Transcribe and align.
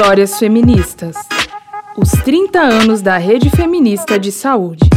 Histórias 0.00 0.38
Feministas. 0.38 1.14
Os 1.94 2.10
30 2.24 2.58
anos 2.58 3.02
da 3.02 3.18
Rede 3.18 3.50
Feminista 3.50 4.18
de 4.18 4.32
Saúde. 4.32 4.88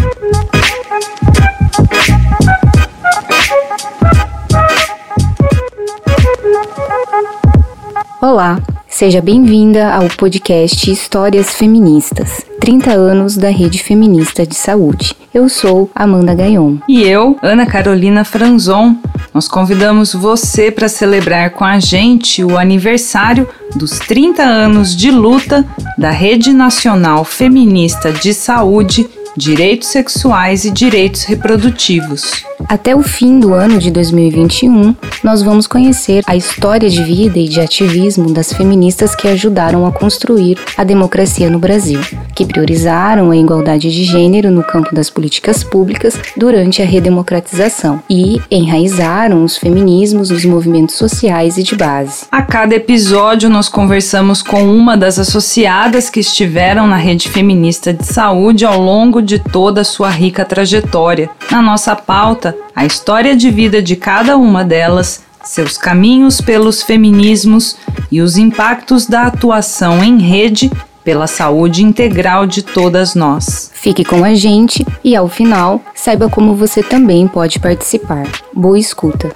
Olá, 8.21 8.61
seja 8.88 9.21
bem-vinda 9.21 9.93
ao 9.93 10.07
podcast 10.07 10.89
Histórias 10.89 11.54
Feministas. 11.54 12.46
30 12.61 12.92
anos 12.92 13.36
da 13.36 13.50
Rede 13.50 13.83
Feminista 13.83 14.47
de 14.47 14.56
Saúde. 14.56 15.18
Eu 15.33 15.50
sou 15.50 15.92
Amanda 15.93 16.33
Gaion. 16.33 16.78
E 16.88 17.04
eu, 17.04 17.38
Ana 17.42 17.65
Carolina 17.65 18.24
Franzon. 18.24 18.96
Nós 19.34 19.47
convidamos 19.47 20.13
você 20.13 20.70
para 20.70 20.88
celebrar 20.88 21.52
com 21.52 21.63
a 21.63 21.79
gente 21.79 22.43
o 22.43 22.57
aniversário 22.57 23.50
dos 23.75 23.97
30 24.00 24.43
anos 24.43 24.96
de 24.96 25.10
luta 25.10 25.65
da 25.97 26.11
Rede 26.11 26.54
Nacional 26.54 27.25
Feminista 27.25 28.11
de 28.11 28.33
Saúde 28.33 29.10
direitos 29.36 29.88
sexuais 29.88 30.64
e 30.65 30.71
direitos 30.71 31.24
reprodutivos. 31.24 32.44
Até 32.67 32.95
o 32.95 33.03
fim 33.03 33.40
do 33.40 33.53
ano 33.53 33.78
de 33.78 33.92
2021, 33.92 34.95
nós 35.23 35.42
vamos 35.42 35.67
conhecer 35.67 36.23
a 36.28 36.36
história 36.36 36.89
de 36.89 37.03
vida 37.03 37.39
e 37.39 37.48
de 37.48 37.59
ativismo 37.59 38.31
das 38.31 38.52
feministas 38.52 39.16
que 39.16 39.28
ajudaram 39.28 39.86
a 39.86 39.92
construir 39.92 40.58
a 40.78 40.84
democracia 40.84 41.50
no 41.50 41.59
Brasil, 41.59 42.00
que 42.36 42.45
priorizaram 42.45 43.31
a 43.31 43.38
igualdade 43.38 43.92
de 43.92 44.03
gênero 44.03 44.52
no 44.52 44.64
campo 44.64 44.94
das 44.94 45.09
políticas 45.09 45.64
públicas 45.64 46.20
durante 46.36 46.81
a 46.81 46.86
redemocratização 46.86 48.02
e 48.09 48.42
enraizaram 48.50 49.44
os 49.44 49.58
feminismos 49.58 50.30
nos 50.30 50.45
movimentos 50.45 50.95
sociais 50.95 51.58
e 51.58 51.64
de 51.64 51.75
base. 51.75 52.25
A 52.31 52.42
cada 52.42 52.75
episódio, 52.75 53.50
nós 53.50 53.70
conversamos 53.70 54.42
com 54.42 54.64
uma 54.64 54.98
das 54.98 55.20
associadas 55.20 56.09
que 56.09 56.20
estiveram 56.20 56.88
na 56.88 56.98
rede 56.98 57.30
feminista 57.30 57.94
de 57.94 58.05
saúde 58.05 58.66
ao 58.66 58.80
longo 58.80 59.22
de 59.22 59.39
toda 59.39 59.81
a 59.81 59.86
sua 59.86 60.09
rica 60.09 60.45
trajetória. 60.45 61.30
Na 61.52 61.61
nossa 61.61 61.95
pauta, 61.95 62.52
a 62.75 62.85
história 62.85 63.35
de 63.35 63.49
vida 63.49 63.81
de 63.81 63.95
cada 63.95 64.37
uma 64.37 64.63
delas, 64.63 65.23
seus 65.43 65.77
caminhos 65.77 66.39
pelos 66.39 66.81
feminismos 66.81 67.75
e 68.11 68.21
os 68.21 68.37
impactos 68.37 69.05
da 69.05 69.23
atuação 69.23 70.03
em 70.03 70.19
rede 70.19 70.71
pela 71.03 71.27
saúde 71.27 71.83
integral 71.83 72.45
de 72.45 72.63
todas 72.63 73.13
nós. 73.13 73.69
Fique 73.73 74.05
com 74.05 74.23
a 74.23 74.33
gente 74.33 74.85
e, 75.03 75.15
ao 75.15 75.27
final, 75.27 75.81
saiba 75.93 76.29
como 76.29 76.55
você 76.55 76.81
também 76.81 77.27
pode 77.27 77.59
participar. 77.59 78.25
Boa 78.53 78.79
escuta! 78.79 79.35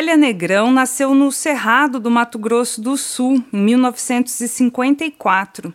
Télia 0.00 0.16
Negrão 0.16 0.72
nasceu 0.72 1.14
no 1.14 1.30
Cerrado 1.30 2.00
do 2.00 2.10
Mato 2.10 2.38
Grosso 2.38 2.80
do 2.80 2.96
Sul, 2.96 3.44
em 3.52 3.58
1954. 3.58 5.74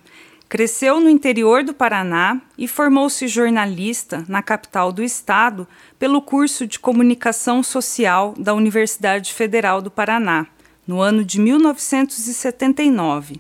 Cresceu 0.50 1.00
no 1.00 1.12
interior 1.12 1.64
do 1.64 1.76
Paraná 1.76 2.42
e 2.58 2.68
formou-se 2.68 3.28
jornalista 3.28 4.26
na 4.28 4.42
capital 4.42 4.92
do 4.92 5.04
estado 5.04 5.68
pelo 6.00 6.24
curso 6.24 6.66
de 6.66 6.80
Comunicação 6.80 7.62
Social 7.62 8.34
da 8.36 8.56
Universidade 8.56 9.32
Federal 9.32 9.80
do 9.80 9.92
Paraná, 9.92 10.48
no 10.88 11.02
ano 11.02 11.24
de 11.24 11.40
1979. 11.40 13.40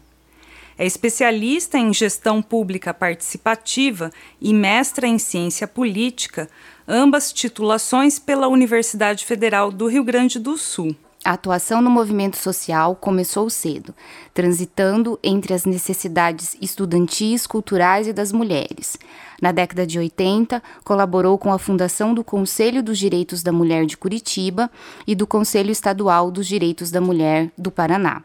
É 0.78 0.86
especialista 0.86 1.80
em 1.80 1.91
gestão 1.91 2.44
pública 2.44 2.94
participativa 2.94 4.11
e 4.39 4.53
mestra 4.53 5.08
em 5.08 5.17
ciência 5.17 5.67
política, 5.67 6.47
ambas 6.88 7.33
titulações 7.33 8.19
pela 8.19 8.47
Universidade 8.47 9.25
Federal 9.25 9.72
do 9.72 9.88
Rio 9.88 10.03
Grande 10.03 10.40
do 10.40 10.57
Sul. 10.57 10.96
A 11.23 11.31
atuação 11.31 11.81
no 11.81 11.90
movimento 11.90 12.38
social 12.38 12.96
começou 12.96 13.50
cedo, 13.50 13.96
transitando 14.31 15.19
entre 15.24 15.56
as 15.56 15.66
necessidades 15.66 16.56
estudantis, 16.62 17.47
culturais 17.47 18.07
e 18.07 18.13
das 18.13 18.31
mulheres. 18.31 18.95
Na 19.41 19.51
década 19.51 19.88
de 19.88 19.97
80, 19.97 20.62
colaborou 20.84 21.35
com 21.40 21.51
a 21.51 21.57
fundação 21.57 22.13
do 22.13 22.24
Conselho 22.24 22.84
dos 22.84 23.00
Direitos 23.00 23.41
da 23.41 23.51
Mulher 23.51 23.88
de 23.88 23.97
Curitiba 23.97 24.69
e 25.07 25.16
do 25.16 25.25
Conselho 25.25 25.72
Estadual 25.72 26.29
dos 26.29 26.45
Direitos 26.45 26.91
da 26.91 27.01
Mulher 27.01 27.51
do 27.57 27.72
Paraná 27.72 28.22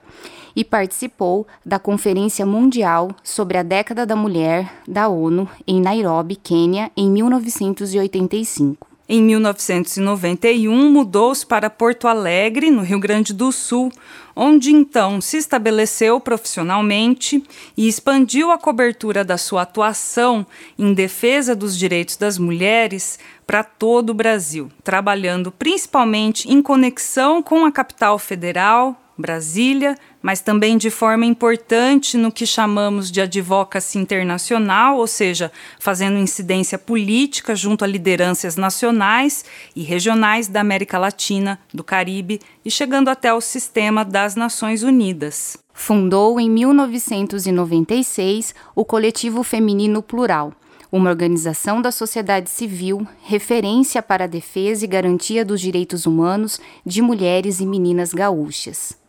e 0.54 0.64
participou 0.64 1.46
da 1.64 1.78
Conferência 1.78 2.44
Mundial 2.44 3.10
sobre 3.22 3.58
a 3.58 3.62
Década 3.62 4.04
da 4.04 4.16
Mulher 4.16 4.70
da 4.86 5.08
ONU 5.08 5.48
em 5.66 5.80
Nairobi, 5.80 6.36
Quênia, 6.36 6.90
em 6.96 7.10
1985. 7.10 8.90
Em 9.12 9.20
1991, 9.20 10.88
mudou-se 10.88 11.44
para 11.44 11.68
Porto 11.68 12.06
Alegre, 12.06 12.70
no 12.70 12.82
Rio 12.82 13.00
Grande 13.00 13.34
do 13.34 13.50
Sul, 13.50 13.90
onde 14.36 14.70
então 14.70 15.20
se 15.20 15.36
estabeleceu 15.36 16.20
profissionalmente 16.20 17.42
e 17.76 17.88
expandiu 17.88 18.52
a 18.52 18.58
cobertura 18.58 19.24
da 19.24 19.36
sua 19.36 19.62
atuação 19.62 20.46
em 20.78 20.94
defesa 20.94 21.56
dos 21.56 21.76
direitos 21.76 22.16
das 22.16 22.38
mulheres 22.38 23.18
para 23.44 23.64
todo 23.64 24.10
o 24.10 24.14
Brasil, 24.14 24.70
trabalhando 24.84 25.50
principalmente 25.50 26.48
em 26.48 26.62
conexão 26.62 27.42
com 27.42 27.64
a 27.64 27.72
capital 27.72 28.16
federal, 28.16 28.96
Brasília, 29.18 29.98
mas 30.22 30.40
também 30.40 30.76
de 30.76 30.90
forma 30.90 31.24
importante 31.24 32.16
no 32.16 32.32
que 32.32 32.46
chamamos 32.46 33.10
de 33.10 33.20
advocacy 33.20 33.98
internacional, 33.98 34.98
ou 34.98 35.06
seja, 35.06 35.52
fazendo 35.78 36.18
incidência 36.18 36.76
política 36.78 37.54
junto 37.54 37.84
a 37.84 37.88
lideranças 37.88 38.56
nacionais 38.56 39.44
e 39.74 39.82
regionais 39.82 40.48
da 40.48 40.60
América 40.60 40.98
Latina, 40.98 41.58
do 41.72 41.82
Caribe 41.84 42.40
e 42.64 42.70
chegando 42.70 43.08
até 43.08 43.32
o 43.32 43.40
sistema 43.40 44.04
das 44.04 44.36
Nações 44.36 44.82
Unidas. 44.82 45.56
Fundou 45.72 46.38
em 46.38 46.50
1996 46.50 48.54
o 48.74 48.84
Coletivo 48.84 49.42
Feminino 49.42 50.02
Plural, 50.02 50.52
uma 50.92 51.08
organização 51.08 51.80
da 51.80 51.90
sociedade 51.90 52.50
civil 52.50 53.08
referência 53.22 54.02
para 54.02 54.24
a 54.24 54.28
defesa 54.28 54.84
e 54.84 54.88
garantia 54.88 55.42
dos 55.44 55.60
direitos 55.60 56.04
humanos 56.04 56.60
de 56.84 57.00
mulheres 57.00 57.60
e 57.60 57.66
meninas 57.66 58.12
gaúchas. 58.12 58.99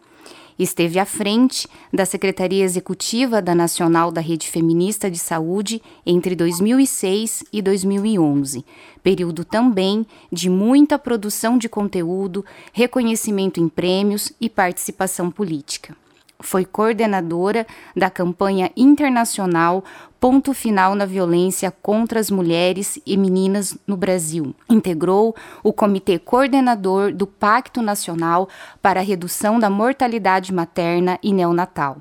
Esteve 0.61 0.99
à 0.99 1.05
frente 1.05 1.67
da 1.91 2.05
Secretaria 2.05 2.63
Executiva 2.63 3.41
da 3.41 3.55
Nacional 3.55 4.11
da 4.11 4.21
Rede 4.21 4.47
Feminista 4.47 5.09
de 5.09 5.17
Saúde 5.17 5.81
entre 6.05 6.35
2006 6.35 7.45
e 7.51 7.63
2011, 7.63 8.63
período 9.01 9.43
também 9.43 10.05
de 10.31 10.51
muita 10.51 10.99
produção 10.99 11.57
de 11.57 11.67
conteúdo, 11.67 12.45
reconhecimento 12.71 13.59
em 13.59 13.67
prêmios 13.67 14.31
e 14.39 14.47
participação 14.47 15.31
política. 15.31 15.97
Foi 16.39 16.63
coordenadora 16.63 17.65
da 17.95 18.11
campanha 18.11 18.71
internacional 18.77 19.83
Ponto 20.21 20.53
Final 20.53 20.93
na 20.93 21.03
Violência 21.03 21.71
contra 21.71 22.19
as 22.19 22.29
Mulheres 22.29 23.01
e 23.07 23.17
Meninas 23.17 23.75
no 23.87 23.97
Brasil. 23.97 24.53
Integrou 24.69 25.35
o 25.63 25.73
Comitê 25.73 26.19
Coordenador 26.19 27.11
do 27.11 27.25
Pacto 27.25 27.81
Nacional 27.81 28.47
para 28.83 28.99
a 28.99 29.03
Redução 29.03 29.59
da 29.59 29.67
Mortalidade 29.67 30.53
Materna 30.53 31.17
e 31.23 31.33
Neonatal 31.33 31.97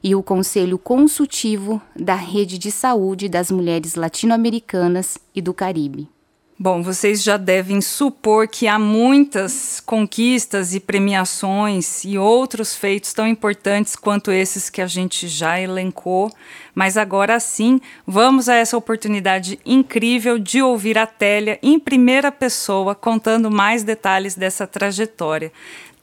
e 0.00 0.14
o 0.14 0.22
Conselho 0.22 0.78
Consultivo 0.78 1.82
da 1.96 2.14
Rede 2.14 2.56
de 2.56 2.70
Saúde 2.70 3.28
das 3.28 3.50
Mulheres 3.50 3.96
Latino-Americanas 3.96 5.18
e 5.34 5.42
do 5.42 5.52
Caribe. 5.52 6.08
Bom, 6.58 6.82
vocês 6.82 7.22
já 7.22 7.36
devem 7.36 7.82
supor 7.82 8.48
que 8.48 8.66
há 8.66 8.78
muitas 8.78 9.78
conquistas 9.84 10.74
e 10.74 10.80
premiações 10.80 12.02
e 12.02 12.16
outros 12.16 12.74
feitos 12.74 13.12
tão 13.12 13.26
importantes 13.26 13.94
quanto 13.94 14.32
esses 14.32 14.70
que 14.70 14.80
a 14.80 14.86
gente 14.86 15.28
já 15.28 15.60
elencou, 15.60 16.32
mas 16.74 16.96
agora 16.96 17.38
sim, 17.40 17.78
vamos 18.06 18.48
a 18.48 18.54
essa 18.54 18.74
oportunidade 18.74 19.60
incrível 19.66 20.38
de 20.38 20.62
ouvir 20.62 20.96
a 20.96 21.06
Télia 21.06 21.58
em 21.62 21.78
primeira 21.78 22.32
pessoa 22.32 22.94
contando 22.94 23.50
mais 23.50 23.82
detalhes 23.82 24.34
dessa 24.34 24.66
trajetória. 24.66 25.52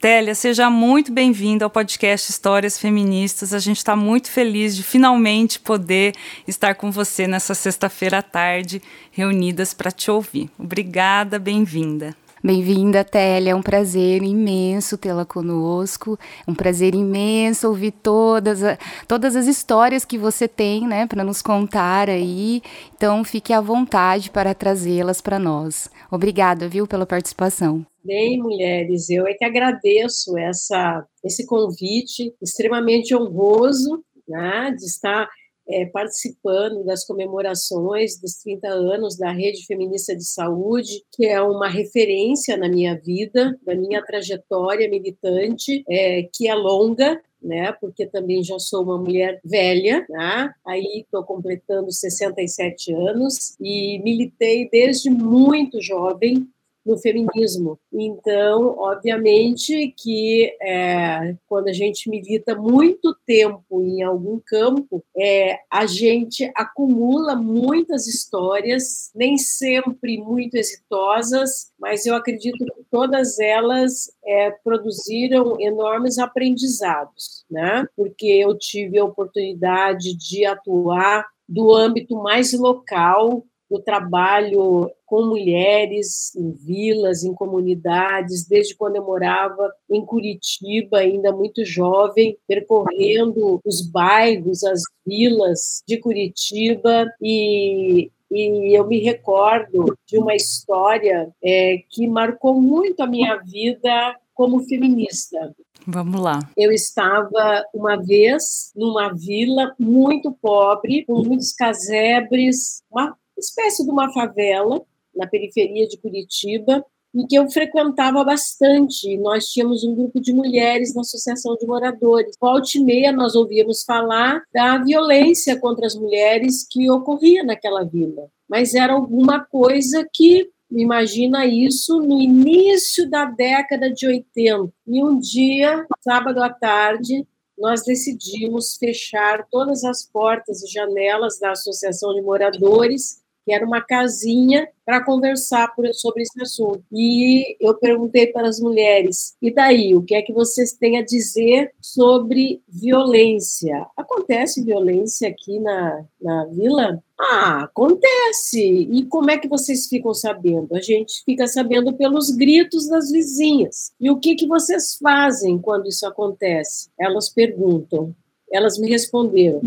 Télia, 0.04 0.36
seja 0.36 0.70
muito 0.70 1.14
bem-vinda 1.14 1.64
ao 1.64 1.72
podcast 1.72 2.30
Histórias 2.30 2.78
Feministas. 2.78 3.54
A 3.54 3.60
gente 3.60 3.78
está 3.78 3.96
muito 3.96 4.30
feliz 4.30 4.76
de 4.76 4.84
finalmente 4.84 5.62
poder 5.62 6.14
estar 6.46 6.76
com 6.76 6.92
você 6.92 7.26
nessa 7.26 7.54
sexta-feira 7.54 8.18
à 8.18 8.22
tarde, 8.22 8.82
reunidas 9.14 9.74
para 9.74 9.90
te 9.92 10.12
ouvir. 10.12 10.50
Obrigada, 10.60 11.40
bem-vinda. 11.40 12.14
Bem-vinda, 12.44 13.06
Télia. 13.06 13.52
É 13.52 13.56
um 13.56 13.62
prazer 13.62 14.22
imenso 14.24 14.98
tê-la 14.98 15.24
conosco. 15.24 16.20
É 16.46 16.52
um 16.52 16.54
prazer 16.54 16.94
imenso 16.94 17.70
ouvir 17.70 17.92
todas, 17.92 18.62
a, 18.62 18.78
todas 19.08 19.38
as 19.38 19.48
histórias 19.48 20.04
que 20.04 20.18
você 20.18 20.50
tem, 20.50 20.86
né, 20.86 21.08
para 21.08 21.24
nos 21.24 21.42
contar 21.42 22.10
aí. 22.10 22.62
Então, 22.94 23.24
fique 23.24 23.54
à 23.54 23.62
vontade 23.62 24.30
para 24.30 24.54
trazê-las 24.54 25.22
para 25.22 25.40
nós. 25.40 25.88
Obrigada, 26.12 26.68
viu, 26.68 26.86
pela 26.86 27.06
participação. 27.06 27.86
Bem, 28.04 28.38
mulheres, 28.38 29.10
eu 29.10 29.26
é 29.26 29.34
que 29.34 29.46
agradeço 29.46 30.38
essa, 30.38 31.08
esse 31.24 31.46
convite 31.46 32.36
extremamente 32.42 33.16
honroso, 33.16 34.04
né, 34.28 34.76
de 34.78 34.84
estar 34.84 35.30
é, 35.66 35.86
participando 35.86 36.84
das 36.84 37.06
comemorações 37.06 38.20
dos 38.20 38.36
30 38.36 38.68
anos 38.68 39.18
da 39.18 39.32
Rede 39.32 39.66
Feminista 39.66 40.14
de 40.14 40.26
Saúde, 40.26 41.02
que 41.14 41.26
é 41.26 41.42
uma 41.42 41.70
referência 41.70 42.58
na 42.58 42.68
minha 42.68 43.00
vida, 43.00 43.58
na 43.66 43.74
minha 43.74 44.04
trajetória 44.04 44.90
militante, 44.90 45.86
é, 45.90 46.24
que 46.24 46.46
é 46.50 46.54
longa, 46.54 47.22
né? 47.42 47.72
Porque 47.80 48.06
também 48.06 48.44
já 48.44 48.60
sou 48.60 48.84
uma 48.84 48.98
mulher 48.98 49.40
velha, 49.46 50.06
né? 50.10 50.52
Aí 50.68 51.04
estou 51.06 51.24
completando 51.24 51.90
67 51.92 52.94
anos 52.94 53.56
e 53.62 54.00
militei 54.04 54.70
desde 54.70 55.10
muito 55.10 55.82
jovem 55.82 56.48
no 56.86 56.98
feminismo. 56.98 57.80
Então, 57.92 58.76
obviamente 58.78 59.94
que 59.98 60.56
é, 60.62 61.36
quando 61.48 61.70
a 61.70 61.74
gente 61.74 62.10
milita 62.10 62.56
muito 62.56 63.16
tempo 63.26 63.82
em 63.82 64.04
algum 64.04 64.40
campo, 64.46 65.04
é, 65.18 65.60
a 65.72 65.86
gente 65.86 66.52
acumula 66.56 67.36
muitas 67.36 68.08
histórias, 68.08 69.12
nem 69.16 69.38
sempre 69.38 70.18
muito 70.18 70.56
exitosas, 70.56 71.72
mas 71.80 72.06
eu 72.06 72.16
acredito 72.16 72.66
que 72.66 72.84
todas 72.92 73.40
elas 73.40 74.12
é, 74.26 74.52
produziram 74.64 75.60
enormes 75.60 76.18
aprendizados, 76.18 77.46
né? 77.50 77.88
Porque 77.96 78.26
eu 78.26 78.58
tive 78.58 79.00
a 79.00 79.06
oportunidade 79.06 80.16
de 80.16 80.46
atuar 80.46 81.26
do 81.48 81.74
âmbito 81.74 82.16
mais 82.16 82.54
local 82.54 83.46
do 83.74 83.82
trabalho 83.82 84.92
com 85.04 85.26
mulheres 85.26 86.36
em 86.36 86.52
vilas, 86.52 87.24
em 87.24 87.34
comunidades, 87.34 88.48
desde 88.48 88.76
quando 88.76 88.98
eu 88.98 89.04
morava 89.04 89.74
em 89.90 90.06
Curitiba, 90.06 91.00
ainda 91.00 91.32
muito 91.32 91.66
jovem, 91.66 92.38
percorrendo 92.48 93.60
os 93.66 93.82
bairros, 93.82 94.64
as 94.64 94.84
vilas 95.04 95.82
de 95.88 95.98
Curitiba 95.98 97.12
e 97.20 98.12
e 98.36 98.76
eu 98.76 98.88
me 98.88 98.98
recordo 98.98 99.96
de 100.08 100.18
uma 100.18 100.34
história 100.34 101.30
é, 101.44 101.84
que 101.88 102.08
marcou 102.08 102.60
muito 102.60 103.04
a 103.04 103.06
minha 103.06 103.38
vida 103.38 104.16
como 104.34 104.64
feminista. 104.64 105.54
Vamos 105.86 106.20
lá. 106.20 106.40
Eu 106.58 106.72
estava 106.72 107.64
uma 107.72 107.96
vez 107.96 108.72
numa 108.76 109.14
vila 109.14 109.76
muito 109.78 110.32
pobre, 110.32 111.06
com 111.06 111.22
muitos 111.22 111.54
casebres, 111.54 112.82
uma 112.90 113.16
espécie 113.44 113.84
de 113.84 113.92
uma 113.92 114.12
favela 114.12 114.82
na 115.16 115.28
periferia 115.28 115.88
de 115.88 115.98
Curitiba, 115.98 116.84
e 117.16 117.28
que 117.28 117.36
eu 117.36 117.50
frequentava 117.50 118.24
bastante. 118.24 119.18
Nós 119.18 119.46
tínhamos 119.46 119.84
um 119.84 119.94
grupo 119.94 120.20
de 120.20 120.34
mulheres 120.34 120.96
na 120.96 121.02
Associação 121.02 121.56
de 121.56 121.66
Moradores. 121.68 122.36
Volta 122.42 122.70
e 122.76 122.80
meia 122.80 123.12
nós 123.12 123.36
ouvíamos 123.36 123.84
falar 123.84 124.42
da 124.52 124.80
violência 124.80 125.60
contra 125.60 125.86
as 125.86 125.96
mulheres 125.96 126.66
que 126.68 126.90
ocorria 126.90 127.44
naquela 127.44 127.84
vila. 127.84 128.28
Mas 128.50 128.74
era 128.74 128.94
alguma 128.94 129.46
coisa 129.46 130.08
que, 130.12 130.50
imagina 130.72 131.46
isso, 131.46 132.02
no 132.02 132.20
início 132.20 133.08
da 133.08 133.26
década 133.26 133.92
de 133.92 134.08
80. 134.08 134.74
E 134.88 135.04
um 135.04 135.20
dia, 135.20 135.86
sábado 136.02 136.42
à 136.42 136.50
tarde, 136.50 137.28
nós 137.56 137.84
decidimos 137.84 138.76
fechar 138.78 139.46
todas 139.52 139.84
as 139.84 140.04
portas 140.04 140.64
e 140.64 140.72
janelas 140.72 141.40
da 141.40 141.52
Associação 141.52 142.16
de 142.16 142.22
Moradores 142.24 143.23
que 143.46 143.54
era 143.54 143.66
uma 143.66 143.82
casinha 143.82 144.68
para 144.86 145.04
conversar 145.04 145.74
por, 145.76 145.88
sobre 145.94 146.24
esse 146.24 146.42
assunto. 146.42 146.84
E 146.92 147.56
eu 147.60 147.76
perguntei 147.76 148.28
para 148.28 148.48
as 148.48 148.60
mulheres: 148.60 149.36
e 149.42 149.52
daí? 149.54 149.96
O 149.96 150.02
que 150.02 150.16
é 150.16 150.22
que 150.22 150.34
vocês 150.34 150.74
têm 150.74 150.98
a 150.98 151.06
dizer 151.06 151.72
sobre 151.82 152.62
violência? 152.68 153.86
Acontece 153.98 154.64
violência 154.64 155.30
aqui 155.30 155.60
na, 155.60 156.06
na 156.22 156.46
vila? 156.46 157.02
Ah, 157.20 157.64
acontece. 157.64 158.62
E 158.92 159.06
como 159.06 159.32
é 159.32 159.38
que 159.38 159.48
vocês 159.48 159.88
ficam 159.88 160.14
sabendo? 160.14 160.76
A 160.76 160.82
gente 160.82 161.24
fica 161.24 161.48
sabendo 161.48 161.94
pelos 161.94 162.30
gritos 162.32 162.88
das 162.88 163.12
vizinhas. 163.12 163.94
E 164.00 164.10
o 164.10 164.20
que, 164.20 164.36
que 164.36 164.48
vocês 164.48 164.98
fazem 165.02 165.58
quando 165.58 165.88
isso 165.88 166.06
acontece? 166.06 166.90
Elas 167.00 167.30
perguntam. 167.30 168.14
Elas 168.52 168.78
me 168.78 168.90
responderam: 168.90 169.62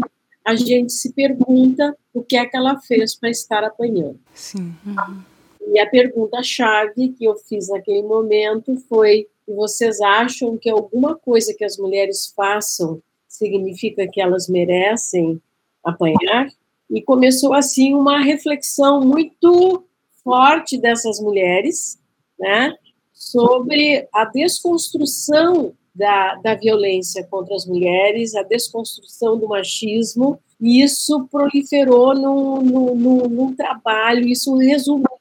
a 0.46 0.54
gente 0.54 0.92
se 0.92 1.12
pergunta 1.12 1.96
o 2.16 2.22
que 2.22 2.34
é 2.34 2.46
que 2.46 2.56
ela 2.56 2.80
fez 2.80 3.14
para 3.14 3.28
estar 3.28 3.62
apanhando. 3.62 4.18
Sim. 4.34 4.74
Uhum. 4.86 5.22
E 5.68 5.78
a 5.78 5.86
pergunta-chave 5.86 7.10
que 7.10 7.26
eu 7.26 7.36
fiz 7.36 7.68
naquele 7.68 8.02
momento 8.02 8.74
foi: 8.88 9.26
vocês 9.46 10.00
acham 10.00 10.56
que 10.56 10.70
alguma 10.70 11.14
coisa 11.14 11.52
que 11.52 11.64
as 11.64 11.76
mulheres 11.76 12.32
façam 12.34 13.02
significa 13.28 14.08
que 14.08 14.18
elas 14.18 14.48
merecem 14.48 15.40
apanhar? 15.84 16.48
E 16.88 17.02
começou 17.02 17.52
assim 17.52 17.92
uma 17.92 18.20
reflexão 18.20 19.02
muito 19.02 19.84
forte 20.24 20.78
dessas 20.78 21.20
mulheres, 21.20 21.98
né, 22.38 22.74
sobre 23.12 24.08
a 24.12 24.24
desconstrução 24.24 25.74
da, 25.94 26.36
da 26.36 26.54
violência 26.54 27.24
contra 27.24 27.54
as 27.54 27.66
mulheres, 27.66 28.34
a 28.34 28.42
desconstrução 28.42 29.38
do 29.38 29.48
machismo, 29.48 30.40
e 30.60 30.82
isso 30.82 31.28
proliferou 31.30 32.14
num, 32.14 32.62
num, 32.62 33.28
num 33.28 33.54
trabalho, 33.54 34.26
isso 34.26 34.56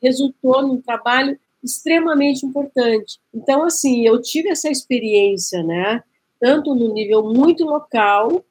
resultou 0.01 0.67
num 0.67 0.81
trabalho 0.81 1.37
extremamente 1.63 2.45
importante. 2.45 3.19
Então, 3.33 3.63
assim, 3.63 4.05
eu 4.05 4.21
tive 4.21 4.49
essa 4.49 4.69
experiência, 4.69 5.63
né, 5.63 6.01
tanto 6.39 6.75
no 6.75 6.93
nível 6.93 7.23
muito 7.33 7.65
local, 7.65 8.43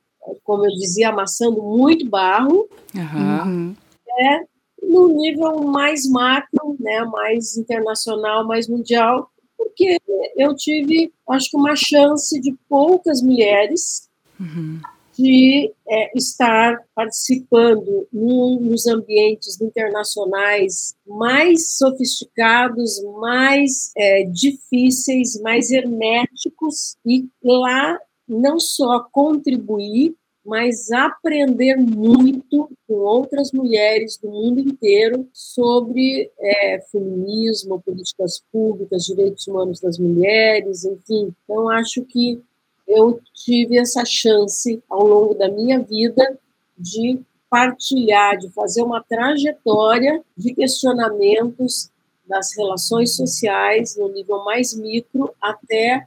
como 0.43 0.67
eu 0.67 0.71
dizia, 0.73 1.11
amassando 1.11 1.63
muito 1.63 2.09
barro, 2.09 2.69
uhum. 2.95 3.75
é, 4.19 4.41
no 4.83 5.09
nível 5.09 5.63
mais 5.63 6.09
macro, 6.09 6.77
né, 6.81 7.05
mais 7.05 7.57
internacional, 7.57 8.47
mais 8.47 8.69
mundial, 8.69 9.31
porque 9.57 9.99
eu 10.37 10.55
tive, 10.55 11.13
acho 11.31 11.51
que, 11.51 11.57
uma 11.57 11.77
chance 11.77 12.39
de 12.41 12.53
poucas 12.69 13.23
mulheres 13.23 14.09
uhum. 14.39 14.81
De 15.17 15.73
é, 15.89 16.11
estar 16.17 16.83
participando 16.95 18.07
num, 18.13 18.61
nos 18.61 18.87
ambientes 18.87 19.61
internacionais 19.61 20.95
mais 21.07 21.77
sofisticados, 21.77 23.03
mais 23.21 23.93
é, 23.97 24.25
difíceis, 24.25 25.41
mais 25.41 25.71
herméticos, 25.71 26.97
e 27.07 27.29
lá 27.43 27.99
não 28.29 28.59
só 28.59 29.01
contribuir, 29.13 30.15
mas 30.45 30.91
aprender 30.91 31.77
muito 31.77 32.69
com 32.87 32.95
outras 32.95 33.51
mulheres 33.53 34.19
do 34.19 34.29
mundo 34.29 34.61
inteiro 34.61 35.27
sobre 35.33 36.31
é, 36.39 36.81
feminismo, 36.93 37.81
políticas 37.81 38.43
públicas, 38.53 39.07
direitos 39.07 39.47
humanos 39.47 39.81
das 39.81 39.99
mulheres, 39.99 40.85
enfim. 40.85 41.33
Então, 41.45 41.71
acho 41.71 42.05
que 42.05 42.43
eu 42.87 43.21
tive 43.33 43.79
essa 43.79 44.05
chance 44.05 44.83
ao 44.89 45.07
longo 45.07 45.35
da 45.35 45.49
minha 45.49 45.81
vida 45.81 46.39
de 46.79 47.21
partilhar, 47.49 48.37
de 48.37 48.51
fazer 48.51 48.83
uma 48.83 49.03
trajetória 49.03 50.23
de 50.37 50.55
questionamentos 50.55 51.91
das 52.27 52.57
relações 52.57 53.15
sociais 53.15 53.97
no 53.97 54.09
nível 54.09 54.45
mais 54.45 54.75
micro 54.75 55.33
até 55.41 56.07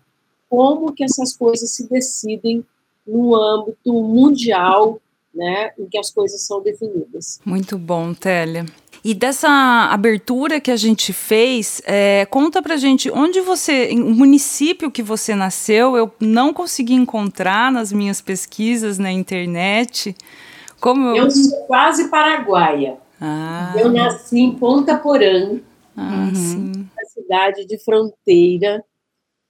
como 0.49 0.93
que 0.93 1.03
essas 1.03 1.35
coisas 1.35 1.73
se 1.73 1.87
decidem 1.87 2.65
no 3.05 3.35
âmbito 3.35 3.93
mundial, 3.93 4.99
né, 5.37 5.71
em 5.77 5.87
que 5.87 5.97
as 5.97 6.11
coisas 6.11 6.41
são 6.41 6.61
definidas. 6.61 7.39
Muito 7.45 7.77
bom, 7.77 8.13
Télia. 8.13 8.65
E 9.03 9.13
dessa 9.13 9.47
abertura 9.91 10.59
que 10.59 10.71
a 10.71 10.75
gente 10.75 11.13
fez, 11.13 11.81
é, 11.85 12.25
conta 12.25 12.61
pra 12.61 12.75
gente 12.75 13.11
onde 13.11 13.39
você, 13.39 13.91
o 13.91 14.13
município 14.15 14.89
que 14.89 15.03
você 15.03 15.35
nasceu, 15.35 15.95
eu 15.95 16.11
não 16.19 16.51
consegui 16.51 16.95
encontrar 16.95 17.71
nas 17.71 17.93
minhas 17.93 18.19
pesquisas 18.19 18.97
na 18.97 19.11
internet. 19.11 20.15
Como 20.81 21.15
eu, 21.15 21.25
eu 21.25 21.31
sou 21.31 21.65
quase 21.67 22.09
paraguaia. 22.09 22.97
Ah. 23.21 23.73
Eu 23.77 23.91
nasci 23.91 24.39
em 24.39 24.51
Ponta 24.55 24.97
Porã, 24.97 25.59
ah, 25.95 26.31
cidade 27.05 27.65
de 27.65 27.77
fronteira, 27.83 28.83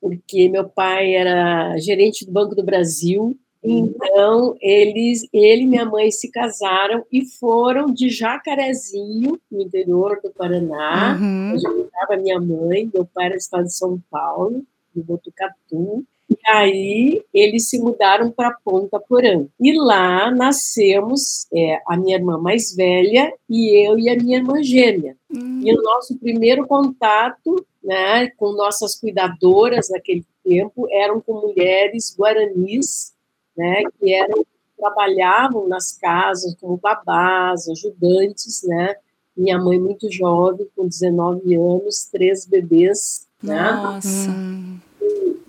porque 0.01 0.50
meu 0.50 0.67
pai 0.67 1.15
era 1.15 1.77
gerente 1.77 2.25
do 2.25 2.32
Banco 2.32 2.56
do 2.56 2.63
Brasil 2.63 3.38
então, 3.69 4.55
eles, 4.62 5.27
ele 5.33 5.63
e 5.63 5.67
minha 5.67 5.86
mãe 5.86 6.12
se 6.12 6.31
casaram 6.31 7.05
e 7.12 7.25
foram 7.25 7.88
de 7.88 8.09
Jacarezinho, 8.09 9.39
no 9.51 9.62
interior 9.62 10.19
do 10.24 10.29
Paraná, 10.31 11.17
uhum. 11.19 11.53
onde 11.53 11.81
estava 11.81 12.21
minha 12.21 12.39
mãe, 12.39 12.89
meu 12.93 13.05
pai 13.05 13.25
era 13.25 13.36
do 13.36 13.39
estado 13.39 13.65
de 13.65 13.75
São 13.75 14.01
Paulo, 14.09 14.63
de 14.95 15.01
Botucatu. 15.01 16.05
E 16.29 16.36
aí 16.45 17.24
eles 17.33 17.69
se 17.69 17.79
mudaram 17.79 18.29
para 18.29 18.57
Ponta 18.63 19.00
Porã. 19.00 19.45
E 19.59 19.77
lá 19.77 20.29
nascemos 20.29 21.47
é, 21.53 21.81
a 21.88 21.95
minha 21.95 22.17
irmã 22.17 22.38
mais 22.38 22.75
velha 22.75 23.33
e 23.50 23.88
eu 23.88 23.97
e 23.97 24.09
a 24.09 24.15
minha 24.15 24.38
irmã 24.38 24.62
gêmea. 24.62 25.15
Uhum. 25.33 25.62
E 25.63 25.74
o 25.74 25.81
nosso 25.81 26.17
primeiro 26.17 26.67
contato 26.67 27.65
né, 27.81 28.29
com 28.31 28.51
nossas 28.51 29.00
cuidadoras 29.00 29.88
naquele 29.89 30.25
tempo 30.43 30.88
eram 30.91 31.21
com 31.21 31.33
mulheres 31.33 32.13
guaranis 32.17 33.13
né, 33.58 33.84
que 34.00 34.14
eram 34.14 34.46
trabalhavam 34.78 35.68
nas 35.68 35.98
casas 35.98 36.56
como 36.62 36.78
babás, 36.78 37.68
ajudantes, 37.68 38.62
né? 38.64 38.96
Minha 39.36 39.60
mãe 39.60 39.80
muito 39.80 40.12
jovem, 40.12 40.68
com 40.76 40.88
19 40.88 41.56
anos, 41.56 42.08
três 42.12 42.46
bebês, 42.46 43.28
né? 43.42 43.72
Nossa. 43.72 44.32
Né? 44.32 44.78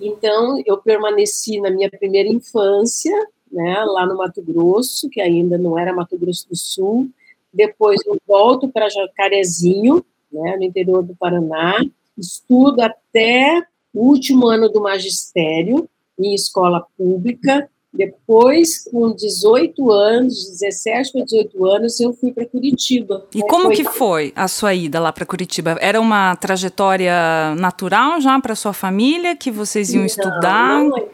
Então, 0.00 0.62
eu 0.64 0.78
permaneci 0.78 1.60
na 1.60 1.70
minha 1.70 1.90
primeira 1.90 2.28
infância, 2.28 3.14
né, 3.50 3.82
lá 3.84 4.06
no 4.06 4.16
Mato 4.16 4.42
Grosso, 4.42 5.08
que 5.08 5.20
ainda 5.20 5.58
não 5.58 5.78
era 5.78 5.94
Mato 5.94 6.16
Grosso 6.18 6.48
do 6.48 6.56
Sul. 6.56 7.08
Depois 7.52 8.00
eu 8.06 8.16
volto 8.26 8.68
para 8.68 8.88
Jacarezinho, 8.88 10.04
né, 10.30 10.56
no 10.56 10.62
interior 10.62 11.02
do 11.02 11.16
Paraná. 11.16 11.80
Estudo 12.16 12.80
até 12.80 13.62
o 13.92 14.06
último 14.06 14.46
ano 14.48 14.68
do 14.68 14.80
magistério 14.80 15.88
em 16.18 16.34
escola 16.34 16.86
pública. 16.96 17.68
Depois, 17.92 18.84
com 18.84 19.14
18 19.14 19.90
anos, 19.90 20.50
17 20.60 21.12
para 21.12 21.24
18 21.24 21.66
anos, 21.66 22.00
eu 22.00 22.12
fui 22.12 22.32
para 22.32 22.46
Curitiba. 22.46 23.26
E 23.34 23.40
como 23.42 23.64
foi... 23.64 23.76
que 23.76 23.84
foi 23.84 24.32
a 24.36 24.46
sua 24.46 24.74
ida 24.74 25.00
lá 25.00 25.12
para 25.12 25.24
Curitiba? 25.24 25.76
Era 25.80 26.00
uma 26.00 26.36
trajetória 26.36 27.54
natural 27.56 28.20
já 28.20 28.38
para 28.40 28.54
sua 28.54 28.72
família 28.72 29.34
que 29.34 29.50
vocês 29.50 29.92
iam 29.92 30.00
não, 30.00 30.06
estudar? 30.06 30.84
Não 30.84 30.96
era. 30.96 31.08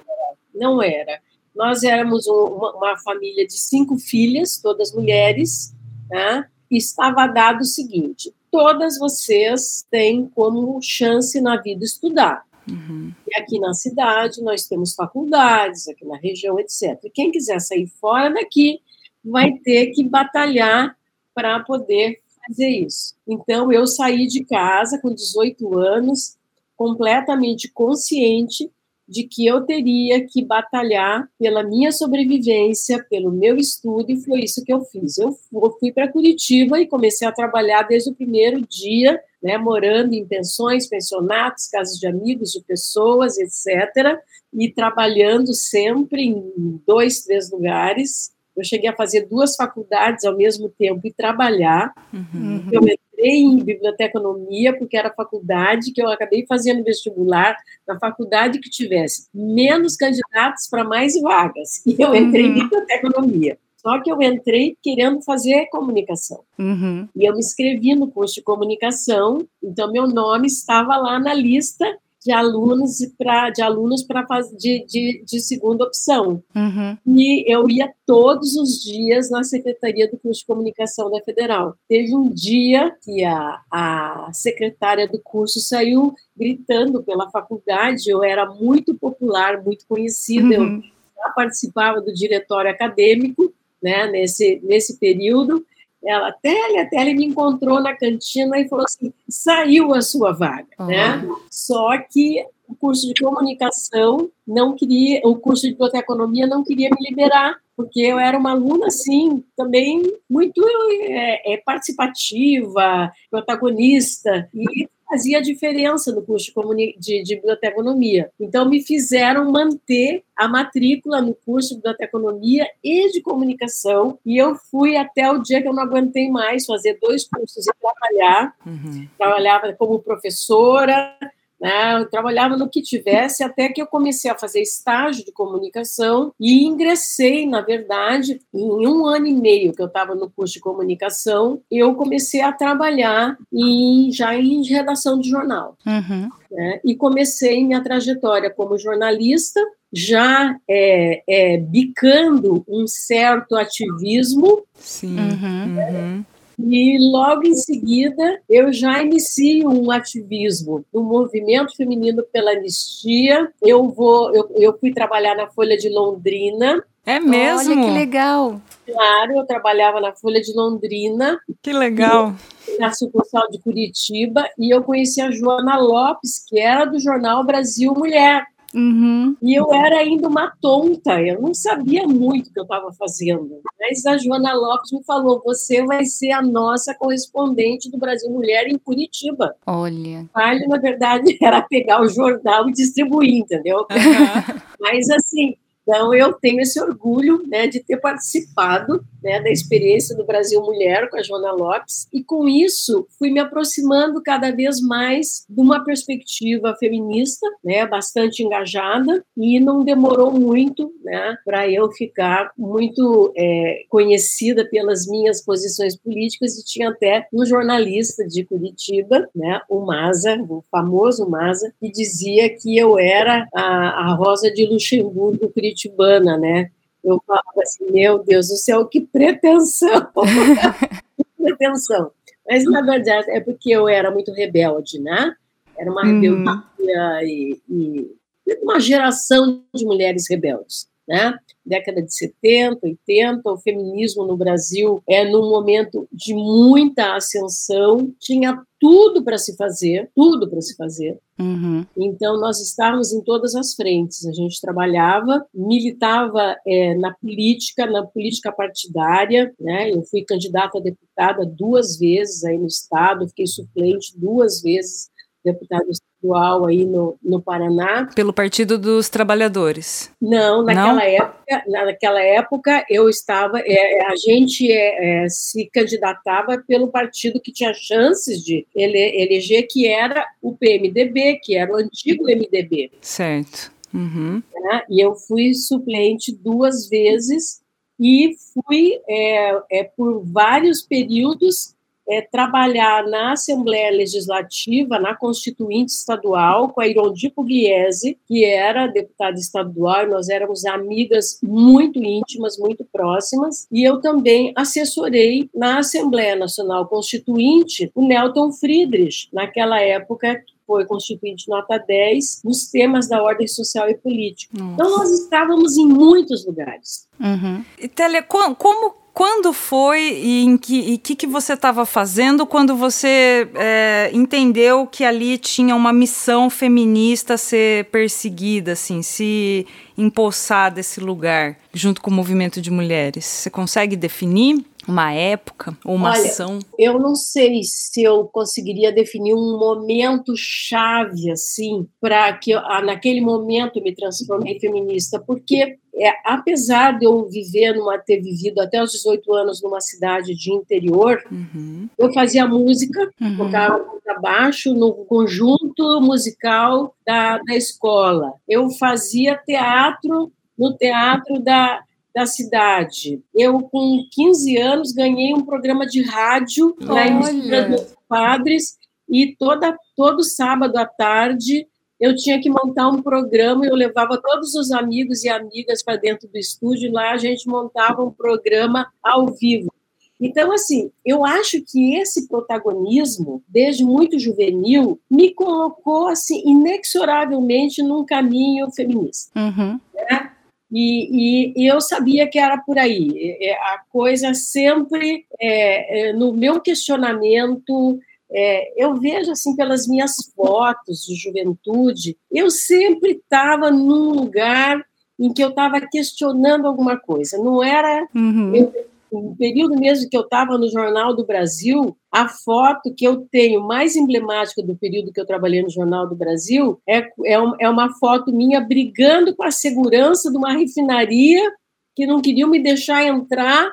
Não 0.55 0.83
era. 0.83 1.21
Nós 1.55 1.85
éramos 1.85 2.27
uma, 2.27 2.77
uma 2.77 2.97
família 2.99 3.47
de 3.47 3.55
cinco 3.55 3.97
filhas, 3.97 4.59
todas 4.61 4.93
mulheres, 4.93 5.73
né? 6.11 6.49
e 6.75 6.77
estava 6.77 7.27
dado 7.27 7.61
o 7.61 7.65
seguinte: 7.65 8.33
todas 8.51 8.99
vocês 8.99 9.87
têm 9.91 10.27
como 10.35 10.81
chance 10.83 11.41
na 11.41 11.57
vida 11.61 11.85
estudar. 11.85 12.43
Uhum. 12.69 13.13
E 13.27 13.41
aqui 13.41 13.59
na 13.59 13.75
cidade 13.75 14.43
nós 14.43 14.67
temos 14.67 14.95
faculdades, 14.95 15.89
aqui 15.89 16.05
na 16.05 16.17
região, 16.17 16.59
etc. 16.59 16.99
E 17.05 17.11
quem 17.11 17.31
quiser 17.31 17.61
sair 17.61 17.87
fora 17.87 18.33
daqui 18.33 18.81
vai 19.25 19.53
ter 19.53 19.89
que 19.89 20.03
batalhar 20.03 20.97
para 21.35 21.61
poder 21.61 22.21
fazer 22.47 22.69
isso. 22.69 23.15
Então 23.27 23.73
eu 23.73 23.87
saí 23.87 24.27
de 24.27 24.45
casa 24.45 24.99
com 24.99 25.15
18 25.15 25.79
anos, 25.79 26.37
completamente 26.77 27.71
consciente 27.71 28.71
de 29.07 29.25
que 29.25 29.47
eu 29.47 29.61
teria 29.63 30.27
que 30.27 30.43
batalhar 30.43 31.29
pela 31.39 31.63
minha 31.63 31.93
sobrevivência, 31.93 33.05
pelo 33.11 33.31
meu 33.31 33.57
estudo, 33.57 34.11
e 34.11 34.17
foi 34.17 34.41
isso 34.41 34.65
que 34.65 34.73
eu 34.73 34.81
fiz. 34.81 35.19
Eu 35.19 35.37
fui 35.79 35.93
para 35.93 36.11
Curitiba 36.11 36.81
e 36.81 36.87
comecei 36.87 37.29
a 37.29 37.33
trabalhar 37.33 37.83
desde 37.83 38.11
o 38.11 38.15
primeiro 38.15 38.67
dia, 38.67 39.21
né, 39.45 39.59
morando 39.59 40.15
em 40.15 40.27
pensões, 40.27 40.89
pensionatos, 40.89 41.69
casas 41.69 41.99
de 41.99 42.07
amigos, 42.07 42.53
de 42.53 42.63
pessoas, 42.63 43.37
etc., 43.37 44.19
e 44.55 44.73
trabalhando 44.73 45.53
sempre 45.53 46.23
em 46.23 46.81
dois, 46.87 47.21
três 47.25 47.51
lugares. 47.51 48.33
Eu 48.57 48.65
cheguei 48.65 48.89
a 48.89 48.97
fazer 48.97 49.27
duas 49.27 49.55
faculdades 49.55 50.25
ao 50.25 50.35
mesmo 50.35 50.69
tempo 50.71 51.01
e 51.05 51.13
trabalhar. 51.13 51.93
Uhum. 52.13 52.69
Eu 52.73 52.81
entrei 52.83 53.33
em 53.33 53.63
biblioteconomia 53.63 54.79
porque 54.79 54.97
era 54.97 55.09
a 55.09 55.15
faculdade 55.15 55.93
que 55.93 56.01
eu 56.01 56.09
acabei 56.09 56.47
fazendo 56.47 56.85
vestibular 56.85 57.57
na 57.87 57.99
faculdade 57.99 58.61
que 58.61 58.71
tivesse 58.71 59.27
menos 59.35 59.97
candidatos 59.97 60.69
para 60.71 60.85
mais 60.85 61.21
vagas. 61.21 61.83
E 61.85 61.97
eu 62.01 62.15
entrei 62.15 62.47
uhum. 62.47 62.51
em 62.51 62.55
biblioteconomia. 62.61 63.59
Só 63.85 64.01
que 64.01 64.11
eu 64.11 64.21
entrei 64.23 64.79
querendo 64.83 65.21
fazer 65.21 65.67
comunicação. 65.67 66.41
Uhum. 66.59 67.07
E 67.15 67.29
eu 67.29 67.35
me 67.35 67.41
inscrevi 67.41 67.95
no 67.95 68.11
curso 68.11 68.37
de 68.37 68.43
comunicação, 68.43 69.47
então 69.63 69.93
meu 69.93 70.07
nome 70.07 70.47
estava 70.47 70.97
lá 70.97 71.21
na 71.21 71.35
lista 71.35 71.87
de 72.25 72.33
alunos 72.33 72.99
para 73.19 73.51
de 73.51 73.61
alunos 73.61 74.03
para 74.03 74.25
de, 74.57 74.83
de, 74.87 75.23
de, 75.27 75.41
segunda 75.41 75.85
opção 75.85 76.43
uhum. 76.57 76.97
e 77.07 77.45
eu 77.47 77.69
ia 77.69 77.93
todos 78.07 78.57
os 78.57 78.83
dias 78.83 79.31
na 79.31 79.45
secretaria 79.45 80.11
do 80.11 80.17
curso 80.17 80.41
de 80.41 80.47
comunicação 80.47 81.11
da 81.11 81.21
Federal 81.21 81.77
teve 81.87 82.17
um 82.17 82.31
dia 82.31 82.97
que 83.03 83.23
a, 83.23 83.61
a 83.71 84.31
secretária 84.33 85.07
do 85.07 85.21
curso 85.21 85.61
saiu 85.61 86.15
gritando 86.35 87.03
pela 87.03 87.31
faculdade 87.31 88.09
eu 88.09 88.25
era 88.25 88.47
muito 88.47 88.95
popular 88.95 89.63
muito 89.63 89.85
conhecida 89.87 90.59
uhum. 90.59 90.83
eu 90.83 91.35
participava 91.35 92.01
do 92.01 92.15
diretório 92.15 92.71
acadêmico 92.71 93.53
né 93.85 94.07
nesse 94.07 94.61
nesse 94.65 94.99
período 94.99 95.65
ela 96.05 96.29
até, 96.29 96.81
até 96.81 97.01
ele 97.01 97.15
me 97.15 97.27
encontrou 97.27 97.81
na 97.81 97.97
cantina 97.97 98.59
e 98.59 98.69
falou 98.69 98.85
assim: 98.85 99.13
saiu 99.29 99.95
a 99.95 100.03
sua 100.03 100.33
vaga, 100.33 100.67
né? 100.81 101.27
Só 101.51 101.97
que 101.99 102.45
o 102.69 102.75
curso 102.75 103.13
de 103.13 103.23
comunicação 103.23 104.31
não 104.47 104.75
queria, 104.75 105.21
o 105.25 105.37
curso 105.37 105.63
de 105.63 105.71
biblioteconomia 105.71 106.47
não 106.47 106.63
queria 106.63 106.91
me 106.91 107.09
liberar, 107.09 107.57
porque 107.77 108.01
eu 108.01 108.19
era 108.19 108.39
uma 108.39 108.53
aluna, 108.53 108.87
assim, 108.87 109.45
também 109.57 110.03
muito 110.29 110.63
é, 111.03 111.55
é, 111.55 111.57
participativa, 111.59 113.13
protagonista, 113.31 114.49
e 114.55 114.89
fazia 115.09 115.41
diferença 115.41 116.13
no 116.13 116.23
curso 116.23 116.53
de, 116.75 116.97
de, 116.99 117.23
de 117.23 117.37
biblioteconomia. 117.37 118.31
Então, 118.41 118.69
me 118.69 118.83
fizeram 118.83 119.51
manter 119.51 120.25
a 120.37 120.49
matrícula 120.49 121.21
no 121.21 121.35
curso 121.35 121.71
de 121.71 121.77
biblioteconomia 121.77 122.67
e 122.83 123.11
de 123.13 123.21
comunicação, 123.21 124.19
e 124.25 124.37
eu 124.37 124.57
fui 124.71 124.97
até 124.97 125.31
o 125.31 125.39
dia 125.39 125.63
que 125.63 125.69
eu 125.69 125.75
não 125.75 125.83
aguentei 125.83 126.31
mais 126.31 126.65
fazer 126.65 126.99
dois 127.01 127.29
cursos 127.29 127.67
e 127.67 127.73
trabalhar. 127.81 128.55
Uhum. 128.67 129.07
Trabalhava 129.17 129.73
como 129.75 130.01
professora, 130.01 131.17
né? 131.61 132.01
Eu 132.01 132.09
trabalhava 132.09 132.57
no 132.57 132.69
que 132.69 132.83
tivesse 132.83 133.43
até 133.43 133.69
que 133.69 133.81
eu 133.81 133.87
comecei 133.87 134.31
a 134.31 134.39
fazer 134.39 134.61
estágio 134.61 135.25
de 135.25 135.33
comunicação 135.33 136.33
e 136.39 136.65
ingressei, 136.65 137.47
na 137.47 137.61
verdade, 137.61 138.41
em 138.53 138.87
um 138.87 139.07
ano 139.07 139.27
e 139.27 139.35
meio 139.35 139.73
que 139.73 139.81
eu 139.81 139.87
estava 139.87 140.15
no 140.15 140.31
curso 140.31 140.55
de 140.55 140.61
comunicação, 140.61 141.61
eu 141.71 141.95
comecei 141.95 142.41
a 142.41 142.53
trabalhar 142.53 143.37
em, 143.53 144.11
já 144.13 144.35
em 144.35 144.63
redação 144.65 145.19
de 145.19 145.29
jornal. 145.29 145.77
Uhum. 145.87 146.29
Né? 146.51 146.81
E 146.85 146.95
comecei 146.95 147.65
minha 147.65 147.83
trajetória 147.83 148.51
como 148.51 148.79
jornalista, 148.79 149.61
já 149.93 150.57
é, 150.69 151.23
é, 151.29 151.57
bicando 151.57 152.65
um 152.69 152.87
certo 152.87 153.55
ativismo. 153.55 154.65
Sim. 154.75 155.17
Uhum, 155.17 155.77
uhum. 155.79 156.25
E 156.59 156.99
logo 157.01 157.45
em 157.45 157.57
seguida 157.57 158.41
eu 158.49 158.73
já 158.73 159.03
inicio 159.03 159.69
um 159.69 159.91
ativismo 159.91 160.85
no 160.93 161.03
movimento 161.03 161.77
feminino 161.77 162.25
pela 162.33 162.53
anistia. 162.53 163.51
Eu 163.61 163.89
vou, 163.89 164.35
eu, 164.35 164.51
eu 164.57 164.79
fui 164.79 164.93
trabalhar 164.93 165.37
na 165.37 165.49
Folha 165.49 165.77
de 165.77 165.89
Londrina. 165.89 166.83
É 167.07 167.21
mesmo? 167.21 167.73
Olha 167.73 167.85
que 167.85 167.91
legal. 167.91 168.61
Claro, 168.87 169.39
eu 169.39 169.47
trabalhava 169.47 170.01
na 170.01 170.13
Folha 170.13 170.41
de 170.41 170.55
Londrina. 170.55 171.39
Que 171.63 171.73
legal. 171.73 172.35
Na 172.79 172.93
sucursal 172.93 173.49
de 173.51 173.59
Curitiba 173.59 174.49
e 174.59 174.71
eu 174.71 174.83
conheci 174.83 175.21
a 175.21 175.31
Joana 175.31 175.77
Lopes, 175.77 176.45
que 176.49 176.59
era 176.59 176.85
do 176.85 176.99
jornal 176.99 177.45
Brasil 177.45 177.93
Mulher. 177.93 178.45
Uhum. 178.75 179.37
E 179.41 179.55
eu 179.55 179.73
era 179.73 179.99
ainda 179.99 180.29
uma 180.29 180.53
tonta, 180.61 181.21
eu 181.23 181.41
não 181.41 181.55
sabia 181.55 182.07
muito 182.09 182.49
o 182.49 182.53
que 182.53 182.59
eu 182.59 182.65
estava 182.65 182.93
fazendo. 182.93 183.61
Mas 183.79 184.05
a 184.05 184.19
Joana 184.19 184.53
Lopes 184.53 184.93
me 184.93 185.03
falou: 185.05 185.41
você 185.45 185.85
vai 185.85 186.05
ser 186.05 186.33
a 186.33 186.43
nossa 186.43 186.95
correspondente 186.95 187.91
do 187.91 187.99
Brasil 187.99 188.31
Mulher 188.31 188.67
em 188.67 188.77
Curitiba. 188.79 189.55
Olha. 189.67 190.29
Aí, 190.35 190.67
na 190.67 190.79
verdade, 190.79 191.37
era 191.41 191.63
pegar 191.63 192.03
o 192.03 192.09
jornal 192.09 192.69
e 192.69 192.73
distribuir, 192.73 193.35
entendeu? 193.35 193.79
Uhum. 193.79 194.61
Mas 194.81 195.09
assim, 195.11 195.55
então, 195.87 196.15
eu 196.15 196.33
tenho 196.33 196.61
esse 196.61 196.81
orgulho 196.81 197.47
né, 197.47 197.67
de 197.67 197.79
ter 197.79 197.99
participado 197.99 199.05
né, 199.23 199.41
da 199.41 199.51
experiência 199.51 200.17
do 200.17 200.25
Brasil 200.25 200.61
Mulher 200.61 201.09
com 201.09 201.17
a 201.17 201.23
Joana 201.23 201.53
Lopes, 201.53 202.07
e 202.13 202.23
com 202.23 202.49
isso 202.49 203.07
fui 203.19 203.31
me 203.31 203.41
aproximando 203.41 204.23
cada 204.23 204.51
vez 204.51 204.81
mais 204.81 205.47
de 205.49 205.61
uma 205.61 205.85
perspectiva 205.85 206.75
feminista, 206.79 207.47
né, 207.63 207.87
bastante 207.87 208.43
engajada, 208.43 209.25
e 209.37 209.61
não 209.61 209.85
demorou 209.85 210.31
muito 210.33 210.93
né, 211.03 211.37
para 211.45 211.71
eu 211.71 211.91
ficar 211.93 212.51
muito 212.57 213.33
é, 213.37 213.85
conhecida 213.89 214.69
pelas 214.69 215.07
minhas 215.07 215.43
posições 215.43 215.97
políticas, 215.97 216.59
e 216.59 216.65
tinha 216.65 216.91
até 216.91 217.27
um 217.33 217.45
jornalista 217.45 218.27
de 218.27 218.45
Curitiba, 218.45 219.29
né, 219.35 219.61
o 219.69 219.81
Maza, 219.81 220.37
o 220.49 220.63
famoso 220.71 221.29
Maza, 221.29 221.73
que 221.81 221.91
dizia 221.91 222.49
que 222.51 222.77
eu 222.77 222.99
era 222.99 223.47
a, 223.55 224.11
a 224.11 224.15
Rosa 224.15 224.51
de 224.51 224.67
Luxemburgo 224.67 225.51
curitibana, 225.75 226.39
né? 226.39 226.71
Eu 227.03 227.21
falava 227.27 227.61
assim, 227.63 227.91
meu 227.91 228.19
Deus 228.23 228.49
do 228.49 228.57
céu, 228.57 228.87
que 228.87 229.01
pretensão! 229.01 230.09
que 231.17 231.25
pretensão! 231.37 232.11
Mas, 232.49 232.65
na 232.65 232.81
verdade, 232.81 233.31
é 233.31 233.41
porque 233.41 233.71
eu 233.71 233.89
era 233.89 234.11
muito 234.11 234.33
rebelde, 234.33 234.99
né? 234.99 235.35
Era 235.77 235.91
uma 235.91 236.05
uhum. 236.05 236.21
rebeldia 236.21 237.23
e, 237.25 237.61
e 237.69 238.17
uma 238.63 238.79
geração 238.79 239.63
de 239.75 239.85
mulheres 239.85 240.27
rebeldes. 240.29 240.89
Né? 241.07 241.35
Década 241.65 242.03
de 242.03 242.15
70, 242.15 242.79
80, 242.83 243.51
o 243.51 243.59
feminismo 243.59 244.25
no 244.25 244.37
Brasil 244.37 245.03
é 245.09 245.25
num 245.25 245.49
momento 245.49 246.07
de 246.13 246.35
muita 246.35 247.17
ascensão, 247.17 248.13
tinha 248.19 248.61
tudo 248.81 249.25
para 249.25 249.39
se 249.39 249.57
fazer, 249.57 250.11
tudo 250.15 250.49
para 250.49 250.61
se 250.61 250.77
fazer. 250.77 251.19
Uhum. 251.39 251.87
Então, 251.97 252.39
nós 252.39 252.61
estávamos 252.61 253.13
em 253.13 253.23
todas 253.23 253.55
as 253.55 253.75
frentes. 253.75 254.27
A 254.27 254.33
gente 254.33 254.61
trabalhava, 254.61 255.45
militava 255.55 256.55
é, 256.67 256.95
na 256.95 257.15
política, 257.15 257.87
na 257.87 258.05
política 258.05 258.53
partidária. 258.53 259.53
Né? 259.59 259.91
Eu 259.91 260.03
fui 260.03 260.23
candidata 260.23 260.79
a 260.79 260.83
deputada 260.83 261.47
duas 261.47 261.99
vezes 261.99 262.45
aí 262.45 262.59
no 262.59 262.67
Estado, 262.67 263.29
fiquei 263.29 263.47
suplente 263.47 264.13
duas 264.19 264.61
vezes 264.61 265.09
deputada 265.45 265.85
estadual 266.25 266.67
aí 266.67 266.85
no, 266.85 267.17
no 267.23 267.41
Paraná. 267.41 268.09
Pelo 268.15 268.33
Partido 268.33 268.79
dos 268.79 269.09
Trabalhadores? 269.09 270.11
Não, 270.21 270.63
naquela, 270.63 270.95
Não? 270.95 271.01
Época, 271.01 271.65
naquela 271.67 272.23
época 272.23 272.85
eu 272.89 273.09
estava, 273.09 273.61
é, 273.61 273.99
é, 273.99 274.07
a 274.07 274.17
gente 274.17 274.71
é, 274.71 275.25
é, 275.25 275.29
se 275.29 275.69
candidatava 275.73 276.63
pelo 276.67 276.89
partido 276.89 277.41
que 277.41 277.53
tinha 277.53 277.75
chances 277.75 278.43
de 278.43 278.67
ele, 278.75 278.99
eleger, 278.99 279.67
que 279.69 279.87
era 279.87 280.27
o 280.41 280.57
PMDB, 280.57 281.41
que 281.43 281.57
era 281.57 281.73
o 281.73 281.77
antigo 281.77 282.25
MDB. 282.25 282.91
Certo. 283.01 283.73
Uhum. 283.93 284.43
É, 284.73 284.85
e 284.91 285.01
eu 285.01 285.15
fui 285.15 285.55
suplente 285.55 286.35
duas 286.35 286.89
vezes 286.89 287.63
e 288.01 288.35
fui 288.53 288.99
é, 289.09 289.63
é, 289.71 289.85
por 289.85 290.25
vários 290.25 290.83
períodos 290.83 291.75
é, 292.09 292.21
trabalhar 292.21 293.07
na 293.07 293.33
Assembleia 293.33 293.91
Legislativa, 293.91 294.99
na 294.99 295.15
Constituinte 295.15 295.93
Estadual, 295.93 296.69
com 296.69 296.81
a 296.81 296.87
Irondi 296.87 297.31
Pugliese, 297.31 298.19
que 298.27 298.45
era 298.45 298.87
deputada 298.87 299.39
estadual, 299.39 300.07
nós 300.09 300.29
éramos 300.29 300.65
amigas 300.65 301.39
muito 301.43 302.03
íntimas, 302.03 302.59
muito 302.59 302.85
próximas, 302.93 303.67
e 303.71 303.83
eu 303.83 304.01
também 304.01 304.53
assessorei 304.57 305.49
na 305.55 305.79
Assembleia 305.79 306.37
Nacional 306.37 306.87
Constituinte 306.87 307.91
o 307.95 308.07
Nelton 308.07 308.53
Friedrich, 308.53 309.29
naquela 309.33 309.81
época 309.81 310.43
foi 310.67 310.87
constituinte 310.87 311.49
nota 311.49 311.79
10 311.79 312.41
nos 312.43 312.71
temas 312.71 313.07
da 313.07 313.23
ordem 313.23 313.47
social 313.47 313.89
e 313.89 313.95
política. 313.95 314.57
Nossa. 314.59 314.73
Então, 314.73 314.91
nós 314.99 315.11
estávamos 315.11 315.77
em 315.77 315.87
muitos 315.87 316.47
lugares. 316.47 317.07
Uhum. 317.21 317.63
E, 317.79 317.87
Télia, 317.87 318.23
como 318.23 318.95
quando 319.15 319.53
foi 319.53 320.13
e 320.13 320.43
em 320.43 320.57
que, 320.59 320.99
que, 320.99 321.15
que 321.15 321.27
você 321.27 321.53
estava 321.53 321.87
fazendo 321.87 322.45
quando 322.45 322.75
você 322.75 323.49
é, 323.55 324.11
entendeu 324.13 324.89
que 324.89 325.05
ali 325.05 325.39
tinha 325.39 325.77
uma 325.77 325.93
missão 325.93 326.51
feminista 326.51 327.35
a 327.35 327.39
ser 327.39 327.85
perseguida, 327.87 328.73
assim, 328.73 329.03
se 329.03 329.69
empossar 329.97 330.75
desse 330.75 330.99
lugar 330.99 331.57
junto 331.73 332.03
com 332.03 332.11
o 332.11 332.15
movimento 332.15 332.61
de 332.61 332.73
mulheres? 332.73 333.25
Você 333.25 333.49
consegue 333.49 333.95
definir? 333.95 334.65
uma 334.87 335.13
época 335.13 335.75
ou 335.83 335.95
uma 335.95 336.11
Olha, 336.11 336.21
ação? 336.21 336.59
Eu 336.79 336.99
não 336.99 337.15
sei 337.15 337.63
se 337.63 338.03
eu 338.03 338.25
conseguiria 338.27 338.93
definir 338.93 339.35
um 339.35 339.59
momento 339.59 340.35
chave 340.37 341.31
assim 341.31 341.87
para 341.99 342.31
que 342.35 342.51
eu, 342.51 342.59
ah, 342.59 342.83
naquele 342.83 343.23
momento 343.23 343.83
me 343.83 343.95
transformei 343.95 344.61
feminista, 344.61 345.19
porque 345.19 345.79
é, 345.97 346.13
apesar 346.25 346.99
de 346.99 347.07
eu 347.07 347.29
viver 347.29 347.75
numa 347.75 347.99
ter 347.99 348.21
vivido 348.21 348.61
até 348.61 348.83
os 348.83 348.93
18 348.93 349.33
anos 349.33 349.63
numa 349.63 349.81
cidade 349.81 350.35
de 350.35 350.53
interior, 350.53 351.23
uhum. 351.31 351.89
eu 351.97 352.13
fazia 352.13 352.47
música, 352.47 353.11
uhum. 353.21 353.37
tocava 353.37 353.85
baixo 354.21 354.73
no 354.75 354.93
conjunto 355.07 356.01
musical 356.01 356.95
da, 357.07 357.39
da 357.39 357.55
escola. 357.55 358.35
Eu 358.49 358.71
fazia 358.71 359.37
teatro 359.37 360.33
no 360.57 360.77
teatro 360.77 361.41
da 361.41 361.81
da 362.15 362.27
cidade. 362.27 363.21
Eu, 363.35 363.61
com 363.61 364.07
15 364.13 364.57
anos, 364.57 364.93
ganhei 364.93 365.35
um 365.35 365.45
programa 365.45 365.85
de 365.85 366.01
rádio 366.01 366.77
na 366.79 367.09
emissora 367.09 367.69
dos 367.69 367.95
padres 368.09 368.77
e 369.09 369.35
toda, 369.37 369.77
todo 369.97 370.23
sábado 370.23 370.77
à 370.77 370.87
tarde 370.87 371.67
eu 372.05 372.15
tinha 372.15 372.39
que 372.39 372.51
montar 372.51 372.89
um 372.89 373.01
programa, 373.01 373.65
eu 373.65 373.75
levava 373.75 374.21
todos 374.21 374.55
os 374.55 374.71
amigos 374.71 375.25
e 375.25 375.31
amigas 375.31 375.83
para 375.83 375.97
dentro 375.97 376.29
do 376.29 376.37
estúdio, 376.37 376.93
lá 376.93 377.13
a 377.13 377.17
gente 377.17 377.49
montava 377.49 378.05
um 378.05 378.11
programa 378.11 378.93
ao 379.03 379.29
vivo. 379.29 379.73
Então, 380.21 380.53
assim, 380.53 380.91
eu 381.03 381.25
acho 381.25 381.63
que 381.63 381.97
esse 381.97 382.29
protagonismo, 382.29 383.43
desde 383.49 383.83
muito 383.85 384.19
juvenil, 384.19 385.01
me 385.11 385.33
colocou, 385.33 386.09
assim, 386.09 386.43
inexoravelmente 386.45 387.83
num 387.83 388.05
caminho 388.05 388.71
feminista. 388.71 389.33
Uhum. 389.35 389.81
Né? 389.95 390.31
E, 390.71 391.09
e, 391.11 391.55
e, 391.57 391.67
eu 391.67 391.81
sabia 391.81 392.29
que 392.29 392.39
era 392.39 392.59
por 392.59 392.79
aí. 392.79 393.39
A 393.63 393.81
coisa 393.91 394.35
sempre, 394.35 395.25
é, 395.41 396.09
é, 396.09 396.13
no 396.13 396.35
meu 396.35 396.61
questionamento, 396.61 397.99
é, 398.35 398.85
eu 398.85 398.97
vejo 398.97 399.31
assim 399.31 399.55
pelas 399.55 399.87
minhas 399.87 400.17
fotos 400.35 401.05
de 401.07 401.15
juventude, 401.15 402.17
eu 402.31 402.51
sempre 402.51 403.13
estava 403.13 403.71
num 403.71 404.11
lugar 404.11 404.85
em 405.19 405.33
que 405.33 405.43
eu 405.43 405.51
estava 405.51 405.81
questionando 405.81 406.67
alguma 406.67 406.99
coisa. 406.99 407.39
Não 407.39 407.63
era 407.63 408.09
uhum. 408.15 408.55
eu, 408.55 408.73
no 409.13 409.37
período 409.37 409.79
mesmo 409.79 410.11
que 410.11 410.17
eu 410.17 410.23
estava 410.23 410.59
no 410.59 410.69
Jornal 410.69 411.15
do 411.15 411.25
Brasil, 411.25 411.97
a 412.11 412.29
foto 412.29 412.93
que 412.97 413.07
eu 413.07 413.27
tenho 413.31 413.61
mais 413.63 413.95
emblemática 413.95 414.63
do 414.63 414.77
período 414.77 415.13
que 415.13 415.21
eu 415.21 415.27
trabalhei 415.27 415.63
no 415.63 415.71
Jornal 415.71 416.09
do 416.09 416.17
Brasil 416.17 416.81
é, 416.89 416.99
é, 416.99 417.35
é 417.61 417.69
uma 417.69 417.95
foto 417.99 418.33
minha 418.33 418.61
brigando 418.61 419.35
com 419.37 419.45
a 419.45 419.51
segurança 419.51 420.31
de 420.31 420.37
uma 420.37 420.53
refinaria 420.53 421.53
que 421.95 422.07
não 422.07 422.21
queriam 422.21 422.51
me 422.51 422.61
deixar 422.61 423.05
entrar 423.05 423.73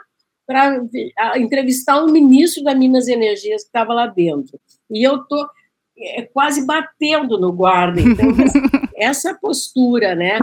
para 0.52 1.40
entrevistar 1.40 2.04
um 2.04 2.12
ministro 2.12 2.62
da 2.64 2.76
Minas 2.76 3.08
e 3.08 3.14
Energias 3.14 3.62
que 3.62 3.70
estava 3.70 3.94
lá 3.94 4.08
dentro. 4.08 4.60
E 4.90 5.02
eu 5.02 5.20
tô 5.20 5.48
é, 5.98 6.24
quase 6.24 6.66
batendo 6.66 7.40
no 7.40 7.54
guarda. 7.54 8.02
Então, 8.02 8.28
essa 8.96 9.34
postura, 9.34 10.14
né, 10.14 10.40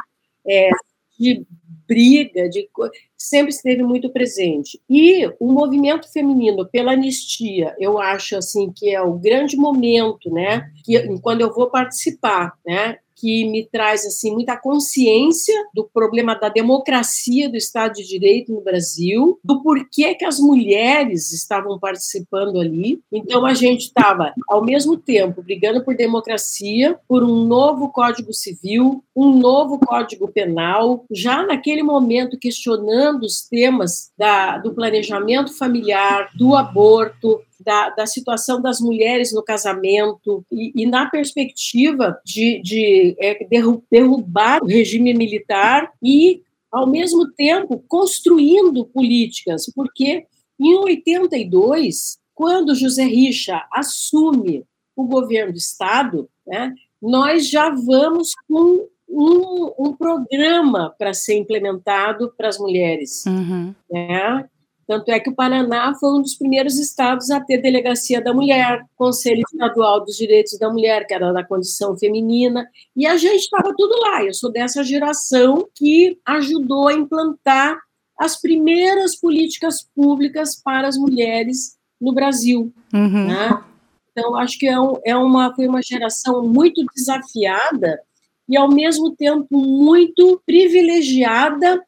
é, 0.46 0.70
de 1.18 1.46
briga, 1.86 2.48
de 2.48 2.68
sempre 3.16 3.50
esteve 3.50 3.82
muito 3.82 4.10
presente. 4.10 4.80
E 4.88 5.26
o 5.38 5.52
movimento 5.52 6.10
feminino 6.10 6.66
pela 6.68 6.92
anistia, 6.92 7.74
eu 7.78 7.98
acho 7.98 8.36
assim 8.36 8.72
que 8.74 8.94
é 8.94 9.00
o 9.00 9.14
grande 9.14 9.56
momento, 9.56 10.30
né, 10.30 10.70
que 10.84 11.18
quando 11.20 11.42
eu 11.42 11.52
vou 11.52 11.70
participar, 11.70 12.52
né, 12.66 12.98
que 13.18 13.44
me 13.50 13.64
traz 13.66 14.06
assim 14.06 14.32
muita 14.32 14.56
consciência 14.56 15.54
do 15.74 15.84
problema 15.84 16.34
da 16.34 16.48
democracia 16.48 17.48
do 17.48 17.56
Estado 17.56 17.94
de 17.94 18.06
Direito 18.06 18.52
no 18.52 18.60
Brasil, 18.60 19.38
do 19.42 19.62
porquê 19.62 20.14
que 20.14 20.24
as 20.24 20.38
mulheres 20.38 21.32
estavam 21.32 21.78
participando 21.78 22.60
ali. 22.60 23.00
Então 23.12 23.44
a 23.44 23.54
gente 23.54 23.86
estava 23.86 24.32
ao 24.48 24.64
mesmo 24.64 24.96
tempo 24.96 25.42
brigando 25.42 25.84
por 25.84 25.96
democracia, 25.96 26.98
por 27.08 27.24
um 27.24 27.44
novo 27.44 27.90
Código 27.90 28.32
Civil, 28.32 29.02
um 29.14 29.36
novo 29.36 29.78
Código 29.78 30.28
Penal, 30.28 31.04
já 31.10 31.44
naquele 31.44 31.82
momento 31.82 32.38
questionando 32.38 33.24
os 33.24 33.42
temas 33.42 34.10
da, 34.16 34.58
do 34.58 34.72
planejamento 34.72 35.56
familiar, 35.56 36.30
do 36.36 36.54
aborto, 36.54 37.40
da, 37.60 37.90
da 37.90 38.06
situação 38.06 38.60
das 38.60 38.80
mulheres 38.80 39.32
no 39.32 39.42
casamento 39.42 40.44
e, 40.50 40.72
e 40.74 40.86
na 40.86 41.06
perspectiva 41.10 42.18
de, 42.24 42.60
de 42.62 43.16
é, 43.18 43.46
derrubar 43.90 44.62
o 44.62 44.66
regime 44.66 45.14
militar 45.14 45.92
e, 46.02 46.42
ao 46.70 46.86
mesmo 46.86 47.30
tempo, 47.32 47.82
construindo 47.88 48.84
políticas, 48.84 49.70
porque 49.74 50.26
em 50.60 50.74
82, 50.74 52.18
quando 52.34 52.74
José 52.74 53.04
Richa 53.04 53.64
assume 53.72 54.64
o 54.96 55.04
governo 55.04 55.52
do 55.52 55.58
Estado, 55.58 56.28
né, 56.46 56.74
nós 57.00 57.48
já 57.48 57.70
vamos 57.70 58.34
com 58.48 58.88
um, 59.08 59.72
um 59.78 59.92
programa 59.96 60.94
para 60.98 61.14
ser 61.14 61.38
implementado 61.38 62.32
para 62.36 62.48
as 62.48 62.58
mulheres. 62.58 63.24
Uhum. 63.26 63.74
Né? 63.90 64.48
Tanto 64.88 65.10
é 65.10 65.20
que 65.20 65.28
o 65.28 65.34
Paraná 65.34 65.94
foi 66.00 66.18
um 66.18 66.22
dos 66.22 66.34
primeiros 66.34 66.78
estados 66.78 67.30
a 67.30 67.38
ter 67.38 67.58
delegacia 67.58 68.22
da 68.22 68.32
mulher, 68.32 68.82
Conselho 68.96 69.42
Estadual 69.52 70.02
dos 70.02 70.16
Direitos 70.16 70.58
da 70.58 70.70
Mulher, 70.70 71.06
que 71.06 71.12
era 71.12 71.30
da 71.30 71.44
condição 71.44 71.94
feminina, 71.98 72.66
e 72.96 73.06
a 73.06 73.14
gente 73.18 73.42
estava 73.42 73.74
tudo 73.76 73.94
lá. 74.00 74.24
Eu 74.24 74.32
sou 74.32 74.50
dessa 74.50 74.82
geração 74.82 75.68
que 75.74 76.18
ajudou 76.24 76.88
a 76.88 76.94
implantar 76.94 77.78
as 78.18 78.40
primeiras 78.40 79.14
políticas 79.14 79.86
públicas 79.94 80.58
para 80.62 80.88
as 80.88 80.96
mulheres 80.96 81.76
no 82.00 82.14
Brasil. 82.14 82.72
Uhum. 82.94 83.26
Né? 83.26 83.62
Então, 84.10 84.36
acho 84.36 84.58
que 84.58 84.66
é, 84.66 84.80
um, 84.80 84.94
é 85.04 85.14
uma, 85.14 85.54
foi 85.54 85.68
uma 85.68 85.82
geração 85.82 86.42
muito 86.42 86.82
desafiada 86.96 88.00
e, 88.48 88.56
ao 88.56 88.70
mesmo 88.70 89.14
tempo, 89.14 89.46
muito 89.50 90.40
privilegiada 90.46 91.78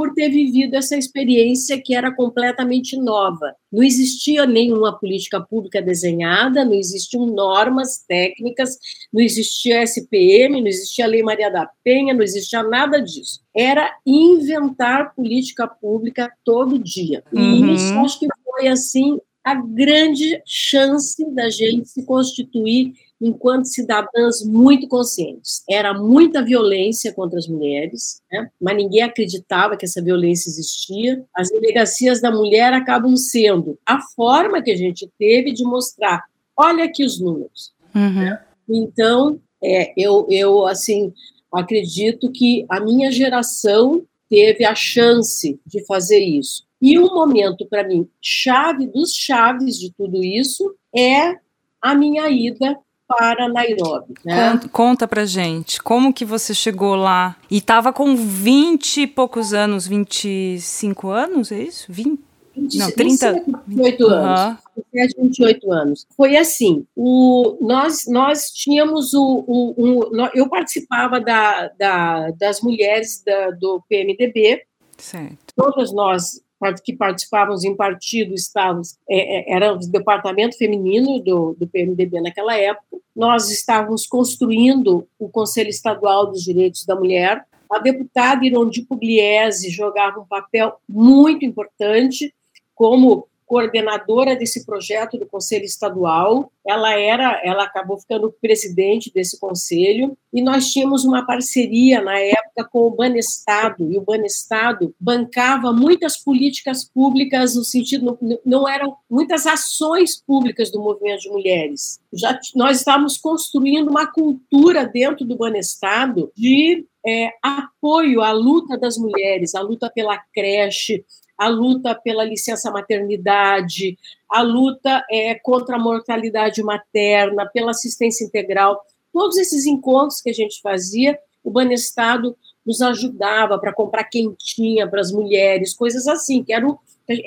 por 0.00 0.14
ter 0.14 0.30
vivido 0.30 0.76
essa 0.76 0.96
experiência 0.96 1.78
que 1.78 1.94
era 1.94 2.10
completamente 2.10 2.96
nova. 2.96 3.54
Não 3.70 3.82
existia 3.82 4.46
nenhuma 4.46 4.98
política 4.98 5.38
pública 5.38 5.82
desenhada, 5.82 6.64
não 6.64 6.72
existiam 6.72 7.26
normas 7.26 8.02
técnicas, 8.08 8.78
não 9.12 9.20
existia 9.20 9.82
SPM, 9.82 10.58
não 10.58 10.68
existia 10.68 11.06
Lei 11.06 11.22
Maria 11.22 11.50
da 11.50 11.68
Penha, 11.84 12.14
não 12.14 12.22
existia 12.22 12.62
nada 12.62 12.98
disso. 12.98 13.42
Era 13.54 13.94
inventar 14.06 15.14
política 15.14 15.68
pública 15.68 16.32
todo 16.42 16.78
dia. 16.78 17.22
E 17.30 17.38
uhum. 17.38 17.74
isso 17.74 17.92
acho 17.98 18.20
que 18.20 18.26
foi 18.42 18.68
assim 18.68 19.18
a 19.44 19.54
grande 19.54 20.42
chance 20.46 21.22
da 21.34 21.50
gente 21.50 21.90
se 21.90 22.06
constituir 22.06 22.94
enquanto 23.20 23.66
cidadãs 23.66 24.42
muito 24.44 24.88
conscientes. 24.88 25.62
Era 25.68 25.92
muita 25.92 26.42
violência 26.42 27.12
contra 27.12 27.38
as 27.38 27.46
mulheres, 27.46 28.22
né? 28.32 28.48
mas 28.60 28.76
ninguém 28.76 29.02
acreditava 29.02 29.76
que 29.76 29.84
essa 29.84 30.02
violência 30.02 30.48
existia. 30.48 31.22
As 31.34 31.50
delegacias 31.50 32.20
da 32.20 32.30
mulher 32.30 32.72
acabam 32.72 33.16
sendo 33.16 33.78
a 33.84 34.00
forma 34.00 34.62
que 34.62 34.70
a 34.70 34.76
gente 34.76 35.08
teve 35.18 35.52
de 35.52 35.64
mostrar, 35.64 36.24
olha 36.56 36.84
aqui 36.84 37.04
os 37.04 37.20
números. 37.20 37.72
Uhum. 37.94 38.38
Então, 38.68 39.40
é, 39.62 39.92
eu, 39.96 40.26
eu, 40.30 40.66
assim, 40.66 41.12
acredito 41.52 42.30
que 42.32 42.64
a 42.68 42.80
minha 42.80 43.10
geração 43.10 44.02
teve 44.28 44.64
a 44.64 44.74
chance 44.74 45.60
de 45.66 45.84
fazer 45.84 46.20
isso. 46.20 46.64
E 46.80 46.98
um 46.98 47.12
momento, 47.12 47.66
para 47.66 47.86
mim, 47.86 48.08
chave 48.22 48.86
dos 48.86 49.14
chaves 49.14 49.78
de 49.78 49.92
tudo 49.92 50.24
isso 50.24 50.74
é 50.96 51.34
a 51.82 51.94
minha 51.94 52.30
ida 52.30 52.78
para 53.10 53.48
Nairobi. 53.48 54.14
Né? 54.24 54.52
Conta, 54.52 54.68
conta 54.68 55.08
pra 55.08 55.26
gente, 55.26 55.82
como 55.82 56.14
que 56.14 56.24
você 56.24 56.54
chegou 56.54 56.94
lá? 56.94 57.36
E 57.50 57.58
estava 57.58 57.92
com 57.92 58.14
20 58.14 59.02
e 59.02 59.06
poucos 59.08 59.52
anos, 59.52 59.88
25 59.88 61.08
anos, 61.08 61.50
é 61.50 61.60
isso? 61.60 61.92
20? 61.92 62.20
20 62.56 62.78
não, 62.78 62.90
30. 62.92 63.44
28 63.66 64.06
anos. 64.06 64.58
Uhum. 64.76 64.84
28 65.18 65.72
anos. 65.72 66.06
Foi 66.16 66.36
assim, 66.36 66.86
o, 66.94 67.56
nós, 67.60 68.04
nós 68.06 68.52
tínhamos 68.52 69.12
o, 69.12 69.44
o, 69.46 70.08
o 70.10 70.30
eu 70.32 70.48
participava 70.48 71.20
da, 71.20 71.68
da, 71.76 72.30
das 72.32 72.60
mulheres 72.60 73.22
da, 73.26 73.50
do 73.50 73.82
PMDB. 73.88 74.62
Certo. 74.96 75.36
Todas 75.56 75.92
nós 75.92 76.40
que 76.84 76.94
participávamos 76.94 77.64
em 77.64 77.74
partido 77.74 78.34
estávamos, 78.34 78.98
é, 79.08 79.52
é, 79.52 79.56
era 79.56 79.72
o 79.72 79.78
departamento 79.78 80.56
feminino 80.56 81.18
do, 81.18 81.56
do 81.58 81.66
PMDB 81.66 82.20
naquela 82.20 82.56
época. 82.56 82.98
Nós 83.16 83.50
estávamos 83.50 84.06
construindo 84.06 85.06
o 85.18 85.28
Conselho 85.28 85.70
Estadual 85.70 86.26
dos 86.26 86.42
Direitos 86.42 86.84
da 86.84 86.94
Mulher. 86.94 87.44
A 87.70 87.78
deputada 87.78 88.44
Irondi 88.44 88.82
Pugliese 88.82 89.70
jogava 89.70 90.20
um 90.20 90.26
papel 90.26 90.74
muito 90.88 91.44
importante 91.44 92.34
como 92.74 93.26
coordenadora 93.50 94.36
desse 94.36 94.64
projeto 94.64 95.18
do 95.18 95.26
Conselho 95.26 95.64
Estadual. 95.64 96.52
Ela 96.64 96.96
era, 96.96 97.40
ela 97.44 97.64
acabou 97.64 97.98
ficando 97.98 98.32
presidente 98.40 99.12
desse 99.12 99.40
conselho 99.40 100.16
e 100.32 100.40
nós 100.40 100.68
tínhamos 100.68 101.04
uma 101.04 101.26
parceria 101.26 102.00
na 102.00 102.16
época 102.16 102.68
com 102.70 102.86
o 102.86 102.90
Banestado 102.92 103.90
e 103.90 103.98
o 103.98 104.02
Banestado 104.02 104.94
bancava 105.00 105.72
muitas 105.72 106.16
políticas 106.16 106.84
públicas 106.84 107.56
no 107.56 107.64
sentido 107.64 108.16
não 108.46 108.68
eram 108.68 108.94
muitas 109.10 109.44
ações 109.46 110.22
públicas 110.24 110.70
do 110.70 110.80
movimento 110.80 111.22
de 111.22 111.30
mulheres. 111.30 111.98
Já 112.12 112.38
nós 112.54 112.78
estávamos 112.78 113.18
construindo 113.18 113.88
uma 113.88 114.06
cultura 114.06 114.86
dentro 114.86 115.24
do 115.24 115.36
Banestado 115.36 116.30
de 116.36 116.86
é, 117.04 117.30
apoio 117.42 118.20
à 118.20 118.30
luta 118.30 118.78
das 118.78 118.96
mulheres, 118.96 119.56
a 119.56 119.60
luta 119.60 119.90
pela 119.92 120.18
creche, 120.32 121.04
a 121.40 121.48
luta 121.48 121.94
pela 121.94 122.22
licença 122.22 122.70
maternidade, 122.70 123.98
a 124.28 124.42
luta 124.42 125.02
é, 125.10 125.34
contra 125.36 125.76
a 125.76 125.78
mortalidade 125.78 126.62
materna, 126.62 127.46
pela 127.46 127.70
assistência 127.70 128.26
integral. 128.26 128.78
Todos 129.10 129.38
esses 129.38 129.64
encontros 129.64 130.20
que 130.20 130.28
a 130.28 130.34
gente 130.34 130.60
fazia, 130.60 131.18
o 131.42 131.50
Banestado 131.50 132.36
nos 132.64 132.82
ajudava 132.82 133.58
para 133.58 133.72
comprar 133.72 134.04
quentinha 134.04 134.86
para 134.86 135.00
as 135.00 135.10
mulheres, 135.10 135.74
coisas 135.74 136.06
assim, 136.06 136.44
que 136.44 136.54
o, 136.58 136.78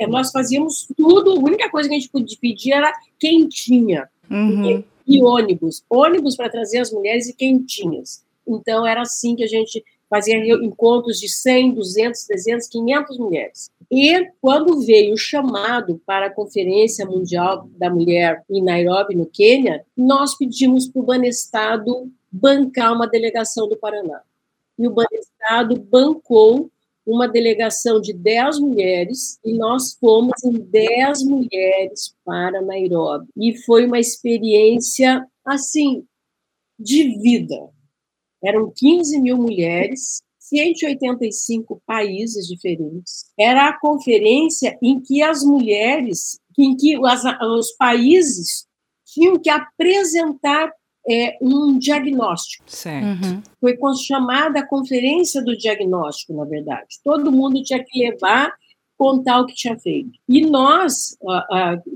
nós 0.07 0.29
fazíamos 0.29 0.87
tudo, 0.95 1.31
a 1.31 1.39
única 1.39 1.67
coisa 1.71 1.89
que 1.89 1.95
a 1.95 1.99
gente 1.99 2.11
podia 2.11 2.37
pedir 2.39 2.73
era 2.73 2.93
quentinha. 3.19 4.07
Uhum. 4.29 4.85
E, 5.07 5.17
e 5.17 5.23
ônibus, 5.23 5.83
ônibus 5.89 6.35
para 6.35 6.49
trazer 6.49 6.77
as 6.77 6.91
mulheres 6.91 7.27
e 7.27 7.33
quentinhas. 7.33 8.23
Então, 8.47 8.85
era 8.85 9.01
assim 9.01 9.35
que 9.35 9.43
a 9.43 9.47
gente 9.47 9.83
fazia 10.09 10.37
encontros 10.37 11.19
de 11.19 11.27
100, 11.27 11.73
200, 11.75 12.25
300, 12.25 12.67
500 12.67 13.17
mulheres. 13.17 13.71
E 13.91 14.27
quando 14.41 14.81
veio 14.81 15.13
o 15.13 15.17
chamado 15.17 16.01
para 16.05 16.27
a 16.27 16.33
Conferência 16.33 17.05
Mundial 17.05 17.69
da 17.77 17.89
Mulher 17.89 18.43
em 18.49 18.61
Nairobi, 18.61 19.15
no 19.15 19.25
Quênia, 19.25 19.85
nós 19.95 20.35
pedimos 20.37 20.87
para 20.87 21.01
o 21.01 21.05
Banestado 21.05 22.11
bancar 22.31 22.93
uma 22.93 23.07
delegação 23.07 23.67
do 23.67 23.77
Paraná. 23.77 24.21
E 24.77 24.87
o 24.87 24.91
Banestado 24.91 25.79
bancou 25.79 26.71
uma 27.05 27.27
delegação 27.27 27.99
de 27.99 28.13
10 28.13 28.59
mulheres 28.59 29.37
e 29.43 29.53
nós 29.53 29.93
fomos 29.99 30.43
em 30.43 30.53
10 30.53 31.23
mulheres 31.23 32.15
para 32.23 32.61
Nairobi. 32.61 33.27
E 33.37 33.57
foi 33.63 33.85
uma 33.85 33.99
experiência, 33.99 35.25
assim, 35.45 36.05
de 36.79 37.19
vida. 37.19 37.69
Eram 38.43 38.71
15 38.75 39.19
mil 39.19 39.37
mulheres, 39.37 40.21
185 40.39 41.81
países 41.85 42.47
diferentes. 42.47 43.25
Era 43.39 43.69
a 43.69 43.79
conferência 43.79 44.77
em 44.81 44.99
que 44.99 45.21
as 45.21 45.43
mulheres, 45.43 46.39
em 46.57 46.75
que 46.75 46.95
as, 47.05 47.23
os 47.41 47.71
países 47.77 48.65
tinham 49.05 49.39
que 49.39 49.49
apresentar 49.49 50.71
é, 51.09 51.37
um 51.41 51.77
diagnóstico. 51.77 52.63
Certo. 52.67 53.05
Uhum. 53.05 53.41
Foi 53.59 53.77
chamada 53.95 54.59
a 54.59 54.67
conferência 54.67 55.43
do 55.43 55.57
diagnóstico, 55.57 56.33
na 56.33 56.45
verdade. 56.45 56.99
Todo 57.03 57.31
mundo 57.31 57.61
tinha 57.63 57.83
que 57.83 57.99
levar 57.99 58.53
contar 58.97 59.41
o 59.41 59.45
que 59.45 59.55
tinha 59.55 59.77
feito. 59.77 60.11
E 60.29 60.45
nós 60.45 61.17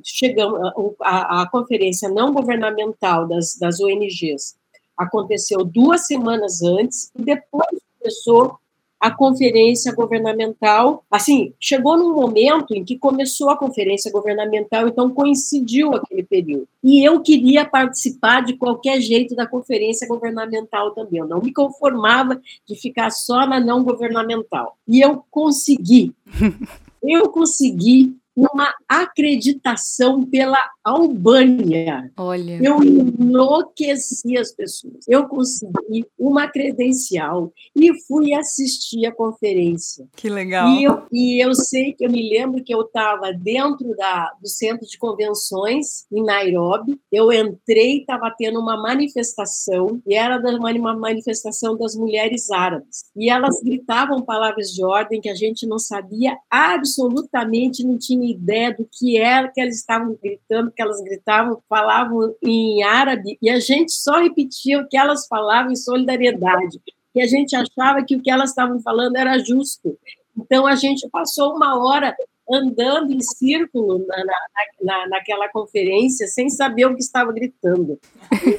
chegamos 0.04 0.60
a, 1.02 1.42
a, 1.42 1.50
conferência 1.50 2.10
não 2.10 2.34
governamental 2.34 3.28
das, 3.28 3.56
das 3.58 3.80
ONGs 3.80 4.58
aconteceu 4.98 5.64
duas 5.64 6.08
semanas 6.08 6.62
antes, 6.62 7.12
e 7.16 7.22
depois 7.22 7.80
começou 8.00 8.58
a 9.00 9.12
conferência 9.12 9.94
governamental. 9.94 11.04
Assim, 11.10 11.54
chegou 11.60 11.98
num 11.98 12.14
momento 12.16 12.74
em 12.74 12.84
que 12.84 12.98
começou 12.98 13.50
a 13.50 13.58
conferência 13.58 14.12
governamental, 14.12 14.88
então 14.88 15.10
coincidiu 15.10 15.94
aquele 15.94 16.24
período. 16.24 16.68
E 16.84 17.08
eu 17.08 17.22
queria 17.22 17.64
participar 17.64 18.42
de 18.44 18.58
qualquer 18.58 19.00
jeito 19.00 19.36
da 19.36 19.46
conferência 19.46 20.08
governamental 20.08 20.92
também. 20.92 21.20
Eu 21.20 21.28
não 21.28 21.42
me 21.42 21.54
conformava 21.54 22.42
de 22.68 22.76
ficar 22.76 23.12
só 23.12 23.46
na 23.46 23.60
não 23.60 23.84
governamental. 23.84 24.78
E 24.88 25.00
eu 25.00 25.24
consegui. 25.30 26.14
Eu 27.10 27.30
consegui 27.30 28.18
uma 28.38 28.72
acreditação 28.88 30.24
pela 30.24 30.60
Albânia. 30.84 32.12
Olha. 32.16 32.60
Eu 32.62 32.84
enlouqueci 32.84 34.38
as 34.38 34.52
pessoas. 34.52 35.08
Eu 35.08 35.28
consegui 35.28 36.06
uma 36.18 36.48
credencial 36.48 37.52
e 37.76 37.92
fui 38.04 38.34
assistir 38.34 39.08
a 39.08 39.12
conferência. 39.12 40.08
Que 40.16 40.30
legal. 40.30 40.70
E 40.70 40.84
eu, 40.84 41.04
e 41.12 41.44
eu 41.44 41.56
sei 41.56 41.94
que 41.94 42.06
eu 42.06 42.12
me 42.12 42.30
lembro 42.30 42.64
que 42.64 42.74
eu 42.74 42.82
estava 42.82 43.34
dentro 43.34 43.96
da, 43.96 44.32
do 44.40 44.48
centro 44.48 44.86
de 44.86 45.00
convenções 45.00 46.06
em 46.12 46.24
Nairobi. 46.24 47.00
Eu 47.12 47.32
entrei, 47.32 48.02
estava 48.02 48.32
tendo 48.38 48.60
uma 48.60 48.80
manifestação 48.80 50.00
e 50.06 50.14
era 50.14 50.38
uma 50.78 50.96
manifestação 50.96 51.76
das 51.76 51.96
mulheres 51.96 52.52
árabes. 52.52 53.06
E 53.16 53.32
elas 53.32 53.60
gritavam 53.64 54.22
palavras 54.22 54.68
de 54.68 54.86
ordem 54.86 55.20
que 55.20 55.30
a 55.30 55.36
gente 55.36 55.66
não 55.66 55.80
sabia 55.80 56.38
absolutamente, 56.52 57.84
não 57.84 57.98
tinha 57.98 58.27
ideia 58.32 58.74
do 58.74 58.88
que 58.92 59.18
era 59.18 59.50
que 59.50 59.62
elas 59.62 59.76
estavam 59.76 60.18
gritando, 60.22 60.72
que 60.72 60.82
elas 60.82 61.02
gritavam, 61.02 61.62
falavam 61.68 62.36
em 62.42 62.84
árabe, 62.84 63.38
e 63.42 63.50
a 63.50 63.60
gente 63.60 63.92
só 63.92 64.20
repetia 64.22 64.80
o 64.80 64.88
que 64.88 64.98
elas 64.98 65.28
falavam 65.28 65.72
em 65.72 65.76
solidariedade, 65.76 66.80
e 67.16 67.22
a 67.22 67.28
gente 67.28 67.56
achava 67.56 68.04
que 68.04 68.16
o 68.16 68.22
que 68.22 68.30
elas 68.30 68.50
estavam 68.50 68.80
falando 68.80 69.16
era 69.16 69.40
justo. 69.40 69.98
Então, 70.38 70.68
a 70.68 70.76
gente 70.76 71.10
passou 71.10 71.56
uma 71.56 71.84
hora 71.84 72.16
andando 72.50 73.12
em 73.12 73.20
círculo 73.20 74.06
na, 74.08 74.18
na, 74.24 74.36
na, 74.82 75.08
naquela 75.10 75.50
conferência 75.50 76.28
sem 76.28 76.50
saber 76.50 76.86
o 76.86 76.96
que 76.96 77.02
estava 77.02 77.32
gritando. 77.34 78.00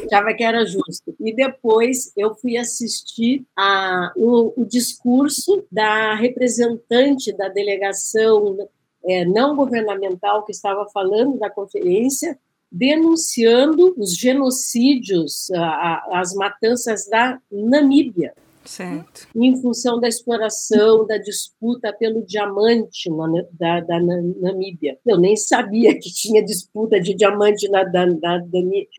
achava 0.07 0.35
que 0.35 0.45
era 0.45 0.67
justo. 0.67 1.17
E 1.19 1.35
depois 1.35 2.13
eu 2.17 2.35
fui 2.35 2.57
assistir 2.57 3.47
a, 3.57 4.13
o, 4.17 4.61
o 4.61 4.65
discurso 4.67 5.65
da 5.73 6.15
representante 6.15 7.33
da 7.33 7.49
delegação 7.49 8.69
é, 9.05 9.25
não 9.25 9.57
governamental 9.57 10.45
que 10.45 10.53
estava 10.53 10.87
falando 10.93 11.39
da 11.39 11.51
conferência, 11.51 12.39
denunciando 12.71 13.95
os 13.97 14.17
genocídios, 14.17 15.51
a, 15.53 15.65
a, 15.65 16.21
as 16.21 16.35
matanças 16.35 17.09
da 17.09 17.39
Namíbia. 17.51 18.35
Certo. 18.69 19.27
Em 19.35 19.59
função 19.63 19.99
da 19.99 20.07
exploração, 20.07 21.07
da 21.07 21.17
disputa 21.17 21.91
pelo 21.91 22.23
diamante 22.27 23.09
na, 23.11 23.27
da, 23.59 23.81
da 23.81 23.99
Namíbia. 23.99 24.99
Eu 25.07 25.19
nem 25.19 25.35
sabia 25.37 25.99
que 25.99 26.13
tinha 26.13 26.45
disputa 26.45 27.01
de 27.01 27.15
diamante 27.15 27.67
na, 27.71 27.83
da, 27.83 28.05
da 28.05 28.43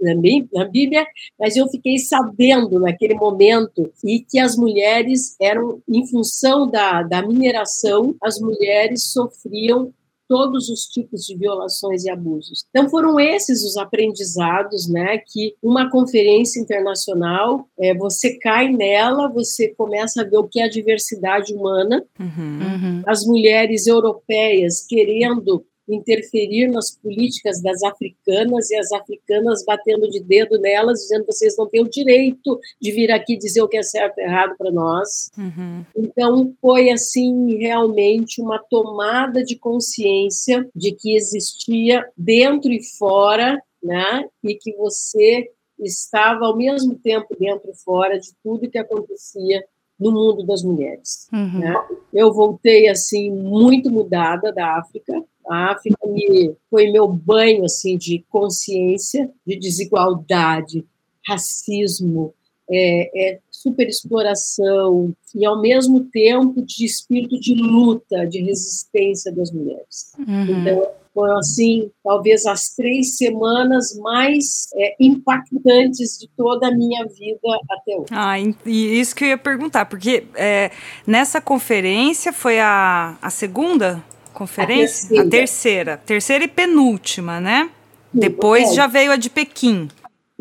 Namíbia, 0.01 1.05
mas 1.39 1.55
eu 1.55 1.67
fiquei 1.67 1.99
sabendo 1.99 2.79
naquele 2.79 3.13
momento 3.13 3.93
e 4.03 4.21
que 4.21 4.39
as 4.39 4.57
mulheres 4.57 5.35
eram, 5.39 5.79
em 5.87 6.05
função 6.07 6.67
da, 6.67 7.03
da 7.03 7.21
mineração, 7.21 8.15
as 8.23 8.39
mulheres 8.39 9.11
sofriam 9.11 9.93
todos 10.29 10.69
os 10.69 10.81
tipos 10.83 11.25
de 11.25 11.35
violações 11.35 12.05
e 12.05 12.09
abusos. 12.09 12.63
Então 12.69 12.87
foram 12.87 13.19
esses 13.19 13.63
os 13.63 13.75
aprendizados, 13.75 14.87
né, 14.87 15.17
que 15.17 15.55
uma 15.61 15.89
conferência 15.89 16.61
internacional, 16.61 17.67
é, 17.79 17.95
você 17.95 18.37
cai 18.37 18.69
nela, 18.69 19.27
você 19.27 19.69
começa 19.69 20.21
a 20.21 20.23
ver 20.23 20.37
o 20.37 20.47
que 20.47 20.59
é 20.59 20.65
a 20.65 20.69
diversidade 20.69 21.51
humana, 21.53 22.05
uhum. 22.19 22.27
uhum. 22.27 23.03
as 23.07 23.25
mulheres 23.25 23.87
europeias 23.87 24.85
querendo 24.87 25.65
interferir 25.89 26.67
nas 26.69 26.91
políticas 26.91 27.61
das 27.61 27.81
africanas 27.83 28.69
e 28.69 28.75
as 28.75 28.91
africanas 28.91 29.63
batendo 29.65 30.09
de 30.09 30.19
dedo 30.19 30.59
nelas, 30.59 30.99
dizendo 31.01 31.25
que 31.25 31.33
vocês 31.33 31.55
não 31.57 31.67
têm 31.67 31.81
o 31.81 31.89
direito 31.89 32.59
de 32.81 32.91
vir 32.91 33.11
aqui 33.11 33.37
dizer 33.37 33.61
o 33.61 33.67
que 33.67 33.77
é 33.77 33.83
certo 33.83 34.19
e 34.19 34.23
errado 34.23 34.55
para 34.57 34.71
nós. 34.71 35.29
Uhum. 35.37 35.85
Então, 35.95 36.53
foi 36.61 36.89
assim, 36.89 37.57
realmente 37.57 38.41
uma 38.41 38.59
tomada 38.59 39.43
de 39.43 39.55
consciência 39.57 40.67
de 40.75 40.91
que 40.91 41.15
existia 41.15 42.05
dentro 42.17 42.71
e 42.71 42.83
fora, 42.97 43.61
né, 43.81 44.25
e 44.43 44.55
que 44.55 44.75
você 44.75 45.49
estava 45.79 46.45
ao 46.45 46.57
mesmo 46.57 46.95
tempo 46.95 47.35
dentro 47.39 47.71
e 47.71 47.83
fora 47.83 48.19
de 48.19 48.29
tudo 48.43 48.69
que 48.69 48.77
acontecia 48.77 49.63
no 49.99 50.11
mundo 50.11 50.45
das 50.45 50.63
mulheres. 50.63 51.27
Uhum. 51.31 51.59
Né? 51.59 51.75
Eu 52.13 52.33
voltei 52.33 52.87
assim 52.87 53.29
muito 53.29 53.91
mudada 53.91 54.51
da 54.51 54.77
África, 54.77 55.21
a 55.49 55.71
África 55.71 56.07
me, 56.07 56.53
foi 56.69 56.91
meu 56.91 57.07
banho 57.07 57.65
assim 57.65 57.97
de 57.97 58.23
consciência, 58.29 59.29
de 59.45 59.57
desigualdade, 59.57 60.85
racismo, 61.27 62.33
é, 62.71 63.31
é 63.31 63.39
superexploração 63.51 65.13
e, 65.35 65.45
ao 65.45 65.59
mesmo 65.59 66.05
tempo, 66.05 66.61
de 66.61 66.85
espírito 66.85 67.39
de 67.39 67.55
luta, 67.55 68.25
de 68.25 68.41
resistência 68.41 69.31
das 69.31 69.51
mulheres. 69.51 70.13
Uhum. 70.17 70.61
Então, 70.61 70.87
foram, 71.13 71.37
assim, 71.37 71.91
talvez 72.03 72.45
as 72.45 72.75
três 72.75 73.17
semanas 73.17 73.97
mais 73.97 74.67
é, 74.75 74.95
impactantes 74.99 76.17
de 76.19 76.29
toda 76.37 76.67
a 76.67 76.71
minha 76.71 77.05
vida 77.05 77.59
até 77.69 77.95
hoje. 77.95 78.07
Ah, 78.11 78.39
e 78.39 78.99
isso 78.99 79.15
que 79.15 79.25
eu 79.25 79.29
ia 79.29 79.37
perguntar, 79.37 79.85
porque 79.85 80.23
é, 80.35 80.71
nessa 81.05 81.41
conferência 81.41 82.31
foi 82.31 82.59
a, 82.59 83.17
a 83.21 83.29
segunda 83.29 84.03
conferência? 84.39 85.07
A 85.07 85.09
terceira. 85.09 85.27
a 85.27 85.29
terceira. 85.29 85.97
Terceira 85.97 86.43
e 86.45 86.47
penúltima, 86.47 87.41
né? 87.41 87.69
Sim, 88.11 88.19
depois 88.19 88.71
é. 88.71 88.73
já 88.73 88.87
veio 88.87 89.11
a 89.11 89.17
de 89.17 89.29
Pequim. 89.29 89.89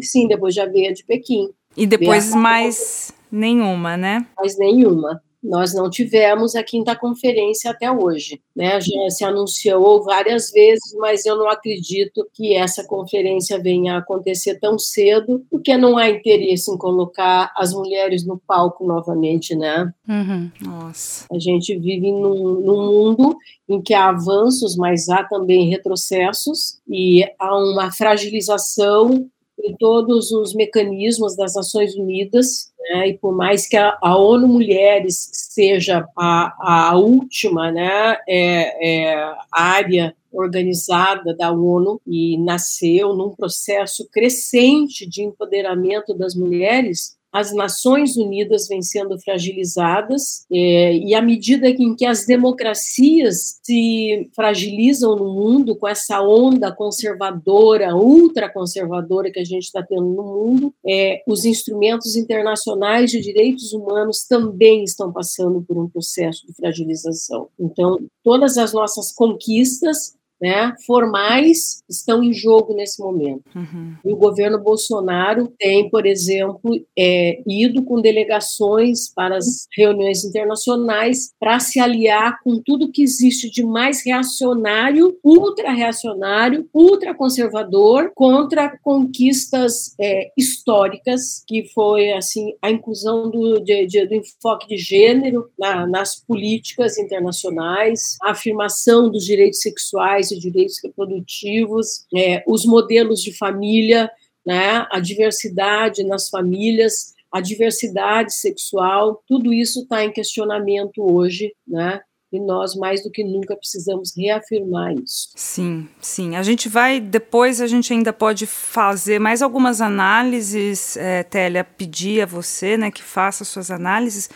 Sim, 0.00 0.28
depois 0.28 0.54
já 0.54 0.64
veio 0.64 0.90
a 0.90 0.92
de 0.92 1.04
Pequim. 1.04 1.50
E 1.76 1.84
depois 1.84 2.32
mais 2.34 3.12
nenhuma, 3.30 3.96
né? 3.96 4.24
Mais 4.38 4.56
nenhuma. 4.56 5.20
Nós 5.42 5.72
não 5.72 5.88
tivemos 5.88 6.56
a 6.56 6.62
quinta 6.62 6.96
conferência 6.96 7.70
até 7.70 7.90
hoje, 7.90 8.40
né? 8.56 8.80
Já 8.80 9.10
se 9.10 9.24
anunciou 9.24 10.02
várias 10.02 10.50
vezes, 10.50 10.92
mas 10.98 11.24
eu 11.24 11.36
não 11.36 11.48
acredito 11.48 12.26
que 12.34 12.54
essa 12.54 12.84
conferência 12.84 13.60
venha 13.60 13.94
a 13.94 13.98
acontecer 13.98 14.58
tão 14.58 14.78
cedo, 14.78 15.44
porque 15.50 15.76
não 15.76 15.96
há 15.96 16.08
interesse 16.10 16.70
em 16.70 16.76
colocar 16.76 17.52
as 17.56 17.72
mulheres 17.72 18.26
no 18.26 18.36
palco 18.36 18.84
novamente, 18.84 19.54
né? 19.54 19.92
Uhum. 20.08 20.50
Nossa. 20.60 21.26
A 21.32 21.38
gente 21.38 21.78
vive 21.78 22.10
num, 22.10 22.60
num 22.60 22.86
mundo 22.86 23.36
em 23.68 23.80
que 23.80 23.94
há 23.94 24.08
avanços, 24.08 24.76
mas 24.76 25.08
há 25.08 25.22
também 25.22 25.68
retrocessos 25.68 26.80
e 26.88 27.24
há 27.38 27.56
uma 27.56 27.92
fragilização 27.92 29.28
em 29.62 29.76
todos 29.76 30.30
os 30.30 30.54
mecanismos 30.54 31.36
das 31.36 31.54
Nações 31.54 31.94
Unidas, 31.94 32.67
né, 32.78 33.08
e 33.08 33.18
por 33.18 33.34
mais 33.34 33.66
que 33.66 33.76
a, 33.76 33.98
a 34.00 34.16
ONU 34.16 34.46
Mulheres 34.46 35.30
seja 35.32 36.06
a, 36.16 36.90
a 36.90 36.96
última 36.96 37.70
né, 37.70 38.16
é, 38.28 39.12
é, 39.12 39.34
área 39.50 40.14
organizada 40.32 41.34
da 41.34 41.50
ONU 41.50 42.00
e 42.06 42.38
nasceu 42.38 43.14
num 43.14 43.34
processo 43.34 44.08
crescente 44.10 45.08
de 45.08 45.22
empoderamento 45.22 46.14
das 46.14 46.34
mulheres, 46.34 47.17
as 47.32 47.52
Nações 47.52 48.16
Unidas 48.16 48.68
vêm 48.68 48.82
sendo 48.82 49.18
fragilizadas, 49.20 50.46
é, 50.50 50.96
e 50.96 51.14
à 51.14 51.20
medida 51.20 51.68
em 51.68 51.94
que 51.94 52.06
as 52.06 52.26
democracias 52.26 53.58
se 53.62 54.30
fragilizam 54.34 55.16
no 55.16 55.32
mundo, 55.32 55.76
com 55.76 55.86
essa 55.86 56.22
onda 56.22 56.72
conservadora, 56.72 57.94
ultraconservadora 57.94 59.30
que 59.30 59.40
a 59.40 59.44
gente 59.44 59.64
está 59.64 59.82
tendo 59.82 60.06
no 60.06 60.22
mundo, 60.22 60.74
é, 60.86 61.22
os 61.26 61.44
instrumentos 61.44 62.16
internacionais 62.16 63.10
de 63.10 63.20
direitos 63.20 63.72
humanos 63.72 64.26
também 64.26 64.84
estão 64.84 65.12
passando 65.12 65.62
por 65.62 65.78
um 65.78 65.88
processo 65.88 66.46
de 66.46 66.54
fragilização. 66.54 67.48
Então, 67.58 67.98
todas 68.24 68.56
as 68.56 68.72
nossas 68.72 69.12
conquistas 69.12 70.17
né, 70.40 70.72
formais 70.86 71.82
estão 71.88 72.22
em 72.22 72.32
jogo 72.32 72.74
nesse 72.74 73.02
momento. 73.02 73.44
Uhum. 73.54 73.94
E 74.04 74.12
o 74.12 74.16
governo 74.16 74.58
Bolsonaro 74.58 75.52
tem, 75.58 75.88
por 75.90 76.06
exemplo, 76.06 76.70
é, 76.96 77.40
ido 77.46 77.82
com 77.82 78.00
delegações 78.00 79.12
para 79.12 79.36
as 79.36 79.66
reuniões 79.76 80.24
internacionais 80.24 81.32
para 81.40 81.58
se 81.58 81.80
aliar 81.80 82.38
com 82.42 82.60
tudo 82.62 82.90
que 82.90 83.02
existe 83.02 83.50
de 83.50 83.62
mais 83.64 84.04
reacionário, 84.04 85.18
ultra-reacionário, 85.24 86.68
ultra-conservador 86.72 88.12
contra 88.14 88.78
conquistas 88.82 89.94
é, 90.00 90.30
históricas, 90.36 91.42
que 91.46 91.68
foi 91.74 92.12
assim 92.12 92.54
a 92.62 92.70
inclusão 92.70 93.30
do, 93.30 93.60
de, 93.60 93.86
de, 93.86 94.06
do 94.06 94.14
enfoque 94.14 94.68
de 94.68 94.76
gênero 94.76 95.48
na, 95.58 95.86
nas 95.86 96.16
políticas 96.16 96.98
internacionais, 96.98 98.16
a 98.22 98.30
afirmação 98.30 99.10
dos 99.10 99.24
direitos 99.24 99.60
sexuais 99.60 100.27
e 100.30 100.38
direitos 100.38 100.78
reprodutivos, 100.82 102.06
é, 102.14 102.42
os 102.46 102.64
modelos 102.64 103.20
de 103.22 103.36
família, 103.36 104.10
né, 104.46 104.86
a 104.90 104.98
diversidade 105.00 106.04
nas 106.04 106.28
famílias, 106.28 107.14
a 107.30 107.40
diversidade 107.40 108.34
sexual, 108.34 109.22
tudo 109.26 109.52
isso 109.52 109.82
está 109.82 110.04
em 110.04 110.12
questionamento 110.12 111.02
hoje, 111.02 111.52
né? 111.66 112.00
E 112.30 112.38
nós, 112.38 112.74
mais 112.74 113.02
do 113.02 113.10
que 113.10 113.24
nunca, 113.24 113.56
precisamos 113.56 114.12
reafirmar 114.14 114.92
isso. 114.92 115.30
Sim, 115.34 115.88
sim. 115.98 116.36
A 116.36 116.42
gente 116.42 116.68
vai, 116.68 117.00
depois 117.00 117.58
a 117.58 117.66
gente 117.66 117.90
ainda 117.90 118.12
pode 118.12 118.46
fazer 118.46 119.18
mais 119.18 119.40
algumas 119.40 119.80
análises, 119.80 120.94
é, 120.98 121.22
Télia, 121.22 121.64
pedir 121.64 122.20
a 122.20 122.26
você 122.26 122.76
né, 122.76 122.90
que 122.90 123.02
faça 123.02 123.44
suas 123.44 123.70
análises, 123.70 124.28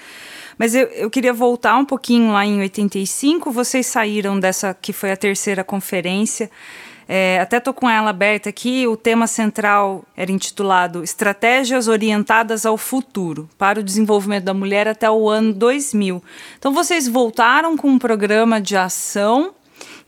mas 0.59 0.75
eu, 0.75 0.87
eu 0.89 1.11
queria 1.11 1.33
voltar 1.33 1.77
um 1.77 1.85
pouquinho 1.85 2.33
lá 2.33 2.45
em 2.45 2.61
85. 2.61 3.51
Vocês 3.51 3.87
saíram 3.87 4.39
dessa 4.39 4.75
que 4.75 4.93
foi 4.93 5.13
a 5.13 5.17
terceira 5.17 5.65
conferência. 5.65 6.51
É, 7.09 7.41
até 7.41 7.59
estou 7.59 7.75
com 7.75 7.91
ela 7.91 8.11
aberta 8.11 8.49
aqui. 8.49 8.87
O 8.87 8.97
tema 8.97 9.27
central 9.27 10.05
era 10.17 10.31
intitulado 10.31 11.03
Estratégias 11.03 11.89
Orientadas 11.89 12.65
ao 12.65 12.77
Futuro 12.77 13.49
para 13.59 13.81
o 13.81 13.83
Desenvolvimento 13.83 14.45
da 14.45 14.55
Mulher 14.55 14.89
até 14.89 15.11
o 15.11 15.29
ano 15.29 15.53
2000. 15.53 16.23
Então, 16.59 16.73
vocês 16.73 17.09
voltaram 17.09 17.77
com 17.77 17.89
um 17.89 17.99
programa 17.99 18.61
de 18.61 18.77
ação 18.77 19.55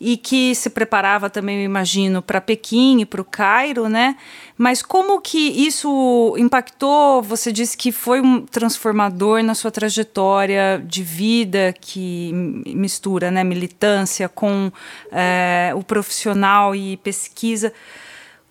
e 0.07 0.19
que 0.19 0.55
se 0.55 0.69
preparava 0.69 1.31
também, 1.31 1.61
eu 1.61 1.64
imagino, 1.64 2.21
para 2.21 2.38
Pequim 2.38 3.01
e 3.01 3.07
para 3.07 3.23
o 3.23 3.25
Cairo, 3.25 3.88
né? 3.88 4.17
Mas 4.57 4.83
como 4.83 5.19
que 5.19 5.38
isso 5.38 6.35
impactou? 6.37 7.23
Você 7.23 7.51
disse 7.51 7.75
que 7.75 7.90
foi 7.90 8.21
um 8.21 8.45
transformador 8.45 9.43
na 9.43 9.55
sua 9.55 9.71
trajetória 9.71 10.85
de 10.87 11.03
vida, 11.03 11.75
que 11.81 12.31
mistura 12.67 13.31
né, 13.31 13.43
militância 13.43 14.29
com 14.29 14.71
é, 15.11 15.73
o 15.75 15.83
profissional 15.83 16.77
e 16.77 16.99
pesquisa. 16.99 17.73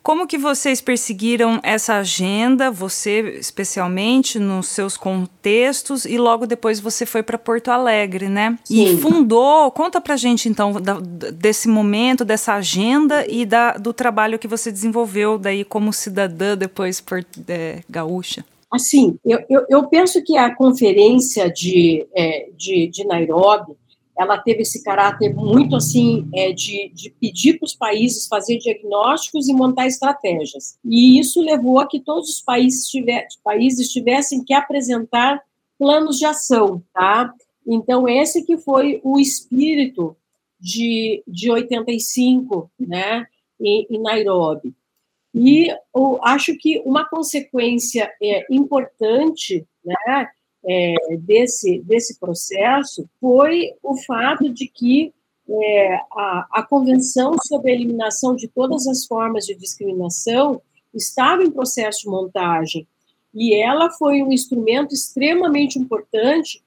Como 0.04 0.26
que 0.26 0.36
vocês 0.36 0.82
perseguiram 0.82 1.58
essa 1.62 1.94
agenda, 1.94 2.70
você 2.70 3.38
especialmente 3.40 4.38
nos 4.38 4.68
seus 4.68 4.98
contextos 4.98 6.04
e 6.04 6.18
logo 6.18 6.46
depois 6.46 6.78
você 6.78 7.06
foi 7.06 7.22
para 7.22 7.38
Porto 7.38 7.70
Alegre, 7.70 8.28
né? 8.28 8.58
Sim. 8.64 8.84
E 8.84 8.96
fundou, 8.98 9.70
conta 9.70 10.02
pra 10.02 10.14
gente 10.14 10.46
então 10.46 10.72
da, 10.74 11.00
desse 11.00 11.68
momento, 11.68 12.22
dessa 12.22 12.52
agenda 12.52 13.24
e 13.26 13.46
da, 13.46 13.78
do 13.78 13.94
trabalho 13.94 14.38
que 14.38 14.46
você 14.46 14.70
desenvolveu 14.70 15.38
daí 15.38 15.64
como 15.64 15.90
cidadã 15.90 16.54
depois 16.54 17.00
por, 17.00 17.24
é, 17.48 17.80
gaúcha. 17.88 18.44
Assim, 18.70 19.16
eu, 19.24 19.38
eu, 19.48 19.64
eu, 19.70 19.88
penso 19.88 20.22
que 20.22 20.36
a 20.36 20.54
conferência 20.54 21.50
de, 21.50 22.06
é, 22.14 22.50
de, 22.54 22.88
de 22.88 23.06
Nairobi 23.06 23.72
ela 24.16 24.38
teve 24.38 24.62
esse 24.62 24.82
caráter 24.82 25.34
muito 25.34 25.74
assim 25.74 26.28
é, 26.32 26.52
de, 26.52 26.90
de 26.94 27.10
pedir 27.10 27.58
para 27.58 27.66
os 27.66 27.74
países 27.74 28.26
fazer 28.26 28.58
diagnósticos 28.58 29.48
e 29.48 29.52
montar 29.52 29.86
estratégias. 29.86 30.78
E 30.84 31.18
isso 31.18 31.40
levou 31.40 31.80
a 31.80 31.88
que 31.88 32.00
todos 32.00 32.30
os 32.30 32.40
países, 32.40 32.90
países 33.42 33.88
tivessem 33.90 34.44
que 34.44 34.54
apresentar 34.54 35.42
planos 35.78 36.18
de 36.18 36.26
ação, 36.26 36.82
tá? 36.92 37.32
Então, 37.66 38.08
esse 38.08 38.44
que 38.44 38.56
foi 38.56 39.00
o 39.02 39.18
espírito 39.18 40.16
de, 40.60 41.22
de 41.26 41.50
85, 41.50 42.70
né, 42.78 43.26
em, 43.60 43.86
em 43.90 44.00
Nairobi. 44.00 44.74
E 45.34 45.68
acho 46.22 46.56
que 46.56 46.80
uma 46.86 47.08
consequência 47.08 48.10
é, 48.22 48.46
importante 48.48 49.66
né, 49.84 50.28
é, 50.66 50.94
desse, 51.18 51.80
desse 51.80 52.18
processo 52.18 53.08
foi 53.20 53.72
o 53.82 53.96
fato 53.96 54.48
de 54.48 54.66
que 54.66 55.12
é, 55.48 55.94
a, 56.12 56.46
a 56.50 56.62
Convenção 56.62 57.36
sobre 57.46 57.70
a 57.70 57.74
Eliminação 57.74 58.34
de 58.34 58.48
Todas 58.48 58.86
as 58.86 59.04
Formas 59.04 59.44
de 59.44 59.54
Discriminação 59.54 60.62
estava 60.92 61.42
em 61.42 61.50
processo 61.50 62.02
de 62.02 62.08
montagem 62.08 62.86
e 63.34 63.54
ela 63.54 63.90
foi 63.90 64.22
um 64.22 64.32
instrumento 64.32 64.94
extremamente 64.94 65.78
importante 65.78 66.62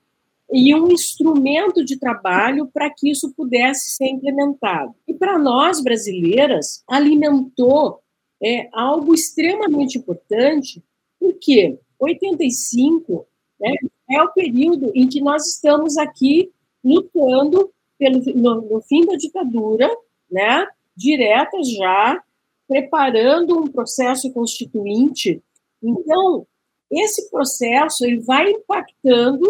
e 0.51 0.73
um 0.75 0.91
instrumento 0.91 1.83
de 1.83 1.97
trabalho 1.97 2.67
para 2.67 2.89
que 2.89 3.09
isso 3.09 3.33
pudesse 3.33 3.91
ser 3.91 4.05
implementado. 4.05 4.93
E 5.07 5.13
para 5.13 5.37
nós 5.37 5.81
brasileiras, 5.81 6.83
alimentou 6.87 7.99
é, 8.41 8.69
algo 8.71 9.13
extremamente 9.13 9.97
importante, 9.97 10.83
porque 11.19 11.77
85 11.99 13.25
né, 13.59 13.73
é 14.09 14.21
o 14.21 14.31
período 14.31 14.91
em 14.95 15.07
que 15.07 15.21
nós 15.21 15.47
estamos 15.47 15.97
aqui 15.97 16.51
lutando 16.83 17.71
pelo, 17.97 18.21
no, 18.35 18.61
no 18.61 18.81
fim 18.81 19.05
da 19.05 19.15
ditadura, 19.15 19.89
né, 20.31 20.67
direta 20.95 21.57
já, 21.63 22.21
preparando 22.67 23.59
um 23.59 23.67
processo 23.67 24.31
constituinte. 24.33 25.41
Então, 25.81 26.45
esse 26.91 27.29
processo 27.29 28.05
ele 28.05 28.19
vai 28.19 28.51
impactando 28.51 29.45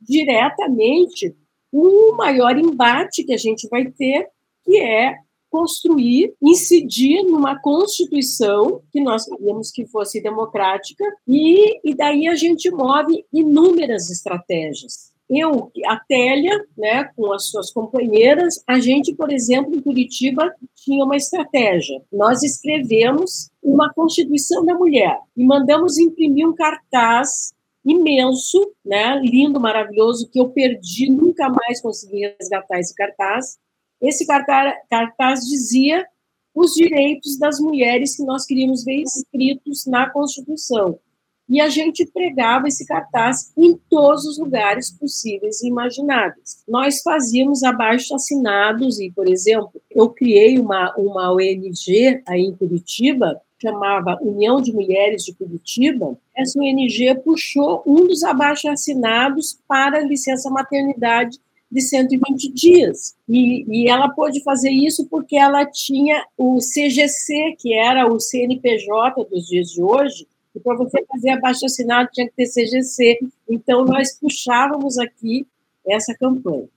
diretamente 0.00 1.34
o 1.70 2.14
maior 2.16 2.56
embate 2.58 3.24
que 3.24 3.32
a 3.32 3.38
gente 3.38 3.68
vai 3.68 3.86
ter, 3.86 4.28
que 4.64 4.78
é 4.78 5.16
construir, 5.52 6.34
incidir 6.42 7.22
numa 7.24 7.60
constituição 7.60 8.80
que 8.90 9.02
nós 9.02 9.26
queríamos 9.26 9.70
que 9.70 9.86
fosse 9.86 10.22
democrática, 10.22 11.04
e, 11.28 11.78
e 11.84 11.94
daí 11.94 12.26
a 12.26 12.34
gente 12.34 12.70
move 12.70 13.22
inúmeras 13.30 14.10
estratégias. 14.10 15.12
Eu, 15.28 15.70
a 15.86 15.98
Télia, 16.08 16.58
né, 16.76 17.04
com 17.14 17.32
as 17.32 17.46
suas 17.46 17.70
companheiras, 17.70 18.62
a 18.66 18.80
gente, 18.80 19.14
por 19.14 19.30
exemplo, 19.30 19.74
em 19.74 19.80
Curitiba, 19.80 20.50
tinha 20.74 21.04
uma 21.04 21.16
estratégia. 21.16 22.02
Nós 22.10 22.42
escrevemos 22.42 23.50
uma 23.62 23.92
Constituição 23.92 24.64
da 24.64 24.74
Mulher 24.74 25.18
e 25.36 25.44
mandamos 25.44 25.98
imprimir 25.98 26.48
um 26.48 26.54
cartaz 26.54 27.52
imenso, 27.84 28.72
né, 28.84 29.20
lindo, 29.22 29.60
maravilhoso, 29.60 30.28
que 30.30 30.40
eu 30.40 30.48
perdi, 30.50 31.10
nunca 31.10 31.48
mais 31.48 31.80
consegui 31.80 32.34
resgatar 32.38 32.78
esse 32.78 32.94
cartaz. 32.94 33.58
Esse 34.02 34.26
cartaz, 34.26 34.74
cartaz 34.90 35.40
dizia 35.40 36.06
os 36.54 36.74
direitos 36.74 37.38
das 37.38 37.58
mulheres 37.60 38.16
que 38.16 38.24
nós 38.24 38.44
queríamos 38.44 38.84
ver 38.84 39.02
escritos 39.02 39.86
na 39.86 40.10
Constituição. 40.10 40.98
E 41.48 41.60
a 41.60 41.68
gente 41.68 42.06
pregava 42.06 42.68
esse 42.68 42.86
cartaz 42.86 43.52
em 43.56 43.78
todos 43.88 44.24
os 44.24 44.38
lugares 44.38 44.90
possíveis 44.90 45.62
e 45.62 45.68
imagináveis. 45.68 46.62
Nós 46.68 47.02
fazíamos 47.02 47.62
abaixo 47.62 48.14
assinados 48.14 48.98
e, 49.00 49.10
por 49.10 49.28
exemplo, 49.28 49.80
eu 49.90 50.08
criei 50.10 50.58
uma, 50.58 50.94
uma 50.96 51.32
ONG 51.32 52.22
aí 52.26 52.42
em 52.42 52.56
Curitiba 52.56 53.40
chamava 53.62 54.18
União 54.20 54.60
de 54.60 54.72
Mulheres 54.72 55.24
de 55.24 55.32
Curitiba, 55.32 56.18
essa 56.36 56.58
ONG 56.58 57.14
puxou 57.22 57.82
um 57.86 58.08
dos 58.08 58.24
abaixo-assinados 58.24 59.58
para 59.68 60.00
licença 60.00 60.50
maternidade 60.50 61.38
de 61.72 61.80
120 61.80 62.52
dias. 62.52 63.16
E, 63.26 63.64
e, 63.66 63.88
ela 63.88 64.10
pôde 64.10 64.42
fazer 64.42 64.70
isso 64.70 65.06
porque 65.08 65.36
ela 65.36 65.64
tinha 65.64 66.22
o 66.36 66.58
CGC, 66.58 67.56
que 67.58 67.72
era 67.72 68.06
o 68.06 68.20
CNPJ 68.20 69.24
dos 69.24 69.46
dias 69.46 69.70
de 69.70 69.82
hoje, 69.82 70.28
e 70.54 70.60
para 70.60 70.76
você 70.76 71.02
fazer 71.06 71.30
abaixo-assinado 71.30 72.10
tinha 72.12 72.28
que 72.28 72.34
ter 72.36 72.46
CGC. 72.46 73.20
Então, 73.48 73.86
nós 73.86 74.12
puxávamos 74.18 74.98
aqui 74.98 75.46
essa 75.86 76.14
campanha. 76.14 76.68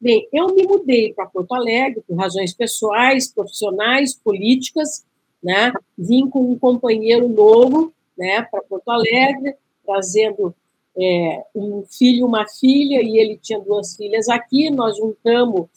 Bem, 0.00 0.26
eu 0.32 0.52
me 0.52 0.64
mudei 0.64 1.12
para 1.12 1.26
Porto 1.26 1.52
Alegre 1.54 2.02
por 2.06 2.16
razões 2.16 2.52
pessoais, 2.52 3.32
profissionais, 3.32 4.14
políticas, 4.14 5.04
né? 5.40 5.72
Vim 5.96 6.28
com 6.28 6.50
um 6.50 6.58
companheiro 6.58 7.28
novo, 7.28 7.92
né, 8.18 8.42
para 8.42 8.62
Porto 8.62 8.90
Alegre, 8.90 9.54
trazendo 9.86 10.54
é, 10.98 11.44
um 11.54 11.84
filho 11.84 12.20
e 12.20 12.24
uma 12.24 12.46
filha, 12.46 13.02
e 13.02 13.18
ele 13.18 13.38
tinha 13.38 13.60
duas 13.60 13.96
filhas 13.96 14.28
aqui. 14.28 14.70
Nós 14.70 14.96
juntamos 14.96 15.68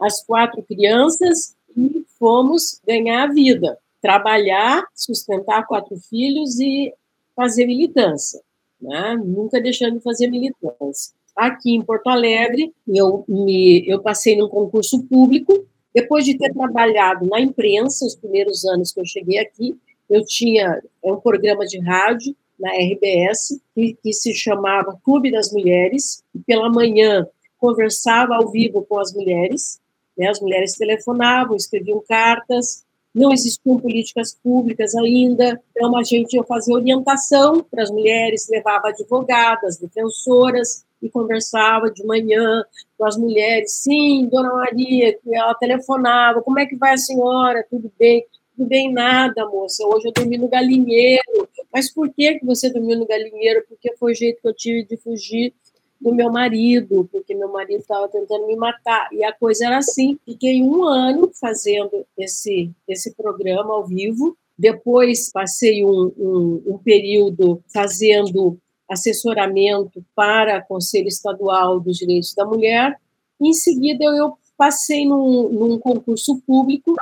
as 0.00 0.24
quatro 0.24 0.62
crianças 0.62 1.56
e 1.76 2.04
fomos 2.18 2.80
ganhar 2.86 3.24
a 3.24 3.32
vida, 3.32 3.78
trabalhar, 4.00 4.84
sustentar 4.94 5.66
quatro 5.66 5.96
filhos 6.08 6.58
e 6.58 6.92
fazer 7.34 7.66
militância, 7.66 8.40
né? 8.80 9.20
nunca 9.22 9.60
deixando 9.60 9.98
de 9.98 10.02
fazer 10.02 10.28
militância. 10.28 11.14
Aqui 11.34 11.74
em 11.74 11.82
Porto 11.82 12.08
Alegre, 12.08 12.72
eu, 12.88 13.24
me, 13.28 13.86
eu 13.86 14.00
passei 14.00 14.36
num 14.36 14.48
concurso 14.48 15.02
público 15.04 15.66
depois 15.96 16.26
de 16.26 16.36
ter 16.36 16.52
trabalhado 16.52 17.26
na 17.26 17.40
imprensa, 17.40 18.04
os 18.04 18.14
primeiros 18.14 18.66
anos 18.66 18.92
que 18.92 19.00
eu 19.00 19.06
cheguei 19.06 19.38
aqui, 19.38 19.74
eu 20.10 20.22
tinha 20.26 20.78
é 21.02 21.10
um 21.10 21.18
programa 21.18 21.64
de 21.64 21.80
rádio 21.80 22.36
na 22.58 22.70
RBS, 22.70 23.60
que, 23.74 23.96
que 24.02 24.12
se 24.12 24.34
chamava 24.34 24.98
Clube 25.04 25.30
das 25.30 25.52
Mulheres, 25.52 26.22
e 26.34 26.38
pela 26.40 26.70
manhã 26.70 27.26
conversava 27.58 28.34
ao 28.36 28.50
vivo 28.50 28.82
com 28.82 28.98
as 28.98 29.12
mulheres, 29.12 29.80
né, 30.16 30.28
as 30.28 30.40
mulheres 30.40 30.72
telefonavam, 30.72 31.56
escreviam 31.56 32.02
cartas, 32.06 32.84
não 33.14 33.32
existiam 33.32 33.78
políticas 33.78 34.34
públicas 34.42 34.94
ainda, 34.94 35.60
então 35.70 35.96
a 35.96 36.02
gente 36.02 36.34
ia 36.34 36.44
fazer 36.44 36.72
orientação 36.72 37.64
para 37.70 37.82
as 37.82 37.90
mulheres, 37.90 38.48
levava 38.50 38.88
advogadas, 38.88 39.78
defensoras, 39.78 40.84
e 41.02 41.10
conversava 41.10 41.90
de 41.90 42.04
manhã 42.04 42.64
com 42.96 43.06
as 43.06 43.16
mulheres. 43.16 43.72
Sim, 43.72 44.28
dona 44.30 44.52
Maria, 44.52 45.18
ela 45.32 45.54
telefonava: 45.54 46.42
como 46.42 46.58
é 46.58 46.66
que 46.66 46.76
vai 46.76 46.94
a 46.94 46.98
senhora? 46.98 47.64
Tudo 47.68 47.90
bem? 47.98 48.24
Tudo 48.56 48.68
bem, 48.68 48.90
nada, 48.90 49.46
moça. 49.46 49.86
Hoje 49.86 50.08
eu 50.08 50.12
dormi 50.12 50.38
no 50.38 50.48
galinheiro. 50.48 51.46
Mas 51.70 51.92
por 51.92 52.08
que, 52.10 52.38
que 52.38 52.46
você 52.46 52.70
dormiu 52.70 52.98
no 52.98 53.06
galinheiro? 53.06 53.62
Porque 53.68 53.94
foi 53.98 54.12
o 54.12 54.14
jeito 54.14 54.40
que 54.40 54.48
eu 54.48 54.54
tive 54.54 54.82
de 54.86 54.96
fugir 54.96 55.52
do 56.00 56.14
meu 56.14 56.32
marido, 56.32 57.06
porque 57.12 57.34
meu 57.34 57.52
marido 57.52 57.80
estava 57.80 58.08
tentando 58.08 58.46
me 58.46 58.56
matar. 58.56 59.10
E 59.12 59.22
a 59.22 59.32
coisa 59.32 59.66
era 59.66 59.76
assim. 59.76 60.18
Fiquei 60.24 60.62
um 60.62 60.84
ano 60.84 61.30
fazendo 61.38 62.06
esse, 62.16 62.70
esse 62.88 63.14
programa 63.14 63.74
ao 63.74 63.86
vivo. 63.86 64.34
Depois 64.58 65.30
passei 65.30 65.84
um, 65.84 66.10
um, 66.16 66.62
um 66.66 66.78
período 66.78 67.62
fazendo 67.70 68.58
assessoramento 68.88 70.02
para 70.14 70.62
Conselho 70.62 71.08
Estadual 71.08 71.78
dos 71.78 71.98
Direitos 71.98 72.34
da 72.34 72.46
Mulher. 72.46 72.96
Em 73.38 73.52
seguida, 73.52 74.02
eu 74.04 74.38
passei 74.56 75.04
num, 75.06 75.50
num 75.50 75.78
concurso 75.78 76.40
público 76.46 76.96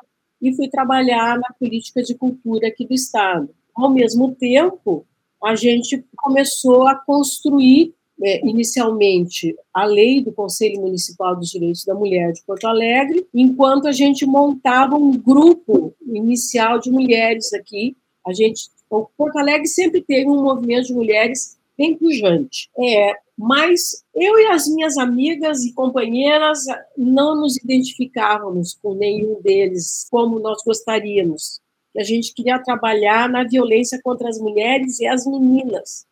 e 0.45 0.55
fui 0.55 0.69
trabalhar 0.69 1.39
na 1.39 1.55
política 1.59 2.03
de 2.03 2.15
cultura 2.15 2.69
aqui 2.69 2.87
do 2.87 2.93
Estado. 2.93 3.49
Ao 3.75 3.91
mesmo 3.91 4.35
tempo, 4.35 5.07
a 5.43 5.57
gente 5.57 6.05
começou 6.15 6.87
a 6.87 6.95
construir, 6.95 7.95
é, 8.23 8.47
inicialmente, 8.47 9.57
a 9.73 9.87
lei 9.87 10.21
do 10.21 10.33
Conselho 10.33 10.83
Municipal 10.83 11.35
dos 11.35 11.51
Direitos 11.51 11.85
da 11.85 11.95
Mulher 11.95 12.33
de 12.33 12.43
Porto 12.43 12.67
Alegre, 12.67 13.27
enquanto 13.33 13.89
a 13.89 13.93
gente 13.93 14.27
montava 14.27 14.97
um 14.97 15.17
grupo 15.17 15.95
inicial 16.07 16.79
de 16.79 16.91
mulheres 16.91 17.55
aqui. 17.55 17.97
A 18.27 18.33
gente, 18.35 18.69
o 18.91 19.07
Porto 19.17 19.39
Alegre 19.39 19.67
sempre 19.67 20.03
teve 20.03 20.29
um 20.29 20.43
movimento 20.43 20.89
de 20.89 20.95
mulheres 20.95 21.57
bem 21.77 21.97
pujante. 21.97 22.71
É, 22.79 23.15
mas 23.37 24.05
eu 24.15 24.39
e 24.39 24.47
as 24.47 24.69
minhas 24.69 24.97
amigas 24.97 25.65
e 25.65 25.73
companheiras 25.73 26.61
não 26.97 27.35
nos 27.35 27.57
identificávamos 27.57 28.79
com 28.81 28.95
nenhum 28.95 29.41
deles 29.43 30.07
como 30.11 30.39
nós 30.39 30.63
gostaríamos. 30.65 31.61
A 31.97 32.03
gente 32.03 32.35
queria 32.35 32.59
trabalhar 32.59 33.29
na 33.29 33.45
violência 33.45 34.01
contra 34.03 34.29
as 34.29 34.39
mulheres 34.39 34.99
e 34.99 35.07
as 35.07 35.27
meninas, 35.27 36.07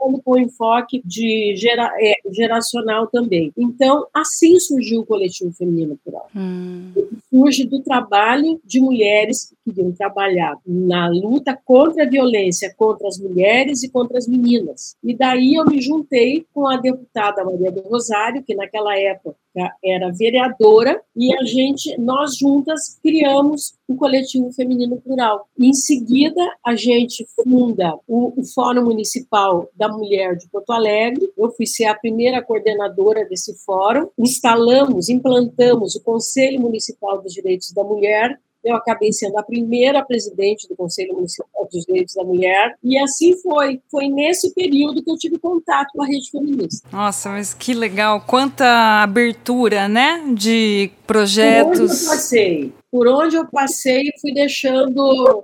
trabalhando 0.00 0.22
com 0.22 0.38
enfoque 0.38 1.02
de 1.04 1.54
gera, 1.56 1.92
é, 2.00 2.14
geracional 2.32 3.06
também. 3.06 3.52
Então, 3.56 4.06
assim 4.14 4.58
surgiu 4.58 5.00
o 5.00 5.06
Coletivo 5.06 5.52
Feminino 5.52 5.98
Plural. 6.02 6.28
Hum. 6.34 6.92
Surge 7.28 7.64
do 7.64 7.82
trabalho 7.82 8.60
de 8.64 8.80
mulheres 8.80 9.52
que 9.64 9.72
queriam 9.72 9.92
trabalhar 9.92 10.56
na 10.66 11.08
luta 11.08 11.58
contra 11.64 12.04
a 12.04 12.08
violência 12.08 12.74
contra 12.76 13.08
as 13.08 13.18
mulheres 13.18 13.82
e 13.82 13.88
contra 13.88 14.18
as 14.18 14.26
meninas. 14.26 14.96
E 15.02 15.14
daí 15.14 15.54
eu 15.54 15.64
me 15.66 15.80
juntei 15.80 16.46
com 16.54 16.66
a 16.66 16.76
deputada 16.76 17.44
Maria 17.44 17.70
do 17.70 17.80
Rosário, 17.82 18.42
que 18.42 18.54
naquela 18.54 18.96
época 18.98 19.36
era 19.84 20.10
vereadora 20.12 21.00
e 21.16 21.34
a 21.34 21.44
gente, 21.44 21.96
nós 21.98 22.36
juntas 22.36 22.98
criamos 23.02 23.74
o 23.88 23.96
coletivo 23.96 24.52
feminino 24.52 25.00
plural. 25.00 25.48
Em 25.58 25.72
seguida, 25.72 26.40
a 26.64 26.76
gente 26.76 27.26
funda 27.34 27.98
o, 28.06 28.40
o 28.40 28.44
Fórum 28.44 28.84
Municipal 28.84 29.68
da 29.74 29.88
Mulher 29.88 30.36
de 30.36 30.48
Porto 30.48 30.70
Alegre. 30.70 31.28
Eu 31.36 31.50
fui 31.52 31.66
ser 31.66 31.86
a 31.86 31.98
primeira 31.98 32.42
coordenadora 32.42 33.24
desse 33.26 33.54
fórum. 33.64 34.08
Instalamos, 34.18 35.08
implantamos 35.08 35.96
o 35.96 36.02
Conselho 36.02 36.60
Municipal 36.60 37.20
dos 37.20 37.32
Direitos 37.32 37.72
da 37.72 37.82
Mulher 37.82 38.38
eu 38.62 38.76
acabei 38.76 39.12
sendo 39.12 39.38
a 39.38 39.42
primeira 39.42 40.04
presidente 40.04 40.68
do 40.68 40.76
Conselho 40.76 41.14
Municipal 41.14 41.68
dos 41.70 41.84
Direitos 41.84 42.14
da 42.14 42.24
Mulher, 42.24 42.76
e 42.82 42.98
assim 42.98 43.36
foi. 43.40 43.80
Foi 43.90 44.08
nesse 44.08 44.52
período 44.54 45.02
que 45.02 45.10
eu 45.10 45.16
tive 45.16 45.38
contato 45.38 45.88
com 45.92 46.02
a 46.02 46.06
rede 46.06 46.30
feminista. 46.30 46.88
Nossa, 46.92 47.30
mas 47.30 47.54
que 47.54 47.72
legal! 47.72 48.20
Quanta 48.26 49.02
abertura, 49.02 49.88
né? 49.88 50.22
De 50.34 50.90
projetos. 51.06 51.78
Por 51.78 51.86
onde 51.86 52.02
eu 52.02 52.08
passei, 52.08 52.72
por 52.90 53.08
onde 53.08 53.36
eu 53.36 53.46
passei, 53.46 54.02
fui 54.20 54.32
deixando, 54.32 55.42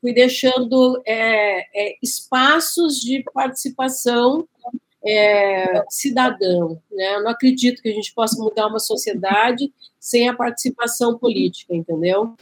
fui 0.00 0.12
deixando 0.12 1.00
é, 1.06 1.60
é, 1.74 1.96
espaços 2.02 3.00
de 3.00 3.22
participação 3.32 4.46
é, 5.06 5.84
cidadão. 5.88 6.80
Né? 6.90 7.14
Eu 7.14 7.22
não 7.22 7.30
acredito 7.30 7.80
que 7.80 7.88
a 7.88 7.92
gente 7.92 8.12
possa 8.12 8.42
mudar 8.42 8.66
uma 8.66 8.80
sociedade 8.80 9.72
sem 10.00 10.28
a 10.28 10.34
participação 10.34 11.18
política, 11.18 11.74
entendeu? 11.74 12.34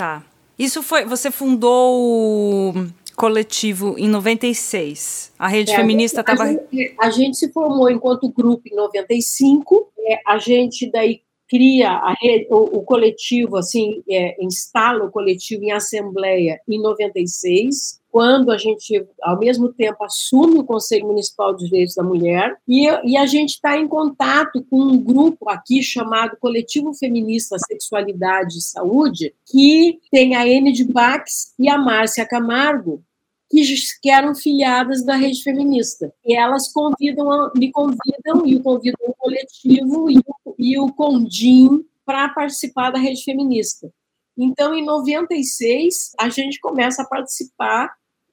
Tá. 0.00 0.24
Isso 0.58 0.82
foi. 0.82 1.04
Você 1.04 1.30
fundou 1.30 2.72
o 2.72 2.86
coletivo 3.14 3.96
em 3.98 4.08
96. 4.08 5.30
A 5.38 5.46
rede 5.46 5.72
é, 5.72 5.76
feminista 5.76 6.22
estava. 6.22 6.44
A, 6.44 7.06
a, 7.06 7.10
gente 7.10 7.36
se 7.36 7.52
formou 7.52 7.90
enquanto 7.90 8.32
grupo 8.32 8.62
em 8.66 8.74
95. 8.74 9.92
É, 9.98 10.20
a 10.26 10.38
gente 10.38 10.90
daí 10.90 11.20
cria 11.46 11.90
a 11.90 12.14
rede, 12.18 12.46
o, 12.48 12.78
o 12.78 12.82
coletivo, 12.82 13.58
assim, 13.58 14.02
é, 14.08 14.42
instala 14.42 15.04
o 15.04 15.10
coletivo 15.10 15.64
em 15.64 15.72
assembleia 15.72 16.58
em 16.66 16.80
96 16.80 17.99
quando 18.10 18.50
a 18.50 18.58
gente, 18.58 19.06
ao 19.22 19.38
mesmo 19.38 19.72
tempo, 19.72 20.02
assume 20.04 20.58
o 20.58 20.64
Conselho 20.64 21.06
Municipal 21.06 21.52
dos 21.52 21.68
Direitos 21.68 21.94
da 21.94 22.02
Mulher, 22.02 22.56
e, 22.66 22.86
e 23.04 23.16
a 23.16 23.26
gente 23.26 23.50
está 23.50 23.78
em 23.78 23.86
contato 23.86 24.64
com 24.68 24.80
um 24.80 24.98
grupo 24.98 25.48
aqui 25.48 25.82
chamado 25.82 26.36
Coletivo 26.38 26.92
Feminista 26.94 27.56
Sexualidade 27.58 28.58
e 28.58 28.62
Saúde, 28.62 29.34
que 29.46 29.98
tem 30.10 30.34
a 30.34 30.44
de 30.72 30.84
Bax 30.84 31.54
e 31.58 31.68
a 31.68 31.78
Márcia 31.78 32.26
Camargo, 32.26 33.02
que, 33.50 34.10
eram 34.10 34.34
filiadas 34.34 35.04
da 35.04 35.16
rede 35.16 35.42
feminista. 35.42 36.12
E 36.24 36.36
elas 36.36 36.72
convidam, 36.72 37.50
me 37.56 37.70
convidam 37.70 38.46
e 38.46 38.60
convidam 38.60 39.08
o 39.08 39.14
coletivo 39.14 40.10
e 40.10 40.18
o, 40.18 40.54
e 40.58 40.78
o 40.78 40.92
Condim 40.92 41.84
para 42.04 42.28
participar 42.28 42.90
da 42.90 42.98
rede 42.98 43.22
feminista. 43.22 43.92
Então, 44.38 44.74
em 44.74 44.84
96, 44.84 46.12
a 46.18 46.28
gente 46.28 46.58
começa 46.60 47.02
a 47.02 47.06
participar 47.06 47.92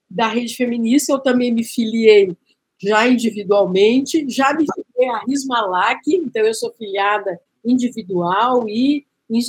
da 0.10 0.28
rede 0.28 0.55
feminista, 0.55 1.12
eu 1.12 1.20
também 1.20 1.51
me 1.51 1.64
filiei 1.64 2.36
já 2.82 3.08
individualmente, 3.08 4.26
já 4.30 4.53
me 4.53 4.66
filiei 4.66 5.10
à 5.10 5.20
Rismalac, 5.28 5.99
então 6.08 6.43
eu 6.43 6.53
sou 6.53 6.72
filiada 6.78 7.39
individual 7.66 8.68
e 8.70 9.05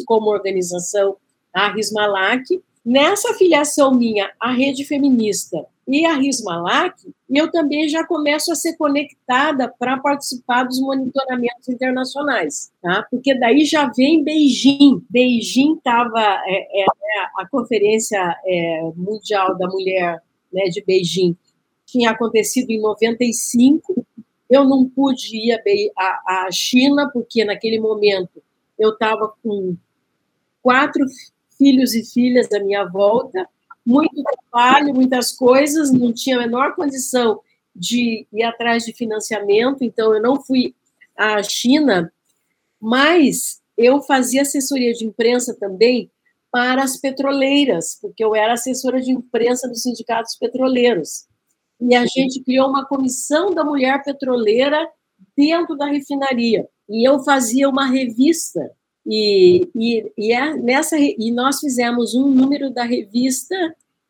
como 0.07 0.31
organização 0.31 1.17
à 1.53 1.71
Rismalac. 1.73 2.45
Nessa 2.85 3.35
filiação 3.35 3.93
minha 3.95 4.31
à 4.41 4.51
rede 4.51 4.85
feminista 4.85 5.67
e 5.87 6.07
à 6.07 6.15
Rismalac, 6.15 6.95
eu 7.31 7.51
também 7.51 7.89
já 7.89 8.05
começo 8.05 8.51
a 8.51 8.55
ser 8.55 8.77
conectada 8.77 9.73
para 9.79 9.99
participar 9.99 10.65
dos 10.65 10.81
monitoramentos 10.81 11.69
internacionais, 11.69 12.73
tá? 12.83 13.07
Porque 13.11 13.39
daí 13.39 13.65
já 13.65 13.91
vem 13.95 14.25
Beijing. 14.25 15.03
Beijing 15.09 15.75
estava 15.75 16.21
é, 16.47 16.83
é, 16.83 16.87
a 17.37 17.47
Conferência 17.51 18.19
é, 18.47 18.91
Mundial 18.97 19.57
da 19.57 19.67
Mulher 19.69 20.23
né, 20.53 20.65
de 20.65 20.83
Beijing 20.83 21.37
tinha 21.85 22.11
acontecido 22.11 22.71
em 22.71 22.81
95. 22.81 24.07
Eu 24.49 24.65
não 24.65 24.89
pude 24.89 25.37
ir 25.37 25.59
à 25.97 26.49
China, 26.53 27.11
porque 27.13 27.45
naquele 27.45 27.81
momento 27.81 28.43
eu 28.79 28.91
estava 28.91 29.33
com 29.43 29.77
quatro 30.63 31.05
filhos 31.57 31.95
e 31.95 32.05
filhas 32.05 32.53
à 32.53 32.61
minha 32.61 32.85
volta, 32.85 33.49
muito 33.85 34.23
trabalho, 34.23 34.95
muitas 34.95 35.33
coisas, 35.33 35.91
não 35.91 36.13
tinha 36.13 36.37
a 36.37 36.41
menor 36.41 36.75
condição 36.75 37.41
de 37.75 38.27
ir 38.33 38.43
atrás 38.43 38.85
de 38.85 38.93
financiamento, 38.93 39.83
então 39.83 40.15
eu 40.15 40.21
não 40.21 40.43
fui 40.43 40.75
à 41.17 41.43
China, 41.43 42.13
mas 42.81 43.61
eu 43.77 44.03
fazia 44.03 44.43
assessoria 44.43 44.93
de 44.93 45.07
imprensa 45.07 45.55
também 45.55 46.11
para 46.51 46.83
as 46.83 46.97
petroleiras, 46.97 47.99
porque 48.01 48.25
eu 48.25 48.35
era 48.35 48.55
assessora 48.55 49.01
de 49.01 49.13
imprensa 49.13 49.69
dos 49.69 49.83
sindicatos 49.83 50.37
petroleiros. 50.37 51.27
E 51.81 51.95
a 51.95 52.07
gente 52.07 52.43
criou 52.43 52.69
uma 52.69 52.87
comissão 52.87 53.55
da 53.55 53.65
mulher 53.65 54.03
petroleira 54.03 54.89
dentro 55.37 55.77
da 55.77 55.87
refinaria. 55.87 56.67
E 56.89 57.07
eu 57.07 57.21
fazia 57.21 57.69
uma 57.69 57.87
revista 57.87 58.73
e, 59.11 59.69
e, 59.75 60.13
e, 60.19 60.33
é 60.33 60.55
nessa, 60.55 60.99
e 60.99 61.31
nós 61.33 61.61
fizemos 61.61 62.15
um 62.15 62.29
número 62.29 62.71
da 62.71 62.85
revista 62.85 63.57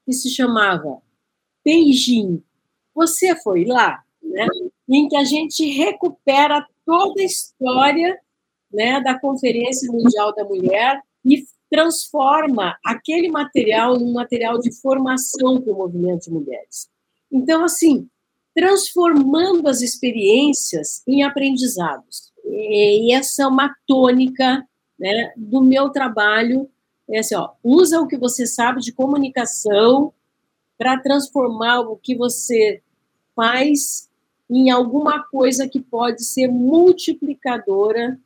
que 0.04 0.12
se 0.12 0.28
chamava 0.28 1.00
Beijing. 1.64 2.42
Você 2.94 3.36
foi 3.36 3.64
lá, 3.64 4.02
né? 4.20 4.46
em 4.88 5.08
que 5.08 5.16
a 5.16 5.22
gente 5.22 5.64
recupera 5.70 6.66
toda 6.84 7.20
a 7.20 7.24
história 7.24 8.18
né, 8.72 9.00
da 9.00 9.18
Conferência 9.18 9.90
Mundial 9.92 10.34
da 10.34 10.44
Mulher 10.44 11.00
e 11.24 11.44
transforma 11.70 12.76
aquele 12.84 13.28
material 13.28 13.98
num 13.98 14.12
material 14.12 14.58
de 14.58 14.72
formação 14.80 15.60
para 15.60 15.72
o 15.72 15.76
movimento 15.76 16.24
de 16.24 16.30
mulheres. 16.30 16.88
Então, 17.30 17.64
assim, 17.64 18.08
transformando 18.54 19.68
as 19.68 19.82
experiências 19.82 21.02
em 21.06 21.22
aprendizados. 21.22 22.32
E 22.44 23.14
essa 23.14 23.42
é 23.42 23.46
uma 23.46 23.74
tônica 23.86 24.66
né, 24.98 25.32
do 25.36 25.62
meu 25.62 25.90
trabalho. 25.90 26.68
É 27.08 27.20
assim, 27.20 27.34
ó, 27.34 27.50
usa 27.62 28.00
o 28.00 28.08
que 28.08 28.16
você 28.16 28.46
sabe 28.46 28.80
de 28.80 28.92
comunicação 28.92 30.12
para 30.76 30.98
transformar 30.98 31.80
o 31.80 31.96
que 31.96 32.16
você 32.16 32.82
faz 33.36 34.08
em 34.50 34.70
alguma 34.70 35.22
coisa 35.24 35.68
que 35.68 35.80
pode 35.80 36.24
ser 36.24 36.48
multiplicadora 36.48 38.18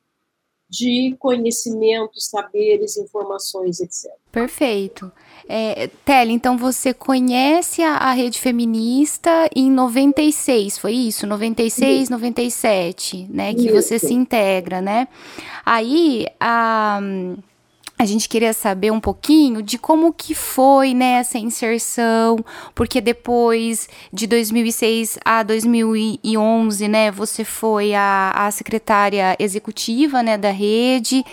de 0.73 1.15
conhecimentos, 1.19 2.31
saberes, 2.31 2.97
informações, 2.97 3.79
etc. 3.79 4.11
Perfeito. 4.33 5.13
É, 5.47 5.91
Tele, 6.03 6.33
então 6.33 6.57
você 6.57 6.95
conhece 6.95 7.83
a, 7.83 7.97
a, 7.97 8.13
rede 8.13 8.41
feminista 8.41 9.51
em 9.55 9.71
96, 9.71 10.79
foi 10.79 10.95
isso? 10.95 11.27
96, 11.27 12.05
isso. 12.05 12.13
97, 12.13 13.27
né? 13.29 13.53
Que 13.53 13.67
isso. 13.67 13.75
você 13.75 13.99
se 13.99 14.15
integra, 14.15 14.81
né? 14.81 15.09
Aí, 15.67 16.27
a. 16.41 17.01
A 18.03 18.05
gente 18.05 18.29
queria 18.29 18.53
saber 18.53 18.91
um 18.91 18.99
pouquinho 18.99 19.63
de 19.63 19.79
como 19.79 20.13
que 20.13 20.35
foi 20.35 20.93
né, 20.93 21.21
essa 21.21 21.39
inserção, 21.39 22.37
porque 22.75 23.01
depois 23.01 23.89
de 24.13 24.27
2006 24.27 25.21
a 25.25 25.45
2011, 25.45 26.89
né, 26.89 27.13
você 27.13 27.45
foi 27.45 27.95
a, 27.95 28.33
a 28.35 28.51
secretária 28.51 29.37
executiva 29.39 30.21
né, 30.21 30.37
da 30.37 30.51
rede 30.51 31.25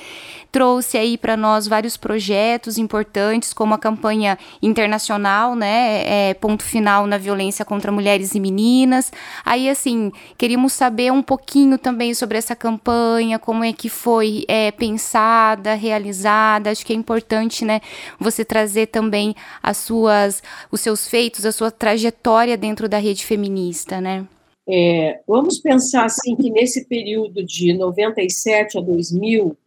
trouxe 0.52 0.98
aí 0.98 1.18
para 1.18 1.38
nós 1.38 1.68
vários 1.68 1.98
projetos 1.98 2.78
importantes, 2.78 3.54
como 3.54 3.74
a 3.74 3.78
campanha 3.78 4.38
internacional, 4.62 5.56
né? 5.56 6.30
É, 6.30 6.34
ponto 6.34 6.64
final 6.64 7.06
na 7.06 7.18
violência 7.18 7.64
contra 7.64 7.92
mulheres 7.92 8.34
e 8.36 8.40
meninas. 8.40 9.12
Aí, 9.46 9.70
assim, 9.70 10.12
queríamos 10.38 10.74
saber 10.74 11.12
um 11.12 11.22
pouquinho 11.22 11.78
também 11.78 12.14
sobre 12.14 12.38
essa 12.38 12.56
campanha, 12.56 13.38
como 13.38 13.64
é 13.64 13.72
que 13.72 13.90
foi 13.90 14.46
é, 14.48 14.72
pensada, 14.72 15.76
realizada. 15.76 16.72
Acho 16.72 16.86
que 16.86 16.94
é 16.94 16.96
importante, 16.96 17.64
né? 17.64 17.82
Você 18.20 18.44
trazer 18.44 18.88
também 18.88 19.36
as 19.62 19.78
suas, 19.78 20.42
os 20.72 20.82
seus 20.82 21.08
feitos, 21.08 21.46
a 21.46 21.52
sua 21.52 21.72
trajetória 21.72 22.58
dentro 22.58 22.90
da 22.90 22.98
rede 22.98 23.26
feminista, 23.26 24.02
né? 24.02 24.26
É, 24.72 25.20
vamos 25.28 25.60
pensar 25.60 26.06
assim 26.06 26.36
que 26.36 26.52
nesse 26.52 26.88
período 26.88 27.44
de 27.44 27.74
97 27.74 28.78
a 28.78 28.82
2000 28.82 29.58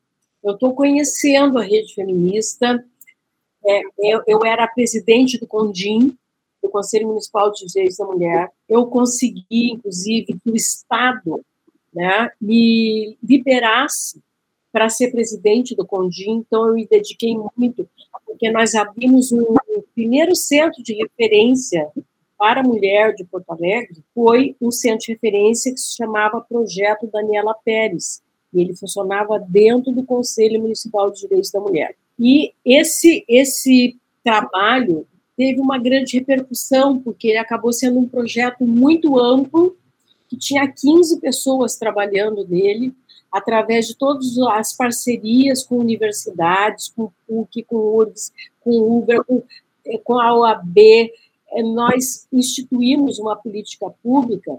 eu 0.43 0.55
estou 0.55 0.74
conhecendo 0.74 1.59
a 1.59 1.62
rede 1.62 1.95
feminista. 1.95 2.84
É, 3.64 3.82
eu, 3.99 4.22
eu, 4.26 4.45
era 4.45 4.66
presidente 4.66 5.38
do 5.38 5.47
CONDIM, 5.47 6.16
do 6.62 6.68
Conselho 6.68 7.09
Municipal 7.09 7.53
de 7.53 7.66
Direitos 7.66 7.97
da 7.97 8.07
Mulher. 8.07 8.51
Eu 8.68 8.86
consegui, 8.86 9.72
inclusive, 9.72 10.38
que 10.43 10.51
o 10.51 10.57
Estado 10.57 11.45
né, 11.93 12.30
me 12.40 13.16
liberasse 13.22 14.20
para 14.72 14.88
ser 14.88 15.12
presidente 15.12 15.76
do 15.76 15.86
CONDIM, 15.86 16.38
então 16.38 16.66
eu 16.66 16.74
me 16.74 16.86
dediquei 16.86 17.36
muito, 17.57 17.88
porque 18.24 18.51
nós 18.51 18.74
abrimos 18.74 19.30
um, 19.30 19.43
um 19.43 19.82
primeiro 19.95 20.34
centro 20.34 20.82
de 20.82 20.95
referência 20.95 21.88
para 22.38 22.61
a 22.61 22.64
mulher 22.64 23.14
de 23.14 23.22
Porto 23.22 23.51
Alegre, 23.51 24.03
foi 24.14 24.57
um 24.61 24.70
centro 24.70 25.07
de 25.07 25.12
referência 25.12 25.72
que 25.72 25.78
se 25.78 25.95
chamava 25.95 26.40
Projeto 26.40 27.07
Daniela 27.07 27.55
Pérez, 27.62 28.22
E 28.53 28.61
ele 28.61 28.74
funcionava 28.74 29.38
dentro 29.38 29.92
do 29.92 30.03
Conselho 30.03 30.61
Municipal 30.61 31.11
de 31.11 31.20
Direitos 31.20 31.50
da 31.50 31.61
Mulher. 31.61 31.94
E 32.18 32.53
esse, 32.64 33.24
esse 33.28 33.96
trabalho 34.22 35.07
teve 35.36 35.61
uma 35.61 35.78
grande 35.78 36.18
repercussão, 36.18 36.98
porque 36.98 37.28
ele 37.28 37.38
acabou 37.38 37.72
sendo 37.72 37.98
um 37.98 38.09
projeto 38.09 38.64
muito 38.64 39.18
amplo, 39.18 39.76
que 40.28 40.36
tinha 40.36 40.70
15 40.70 41.20
pessoas 41.20 41.76
trabalhando 41.76 42.46
nele, 42.46 42.94
através 43.30 43.86
de 43.86 43.96
todas 43.96 44.38
as 44.38 44.76
parcerias 44.76 45.64
com 45.64 45.78
universidades, 45.78 46.88
com 46.90 47.11
PUC, 47.26 47.64
com 47.64 47.76
o 47.76 47.96
URGS, 47.96 48.32
com 48.61 48.98
UBRA, 48.98 49.24
com, 49.24 49.42
eh, 49.86 49.98
com 50.05 50.20
a 50.20 50.34
OAB, 50.34 50.78
eh, 50.78 51.62
nós 51.62 52.26
instituímos 52.30 53.18
uma 53.18 53.34
política 53.34 53.88
pública 54.03 54.59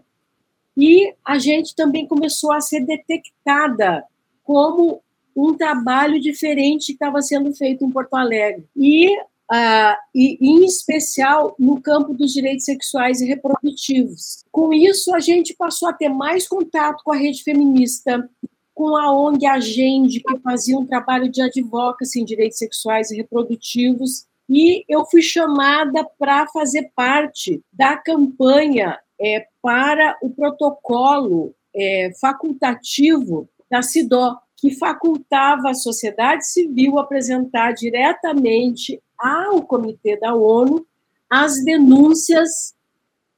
e 0.75 1.13
a 1.23 1.37
gente 1.37 1.75
também 1.75 2.07
começou 2.07 2.51
a 2.51 2.61
ser 2.61 2.85
detectada 2.85 4.03
como 4.43 5.01
um 5.35 5.55
trabalho 5.55 6.19
diferente 6.19 6.87
que 6.87 6.93
estava 6.93 7.21
sendo 7.21 7.53
feito 7.53 7.83
em 7.83 7.91
Porto 7.91 8.13
Alegre. 8.15 8.65
E, 8.75 9.17
uh, 9.19 9.95
e, 10.13 10.37
em 10.41 10.63
especial, 10.65 11.55
no 11.57 11.81
campo 11.81 12.13
dos 12.13 12.31
direitos 12.31 12.65
sexuais 12.65 13.21
e 13.21 13.25
reprodutivos. 13.25 14.43
Com 14.51 14.73
isso, 14.73 15.13
a 15.13 15.19
gente 15.19 15.55
passou 15.55 15.89
a 15.89 15.93
ter 15.93 16.09
mais 16.09 16.47
contato 16.47 17.01
com 17.03 17.11
a 17.11 17.17
rede 17.17 17.43
feminista, 17.43 18.29
com 18.73 18.95
a 18.95 19.11
ONG 19.11 19.45
Agende, 19.45 20.21
que 20.21 20.39
fazia 20.39 20.77
um 20.77 20.85
trabalho 20.85 21.29
de 21.29 21.41
advocacy 21.41 22.21
em 22.21 22.25
direitos 22.25 22.57
sexuais 22.57 23.11
e 23.11 23.17
reprodutivos, 23.17 24.25
e 24.49 24.83
eu 24.89 25.05
fui 25.05 25.21
chamada 25.21 26.05
para 26.19 26.45
fazer 26.47 26.91
parte 26.95 27.61
da 27.71 27.95
campanha 27.97 28.99
é, 29.19 29.47
para 29.63 30.17
o 30.21 30.29
protocolo 30.29 31.55
é, 31.73 32.11
facultativo 32.19 33.47
da 33.71 33.81
CIDO, 33.81 34.37
que 34.57 34.75
facultava 34.75 35.69
a 35.69 35.73
sociedade 35.73 36.45
civil 36.45 36.99
apresentar 36.99 37.71
diretamente 37.71 39.01
ao 39.17 39.63
Comitê 39.63 40.19
da 40.19 40.35
ONU 40.35 40.85
as 41.29 41.63
denúncias 41.63 42.75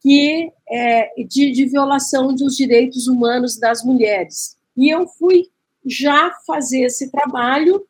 que, 0.01 0.51
é, 0.67 1.23
de, 1.25 1.51
de 1.51 1.65
violação 1.67 2.33
dos 2.33 2.55
direitos 2.57 3.07
humanos 3.07 3.59
das 3.59 3.83
mulheres. 3.83 4.57
E 4.75 4.89
eu 4.89 5.07
fui 5.07 5.47
já 5.85 6.31
fazer 6.45 6.85
esse 6.85 7.11
trabalho 7.11 7.85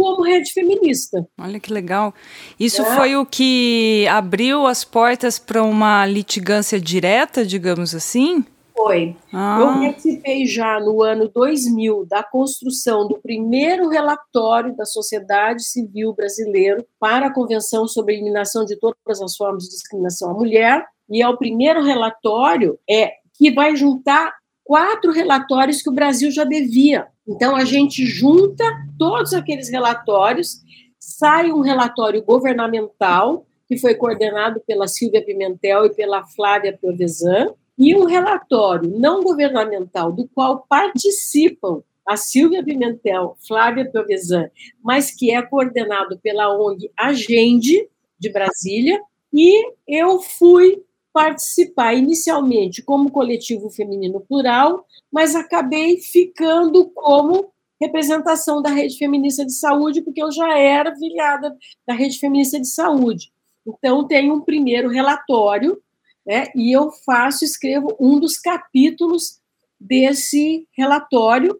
como 0.00 0.22
rede 0.22 0.50
feminista. 0.52 1.28
Olha 1.38 1.60
que 1.60 1.70
legal. 1.70 2.14
Isso 2.58 2.80
é. 2.80 2.96
foi 2.96 3.16
o 3.16 3.26
que 3.26 4.06
abriu 4.08 4.66
as 4.66 4.82
portas 4.82 5.38
para 5.38 5.62
uma 5.62 6.06
litigância 6.06 6.80
direta, 6.80 7.44
digamos 7.44 7.94
assim? 7.94 8.42
Foi. 8.74 9.14
Ah. 9.30 9.58
Eu 9.60 9.66
participei 9.80 10.46
já 10.46 10.80
no 10.80 11.02
ano 11.02 11.28
2000 11.28 12.06
da 12.06 12.22
construção 12.22 13.06
do 13.06 13.18
primeiro 13.18 13.88
relatório 13.88 14.74
da 14.74 14.86
sociedade 14.86 15.64
civil 15.64 16.14
brasileiro 16.14 16.82
para 16.98 17.26
a 17.26 17.32
Convenção 17.32 17.86
sobre 17.86 18.14
a 18.14 18.16
Eliminação 18.16 18.64
de 18.64 18.76
Todas 18.76 19.20
as 19.20 19.36
Formas 19.36 19.64
de 19.64 19.70
Discriminação 19.70 20.30
à 20.30 20.34
Mulher, 20.34 20.86
e 21.10 21.20
é 21.20 21.28
o 21.28 21.36
primeiro 21.36 21.82
relatório 21.84 22.78
é 22.88 23.12
que 23.34 23.50
vai 23.50 23.76
juntar 23.76 24.32
quatro 24.64 25.12
relatórios 25.12 25.82
que 25.82 25.90
o 25.90 25.94
Brasil 25.94 26.30
já 26.30 26.44
devia. 26.44 27.06
Então, 27.30 27.54
a 27.54 27.64
gente 27.64 28.04
junta 28.04 28.64
todos 28.98 29.32
aqueles 29.32 29.70
relatórios, 29.70 30.62
sai 30.98 31.52
um 31.52 31.60
relatório 31.60 32.24
governamental, 32.24 33.46
que 33.68 33.78
foi 33.78 33.94
coordenado 33.94 34.60
pela 34.66 34.88
Silvia 34.88 35.24
Pimentel 35.24 35.86
e 35.86 35.94
pela 35.94 36.26
Flávia 36.26 36.76
Piovesan, 36.76 37.54
e 37.78 37.94
um 37.94 38.04
relatório 38.04 38.90
não 38.98 39.22
governamental, 39.22 40.10
do 40.10 40.28
qual 40.34 40.66
participam 40.68 41.84
a 42.04 42.16
Silvia 42.16 42.64
Pimentel, 42.64 43.36
Flávia 43.46 43.88
Piovesan, 43.88 44.50
mas 44.82 45.12
que 45.12 45.30
é 45.30 45.40
coordenado 45.40 46.18
pela 46.18 46.52
ONG 46.58 46.90
Agende, 46.96 47.88
de 48.18 48.28
Brasília, 48.28 49.00
e 49.32 49.72
eu 49.86 50.20
fui 50.20 50.82
participar 51.12 51.94
inicialmente 51.94 52.82
como 52.82 53.10
coletivo 53.10 53.70
feminino 53.70 54.20
plural, 54.20 54.86
mas 55.10 55.34
acabei 55.34 55.98
ficando 55.98 56.88
como 56.90 57.52
representação 57.80 58.60
da 58.60 58.70
Rede 58.70 58.96
Feminista 58.98 59.44
de 59.44 59.52
Saúde, 59.52 60.02
porque 60.02 60.22
eu 60.22 60.30
já 60.30 60.58
era 60.58 60.94
filiada 60.96 61.56
da 61.86 61.94
Rede 61.94 62.18
Feminista 62.18 62.60
de 62.60 62.68
Saúde. 62.68 63.32
Então, 63.66 64.06
tem 64.06 64.30
um 64.30 64.40
primeiro 64.40 64.88
relatório, 64.88 65.80
né, 66.26 66.48
e 66.54 66.70
eu 66.70 66.90
faço, 67.04 67.44
escrevo 67.44 67.96
um 67.98 68.20
dos 68.20 68.38
capítulos 68.38 69.40
desse 69.78 70.68
relatório 70.76 71.58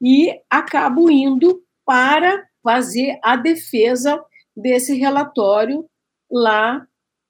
e 0.00 0.40
acabo 0.48 1.10
indo 1.10 1.62
para 1.84 2.46
fazer 2.62 3.18
a 3.22 3.34
defesa 3.34 4.22
desse 4.56 4.94
relatório 4.94 5.88
lá 6.30 6.86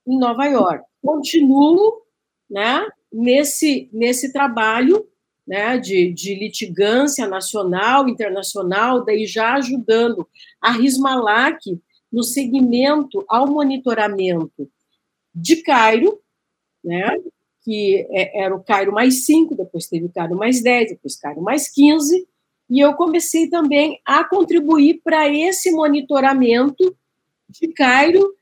em 0.07 0.19
Nova 0.19 0.45
York 0.47 0.88
continuo 1.03 2.03
né, 2.51 2.87
nesse, 3.13 3.89
nesse 3.93 4.33
trabalho 4.33 5.07
né, 5.47 5.79
de, 5.79 6.13
de 6.13 6.35
litigância 6.35 7.27
nacional, 7.27 8.09
internacional, 8.09 9.05
daí 9.05 9.27
já 9.27 9.55
ajudando 9.55 10.29
a 10.61 10.71
Rismalac 10.73 11.61
no 12.13 12.23
segmento 12.23 13.25
ao 13.29 13.47
monitoramento 13.47 14.71
de 15.35 15.57
Cairo, 15.63 16.21
né, 16.85 17.19
que 17.63 18.07
é, 18.11 18.45
era 18.45 18.55
o 18.55 18.63
Cairo 18.63 18.93
mais 18.93 19.25
5, 19.25 19.55
depois 19.55 19.87
teve 19.87 20.07
o 20.07 20.13
Cairo 20.13 20.37
mais 20.37 20.63
10, 20.63 20.91
depois 20.91 21.17
Cairo 21.17 21.41
mais 21.41 21.71
15, 21.71 22.27
e 22.71 22.81
eu 22.81 22.95
comecei 22.95 23.49
também 23.49 23.99
a 24.05 24.25
contribuir 24.25 25.01
para 25.03 25.29
esse 25.29 25.71
monitoramento 25.71 26.95
de 27.49 27.69
Cairo 27.69 28.35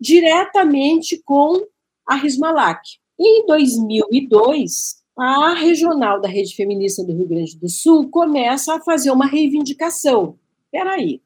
diretamente 0.00 1.22
com 1.22 1.62
a 2.06 2.16
Rismalac. 2.16 2.80
Em 3.18 3.46
2002, 3.46 5.02
a 5.16 5.54
regional 5.54 6.20
da 6.20 6.28
Rede 6.28 6.54
Feminista 6.54 7.04
do 7.04 7.12
Rio 7.12 7.28
Grande 7.28 7.56
do 7.58 7.68
Sul 7.68 8.08
começa 8.08 8.74
a 8.74 8.80
fazer 8.80 9.10
uma 9.10 9.26
reivindicação. 9.26 10.38
Espera 10.64 10.94
aí, 10.94 11.20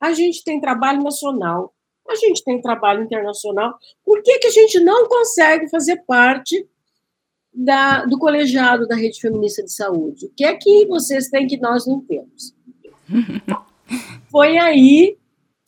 a 0.00 0.12
gente 0.12 0.44
tem 0.44 0.60
trabalho 0.60 1.02
nacional, 1.02 1.74
a 2.08 2.14
gente 2.14 2.42
tem 2.44 2.60
trabalho 2.60 3.02
internacional, 3.02 3.78
por 4.04 4.22
que, 4.22 4.38
que 4.38 4.48
a 4.48 4.50
gente 4.50 4.80
não 4.80 5.06
consegue 5.06 5.68
fazer 5.68 6.04
parte 6.06 6.66
da, 7.52 8.04
do 8.04 8.18
colegiado 8.18 8.86
da 8.86 8.94
Rede 8.94 9.20
Feminista 9.20 9.62
de 9.62 9.72
Saúde? 9.72 10.26
O 10.26 10.30
que 10.30 10.44
é 10.44 10.54
que 10.54 10.86
vocês 10.86 11.28
têm 11.28 11.46
que 11.46 11.56
nós 11.56 11.86
não 11.86 12.00
temos? 12.00 12.54
Foi 14.30 14.56
aí 14.58 15.16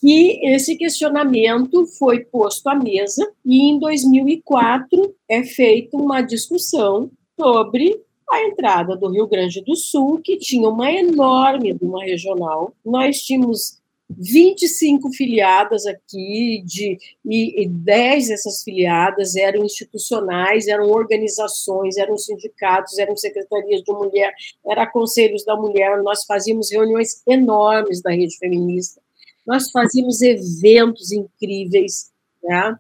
que 0.03 0.41
esse 0.45 0.75
questionamento 0.75 1.87
foi 1.87 2.25
posto 2.25 2.69
à 2.69 2.75
mesa 2.75 3.25
e 3.47 3.71
em 3.71 3.79
2004 3.79 5.15
é 5.29 5.45
feita 5.45 5.97
uma 5.97 6.21
discussão 6.21 7.09
sobre 7.39 8.03
a 8.29 8.45
entrada 8.49 8.97
do 8.97 9.09
Rio 9.09 9.29
Grande 9.29 9.63
do 9.63 9.77
Sul, 9.77 10.21
que 10.21 10.37
tinha 10.39 10.69
uma 10.69 10.91
enorme 10.91 11.79
uma 11.81 12.03
regional. 12.03 12.75
Nós 12.85 13.19
tínhamos 13.19 13.81
25 14.11 15.13
filiadas 15.13 15.87
aqui, 15.87 16.65
de, 16.67 16.99
e, 17.25 17.63
e 17.63 17.69
10 17.69 18.27
dessas 18.27 18.65
filiadas 18.65 19.37
eram 19.37 19.65
institucionais, 19.65 20.67
eram 20.67 20.91
organizações, 20.91 21.97
eram 21.97 22.19
sindicatos, 22.19 22.99
eram 22.99 23.17
secretarias 23.17 23.83
de 23.83 23.93
mulher, 23.93 24.35
eram 24.67 24.87
conselhos 24.91 25.45
da 25.45 25.55
mulher, 25.55 26.03
nós 26.03 26.25
fazíamos 26.25 26.73
reuniões 26.73 27.23
enormes 27.25 28.03
da 28.03 28.11
rede 28.11 28.37
feminista 28.37 29.01
nós 29.47 29.71
fazíamos 29.71 30.21
eventos 30.23 31.13
incríveis, 31.13 32.11
né? 32.43 32.79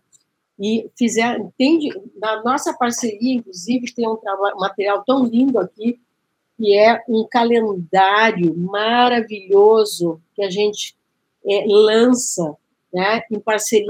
E 0.58 0.90
fizeram, 0.96 1.46
entende? 1.46 1.88
Na 2.16 2.42
nossa 2.42 2.72
parceria, 2.72 3.34
inclusive, 3.34 3.92
tem 3.92 4.08
um 4.08 4.18
material 4.58 5.02
tão 5.04 5.24
lindo 5.24 5.58
aqui, 5.58 6.00
que 6.56 6.76
é 6.76 7.02
um 7.08 7.26
calendário 7.28 8.56
maravilhoso 8.56 10.20
que 10.34 10.42
a 10.42 10.50
gente 10.50 10.96
é, 11.44 11.64
lança, 11.66 12.56
né? 12.92 13.22
Em 13.30 13.40
parceria 13.40 13.88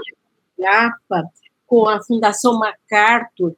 com 0.56 0.64
a 0.64 0.70
GAPA, 0.70 1.30
com 1.66 1.88
a 1.88 2.02
Fundação 2.02 2.58
MacArthur, 2.58 3.54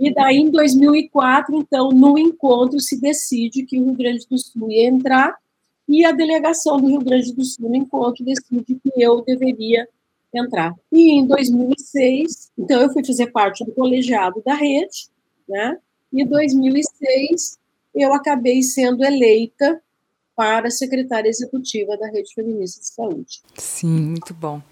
e 0.00 0.14
daí, 0.14 0.38
em 0.38 0.50
2004, 0.50 1.54
então, 1.54 1.90
no 1.90 2.16
encontro, 2.16 2.80
se 2.80 2.98
decide 2.98 3.66
que 3.66 3.78
o 3.78 3.84
Rio 3.84 3.94
Grande 3.94 4.26
do 4.26 4.38
Sul 4.38 4.70
ia 4.70 4.88
entrar 4.88 5.36
e 5.90 6.04
a 6.04 6.12
delegação 6.12 6.80
do 6.80 6.86
Rio 6.86 7.00
Grande 7.00 7.34
do 7.34 7.44
Sul 7.44 7.68
no 7.68 7.74
encontro 7.74 8.24
decide 8.24 8.64
que 8.80 8.92
eu 8.96 9.22
deveria 9.22 9.88
entrar. 10.32 10.72
E 10.92 11.18
em 11.18 11.26
2006, 11.26 12.52
então 12.56 12.80
eu 12.80 12.92
fui 12.92 13.04
fazer 13.04 13.32
parte 13.32 13.64
do 13.64 13.72
colegiado 13.72 14.40
da 14.46 14.54
rede, 14.54 15.08
né? 15.48 15.76
E 16.12 16.22
em 16.22 16.26
2006 16.26 17.58
eu 17.92 18.14
acabei 18.14 18.62
sendo 18.62 19.04
eleita 19.04 19.82
para 20.36 20.70
secretária 20.70 21.28
executiva 21.28 21.98
da 21.98 22.06
Rede 22.06 22.32
Feminista 22.32 22.80
de 22.80 22.86
Saúde. 22.86 23.42
Sim, 23.56 23.88
muito 23.88 24.32
bom. 24.32 24.62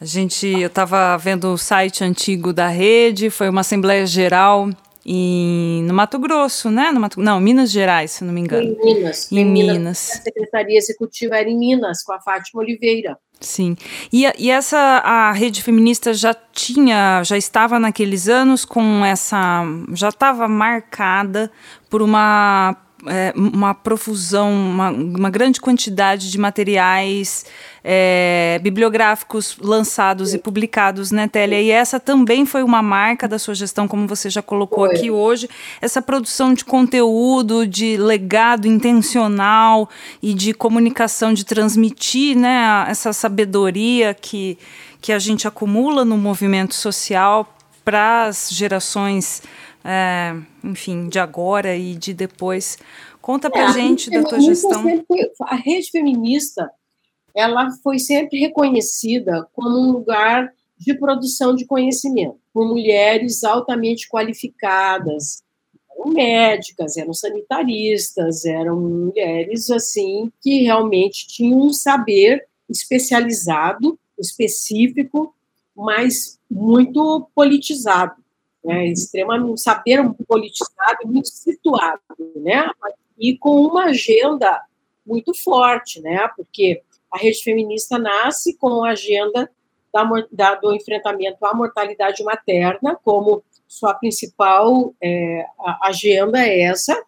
A 0.00 0.04
gente, 0.06 0.48
eu 0.48 0.68
estava 0.68 1.16
vendo 1.18 1.52
o 1.52 1.58
site 1.58 2.02
antigo 2.02 2.50
da 2.50 2.66
rede, 2.66 3.28
foi 3.28 3.48
uma 3.48 3.60
assembleia 3.60 4.06
geral 4.06 4.70
e 5.04 5.82
no 5.84 5.94
Mato 5.94 6.18
Grosso, 6.18 6.70
né? 6.70 6.92
No 6.92 7.00
Mato, 7.00 7.20
não, 7.20 7.40
Minas 7.40 7.70
Gerais, 7.70 8.12
se 8.12 8.24
não 8.24 8.32
me 8.32 8.40
engano. 8.40 8.62
Em 8.62 8.94
Minas. 8.94 9.32
Em 9.32 9.44
Minas. 9.44 10.10
A 10.12 10.22
Secretaria 10.22 10.78
Executiva 10.78 11.36
era 11.36 11.48
em 11.48 11.58
Minas, 11.58 12.02
com 12.02 12.12
a 12.12 12.20
Fátima 12.20 12.62
Oliveira. 12.62 13.18
Sim. 13.40 13.76
E, 14.12 14.24
e 14.38 14.50
essa 14.50 14.78
a 14.78 15.32
rede 15.32 15.62
feminista 15.62 16.14
já 16.14 16.32
tinha, 16.34 17.22
já 17.24 17.36
estava 17.36 17.78
naqueles 17.78 18.28
anos 18.28 18.64
com 18.64 19.04
essa, 19.04 19.64
já 19.92 20.10
estava 20.10 20.46
marcada 20.46 21.50
por 21.90 22.00
uma 22.00 22.76
é, 23.06 23.32
uma 23.36 23.74
profusão, 23.74 24.52
uma, 24.52 24.90
uma, 24.90 25.30
grande 25.30 25.60
quantidade 25.60 26.30
de 26.30 26.38
materiais 26.38 27.44
é, 27.82 28.60
bibliográficos 28.62 29.56
lançados 29.60 30.32
e 30.32 30.38
publicados, 30.38 31.10
né, 31.10 31.26
Télia? 31.26 31.60
E 31.60 31.70
essa 31.70 31.98
também 31.98 32.46
foi 32.46 32.62
uma 32.62 32.82
marca 32.82 33.26
da 33.26 33.38
sua 33.38 33.54
gestão, 33.54 33.88
como 33.88 34.06
você 34.06 34.30
já 34.30 34.40
colocou 34.40 34.86
foi. 34.86 34.96
aqui 34.96 35.10
hoje, 35.10 35.48
essa 35.80 36.00
produção 36.00 36.54
de 36.54 36.64
conteúdo, 36.64 37.66
de 37.66 37.96
legado 37.96 38.66
intencional 38.66 39.88
e 40.22 40.32
de 40.32 40.54
comunicação, 40.54 41.34
de 41.34 41.44
transmitir 41.44 42.36
né, 42.36 42.84
essa 42.88 43.12
sabedoria 43.12 44.14
que, 44.14 44.56
que 45.00 45.12
a 45.12 45.18
gente 45.18 45.48
acumula 45.48 46.04
no 46.04 46.16
movimento 46.16 46.74
social 46.74 47.52
para 47.84 48.26
as 48.26 48.48
gerações 48.50 49.42
é, 49.84 50.34
enfim, 50.62 51.08
de 51.08 51.18
agora 51.18 51.76
e 51.76 51.94
de 51.94 52.14
depois. 52.14 52.78
Conta 53.20 53.50
para 53.50 53.70
é, 53.70 53.72
gente 53.72 54.10
da 54.10 54.22
tua 54.22 54.40
gestão. 54.40 54.82
Sempre, 54.82 55.30
a 55.42 55.56
rede 55.56 55.90
feminista, 55.90 56.70
ela 57.34 57.70
foi 57.82 57.98
sempre 57.98 58.38
reconhecida 58.38 59.48
como 59.52 59.68
um 59.68 59.92
lugar 59.92 60.52
de 60.78 60.94
produção 60.94 61.54
de 61.54 61.64
conhecimento, 61.64 62.38
por 62.52 62.66
mulheres 62.66 63.44
altamente 63.44 64.08
qualificadas, 64.08 65.42
eram 65.96 66.12
médicas, 66.12 66.96
eram 66.96 67.14
sanitaristas, 67.14 68.44
eram 68.44 68.80
mulheres 68.80 69.70
assim 69.70 70.32
que 70.40 70.62
realmente 70.62 71.28
tinham 71.28 71.60
um 71.60 71.72
saber 71.72 72.44
especializado, 72.68 73.98
específico, 74.18 75.34
mas 75.76 76.38
muito 76.50 77.28
politizado 77.34 78.21
né, 78.64 78.86
extremamente, 78.86 79.50
um 79.50 79.56
saber 79.56 80.02
politizado, 80.26 81.06
muito 81.06 81.28
situado, 81.28 82.00
né, 82.36 82.70
e 83.18 83.36
com 83.36 83.60
uma 83.60 83.86
agenda 83.86 84.62
muito 85.04 85.34
forte, 85.34 86.00
né, 86.00 86.28
porque 86.36 86.82
a 87.12 87.18
rede 87.18 87.42
feminista 87.42 87.98
nasce 87.98 88.56
com 88.56 88.84
a 88.84 88.90
agenda 88.90 89.50
da, 89.92 90.08
da, 90.30 90.54
do 90.54 90.74
enfrentamento 90.74 91.44
à 91.44 91.52
mortalidade 91.52 92.22
materna 92.24 92.98
como 93.04 93.42
sua 93.68 93.94
principal 93.94 94.94
é, 95.02 95.44
agenda 95.82 96.38
é 96.46 96.62
essa, 96.62 97.00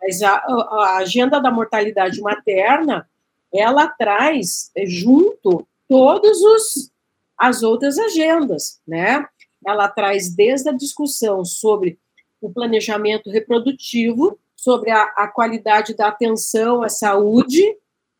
mas 0.00 0.22
a, 0.22 0.34
a, 0.34 0.96
agenda 0.98 1.40
da 1.40 1.50
mortalidade 1.50 2.20
materna 2.20 3.08
ela 3.52 3.88
traz 3.88 4.70
junto 4.86 5.66
todos 5.88 6.40
os 6.42 6.90
as 7.38 7.62
outras 7.62 7.98
agendas, 7.98 8.80
né? 8.86 9.26
Ela 9.64 9.88
traz 9.88 10.34
desde 10.34 10.68
a 10.68 10.72
discussão 10.72 11.44
sobre 11.44 11.98
o 12.40 12.50
planejamento 12.50 13.30
reprodutivo, 13.30 14.38
sobre 14.54 14.90
a, 14.90 15.02
a 15.16 15.28
qualidade 15.28 15.94
da 15.94 16.08
atenção 16.08 16.82
à 16.82 16.88
saúde, 16.88 17.62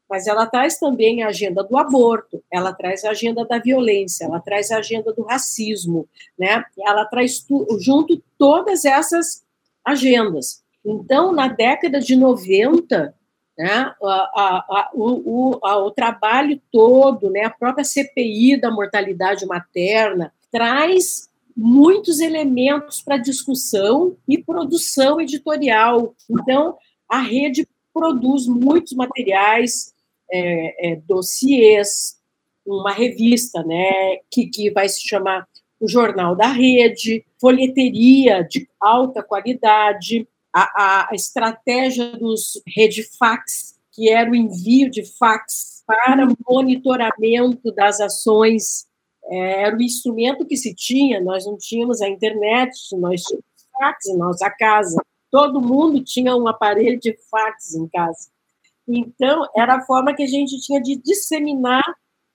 mas 0.09 0.27
ela 0.27 0.47
traz 0.47 0.79
também 0.79 1.23
a 1.23 1.29
agenda 1.29 1.65
do 1.65 1.77
aborto, 1.77 2.43
ela 2.51 2.73
traz 2.73 3.05
a 3.05 3.11
agenda 3.11 3.45
da 3.45 3.59
violência, 3.59 4.25
ela 4.25 4.41
traz 4.41 4.71
a 4.71 4.79
agenda 4.79 5.13
do 5.13 5.23
racismo, 5.23 6.09
né? 6.39 6.65
Ela 6.79 7.05
traz 7.05 7.41
tu, 7.41 7.67
junto 7.81 8.23
todas 8.39 8.85
essas 8.85 9.45
agendas. 9.85 10.63
Então, 10.85 11.33
na 11.33 11.49
década 11.49 11.99
de 11.99 12.15
90, 12.15 13.13
né, 13.59 13.95
a, 14.01 14.05
a, 14.05 14.65
a, 14.69 14.91
o, 14.95 15.57
o, 15.57 15.87
o 15.87 15.91
trabalho 15.91 16.61
todo, 16.71 17.31
né, 17.31 17.45
a 17.45 17.51
própria 17.51 17.85
CPI 17.85 18.61
da 18.61 18.71
mortalidade 18.71 19.45
materna, 19.47 20.33
traz 20.57 21.29
muitos 21.55 22.19
elementos 22.19 23.03
para 23.03 23.19
discussão 23.19 24.17
e 24.27 24.43
produção 24.43 25.21
editorial. 25.21 26.15
Então, 26.31 26.79
a 27.07 27.19
rede 27.19 27.69
produz 27.93 28.47
muitos 28.47 28.95
materiais, 28.95 29.93
é, 30.33 30.93
é, 30.93 30.97
dossiês, 30.97 32.17
uma 32.65 32.91
revista, 32.91 33.63
né, 33.65 34.17
que, 34.31 34.47
que 34.47 34.71
vai 34.71 34.89
se 34.89 35.07
chamar 35.07 35.47
o 35.79 35.87
Jornal 35.87 36.35
da 36.35 36.49
Rede, 36.49 37.23
folheteria 37.39 38.43
de 38.43 38.67
alta 38.81 39.23
qualidade, 39.23 40.27
a, 40.51 41.11
a 41.11 41.15
estratégia 41.15 42.13
dos 42.13 42.63
Redifax, 42.67 43.79
que 43.93 44.09
era 44.09 44.31
o 44.31 44.35
envio 44.35 44.91
de 44.91 45.05
fax 45.19 45.85
para 45.87 46.27
monitoramento 46.49 47.71
das 47.73 48.01
ações 48.01 48.86
era 49.31 49.77
o 49.77 49.83
instrumento 49.83 50.47
que 50.47 50.57
se 50.57 50.75
tinha, 50.75 51.21
nós 51.21 51.45
não 51.47 51.57
tínhamos 51.57 52.01
a 52.01 52.09
internet, 52.09 52.73
nós 52.97 53.23
tínhamos 53.23 53.45
fax 53.73 54.07
em 54.07 54.17
nossa 54.17 54.49
casa, 54.51 55.03
todo 55.31 55.61
mundo 55.61 56.03
tinha 56.03 56.35
um 56.37 56.47
aparelho 56.49 56.99
de 56.99 57.17
fax 57.31 57.75
em 57.75 57.89
casa. 57.89 58.31
Então, 58.89 59.47
era 59.55 59.77
a 59.77 59.85
forma 59.85 60.15
que 60.15 60.23
a 60.23 60.27
gente 60.29 60.61
tinha 60.61 60.81
de 60.81 60.97
disseminar 60.97 61.83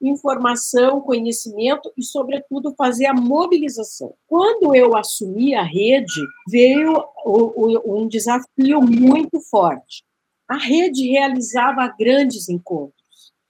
informação, 0.02 1.00
conhecimento 1.02 1.92
e, 1.96 2.04
sobretudo, 2.04 2.74
fazer 2.76 3.06
a 3.06 3.14
mobilização. 3.14 4.14
Quando 4.28 4.76
eu 4.76 4.98
assumi 4.98 5.56
a 5.56 5.64
rede, 5.64 6.22
veio 6.50 7.06
um 7.26 8.08
desafio 8.08 8.82
muito 8.82 9.40
forte. 9.40 10.04
A 10.48 10.58
rede 10.58 11.08
realizava 11.08 11.94
grandes 11.98 12.50
encontros 12.50 13.01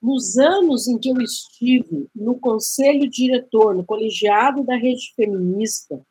nos 0.01 0.37
anos 0.37 0.87
em 0.87 0.97
que 0.97 1.09
eu 1.09 1.21
estive 1.21 2.09
no 2.15 2.39
conselho 2.39 3.09
diretor, 3.09 3.75
no 3.75 3.85
colegiado 3.85 4.63
da 4.63 4.75
rede 4.75 5.13
feminista, 5.15 6.01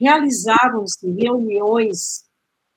realizavam-se 0.00 1.10
reuniões 1.10 2.24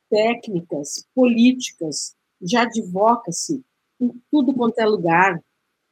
técnicas, 0.10 1.08
políticas, 1.16 2.16
de 2.41 2.58
advocacy, 2.58 3.64
em 4.00 4.22
tudo 4.30 4.54
quanto 4.54 4.78
é 4.80 4.86
lugar, 4.86 5.41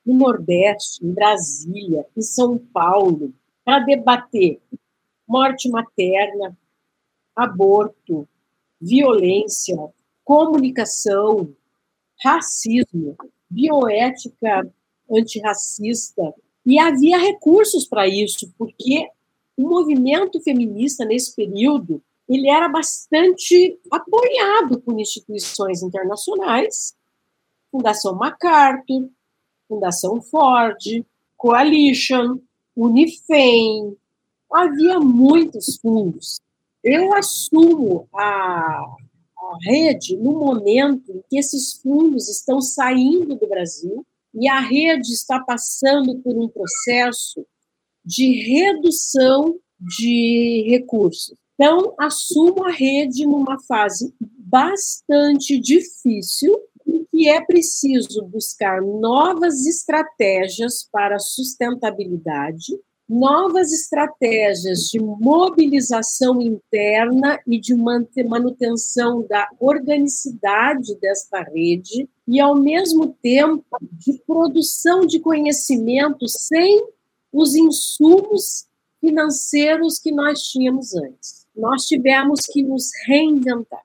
no 0.06 0.16
Nordeste, 0.16 1.06
em 1.06 1.14
Brasília, 1.14 2.06
em 2.18 2.22
São 2.22 2.58
Paulo, 2.58 3.34
para 3.64 3.80
debater 3.86 4.60
morte 5.26 5.70
materna, 5.70 6.58
aborto, 7.34 8.28
violência, 8.82 9.78
comunicação, 10.26 11.56
racismo, 12.22 13.16
bioética 13.52 14.72
antirracista, 15.12 16.34
e 16.66 16.80
havia 16.80 17.18
recursos 17.18 17.86
para 17.86 18.08
isso, 18.08 18.52
porque 18.58 19.08
o 19.58 19.68
movimento 19.68 20.41
feminista 20.41 21.04
nesse 21.04 21.36
período 21.36 22.02
ele 22.30 22.49
era 22.49 22.70
bastante 22.70 23.78
apoiado 23.91 24.80
por 24.80 24.97
instituições 24.97 25.84
internacionais, 25.84 26.95
Fundação 27.70 28.16
MacArthur, 28.16 29.10
Fundação 29.68 30.22
Ford, 30.22 31.06
Coalition, 31.36 32.39
Unifem, 32.76 33.97
havia 34.52 34.99
muitos 34.99 35.78
fundos. 35.78 36.39
Eu 36.84 37.14
assumo 37.14 38.08
a, 38.14 38.95
rede 39.58 40.16
no 40.18 40.34
momento 40.34 41.12
em 41.12 41.22
que 41.30 41.38
esses 41.38 41.74
fundos 41.74 42.30
estão 42.30 42.62
saindo 42.62 43.36
do 43.36 43.47
Brasil 43.47 44.06
e 44.34 44.47
a 44.47 44.60
rede 44.60 45.12
está 45.12 45.39
passando 45.39 46.20
por 46.20 46.38
um 46.38 46.47
processo 46.47 47.45
de 48.04 48.34
redução 48.49 49.60
de 49.80 50.66
recursos. 50.68 51.36
Então, 51.56 51.93
assumo 51.99 52.64
a 52.64 52.72
rede 52.72 53.26
numa 53.26 53.60
fase 53.60 54.14
bastante 54.20 55.60
difícil, 55.60 56.60
que 57.12 57.30
é 57.30 57.39
preciso 57.45 58.24
buscar 58.24 58.82
novas 58.82 59.66
estratégias 59.68 60.88
para 60.91 61.20
sustentabilidade, 61.20 62.74
novas 63.12 63.74
estratégias 63.74 64.88
de 64.89 64.97
mobilização 64.97 66.41
interna 66.41 67.38
e 67.45 67.59
de 67.59 67.76
manutenção 67.76 69.28
da 69.28 69.49
organicidade 69.59 70.95
desta 70.95 71.43
rede 71.43 72.07
e, 72.26 72.39
ao 72.39 72.55
mesmo 72.55 73.14
tempo, 73.22 73.66
de 73.82 74.14
produção 74.26 75.05
de 75.05 75.20
conhecimento 75.20 76.26
sem 76.30 76.88
os 77.34 77.53
insumos 77.53 78.66
financeiros 79.01 79.99
que 79.99 80.14
nós 80.14 80.43
tínhamos 80.43 80.95
antes. 80.95 81.45
Nós 81.53 81.88
tivemos 81.88 82.45
que 82.45 82.64
nos 82.64 82.91
reinventar. 83.05 83.84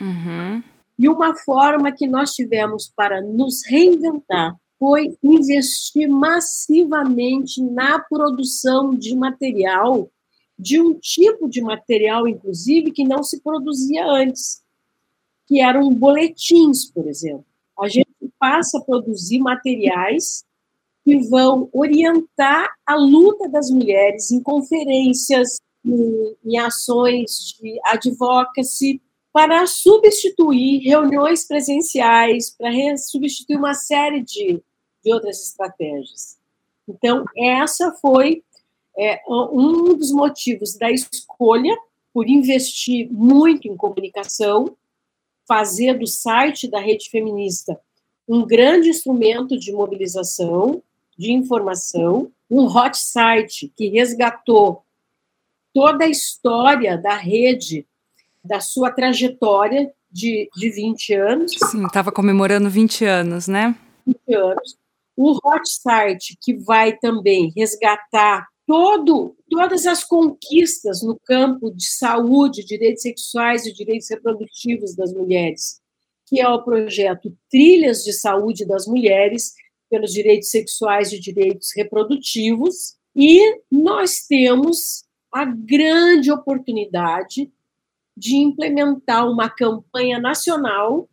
Uhum. 0.00 0.60
E 0.98 1.08
uma 1.08 1.36
forma 1.36 1.92
que 1.92 2.08
nós 2.08 2.32
tivemos 2.32 2.92
para 2.96 3.20
nos 3.20 3.64
reinventar 3.66 4.56
foi 4.78 5.16
investir 5.22 6.08
massivamente 6.08 7.62
na 7.62 7.98
produção 7.98 8.94
de 8.94 9.14
material 9.14 10.10
de 10.58 10.80
um 10.80 10.94
tipo 10.94 11.48
de 11.48 11.60
material, 11.60 12.28
inclusive, 12.28 12.92
que 12.92 13.04
não 13.04 13.22
se 13.22 13.40
produzia 13.40 14.06
antes, 14.06 14.62
que 15.46 15.60
eram 15.60 15.92
boletins, 15.92 16.90
por 16.90 17.06
exemplo. 17.08 17.44
A 17.80 17.88
gente 17.88 18.08
passa 18.38 18.78
a 18.78 18.80
produzir 18.80 19.40
materiais 19.40 20.44
que 21.04 21.18
vão 21.28 21.68
orientar 21.72 22.70
a 22.86 22.94
luta 22.94 23.48
das 23.48 23.68
mulheres 23.70 24.30
em 24.30 24.40
conferências, 24.40 25.58
em, 25.84 26.36
em 26.44 26.58
ações 26.58 27.56
de 27.60 27.78
advocacy, 27.84 29.02
para 29.34 29.66
substituir 29.66 30.78
reuniões 30.78 31.44
presenciais, 31.44 32.50
para 32.50 32.70
substituir 32.96 33.56
uma 33.56 33.74
série 33.74 34.22
de, 34.22 34.62
de 35.04 35.12
outras 35.12 35.42
estratégias. 35.42 36.38
Então, 36.88 37.24
essa 37.36 37.90
foi 38.00 38.44
é, 38.96 39.20
um 39.28 39.96
dos 39.96 40.12
motivos 40.12 40.76
da 40.76 40.88
escolha 40.88 41.76
por 42.12 42.28
investir 42.28 43.10
muito 43.10 43.66
em 43.66 43.76
comunicação, 43.76 44.76
fazer 45.48 45.98
do 45.98 46.06
site 46.06 46.70
da 46.70 46.78
Rede 46.78 47.10
Feminista 47.10 47.80
um 48.28 48.46
grande 48.46 48.88
instrumento 48.88 49.58
de 49.58 49.72
mobilização, 49.72 50.80
de 51.18 51.32
informação, 51.32 52.30
um 52.48 52.66
hot 52.66 52.96
site 52.96 53.72
que 53.76 53.88
resgatou 53.88 54.84
toda 55.72 56.04
a 56.04 56.08
história 56.08 56.96
da 56.96 57.16
rede, 57.16 57.84
da 58.44 58.60
sua 58.60 58.90
trajetória 58.90 59.90
de, 60.10 60.48
de 60.54 60.70
20 60.70 61.14
anos. 61.14 61.52
Sim, 61.70 61.84
estava 61.86 62.12
comemorando 62.12 62.68
20 62.70 63.04
anos, 63.04 63.48
né? 63.48 63.76
20 64.06 64.34
anos. 64.34 64.76
O 65.16 65.38
hot 65.44 65.68
site 65.68 66.36
que 66.40 66.54
vai 66.54 66.96
também 66.96 67.52
resgatar 67.56 68.46
todo, 68.66 69.36
todas 69.48 69.86
as 69.86 70.04
conquistas 70.04 71.02
no 71.02 71.18
campo 71.24 71.70
de 71.70 71.86
saúde, 71.86 72.64
direitos 72.64 73.02
sexuais 73.02 73.66
e 73.66 73.72
direitos 73.72 74.08
reprodutivos 74.10 74.94
das 74.94 75.12
mulheres, 75.12 75.80
que 76.26 76.40
é 76.40 76.48
o 76.48 76.62
projeto 76.62 77.36
Trilhas 77.50 78.02
de 78.02 78.12
Saúde 78.12 78.66
das 78.66 78.86
Mulheres, 78.86 79.52
pelos 79.90 80.12
direitos 80.12 80.50
sexuais 80.50 81.12
e 81.12 81.20
direitos 81.20 81.68
reprodutivos, 81.76 82.96
e 83.14 83.60
nós 83.70 84.26
temos 84.28 85.04
a 85.32 85.44
grande 85.44 86.32
oportunidade 86.32 87.50
de 88.16 88.36
implementar 88.36 89.28
uma 89.28 89.48
campanha 89.48 90.18
nacional 90.18 91.08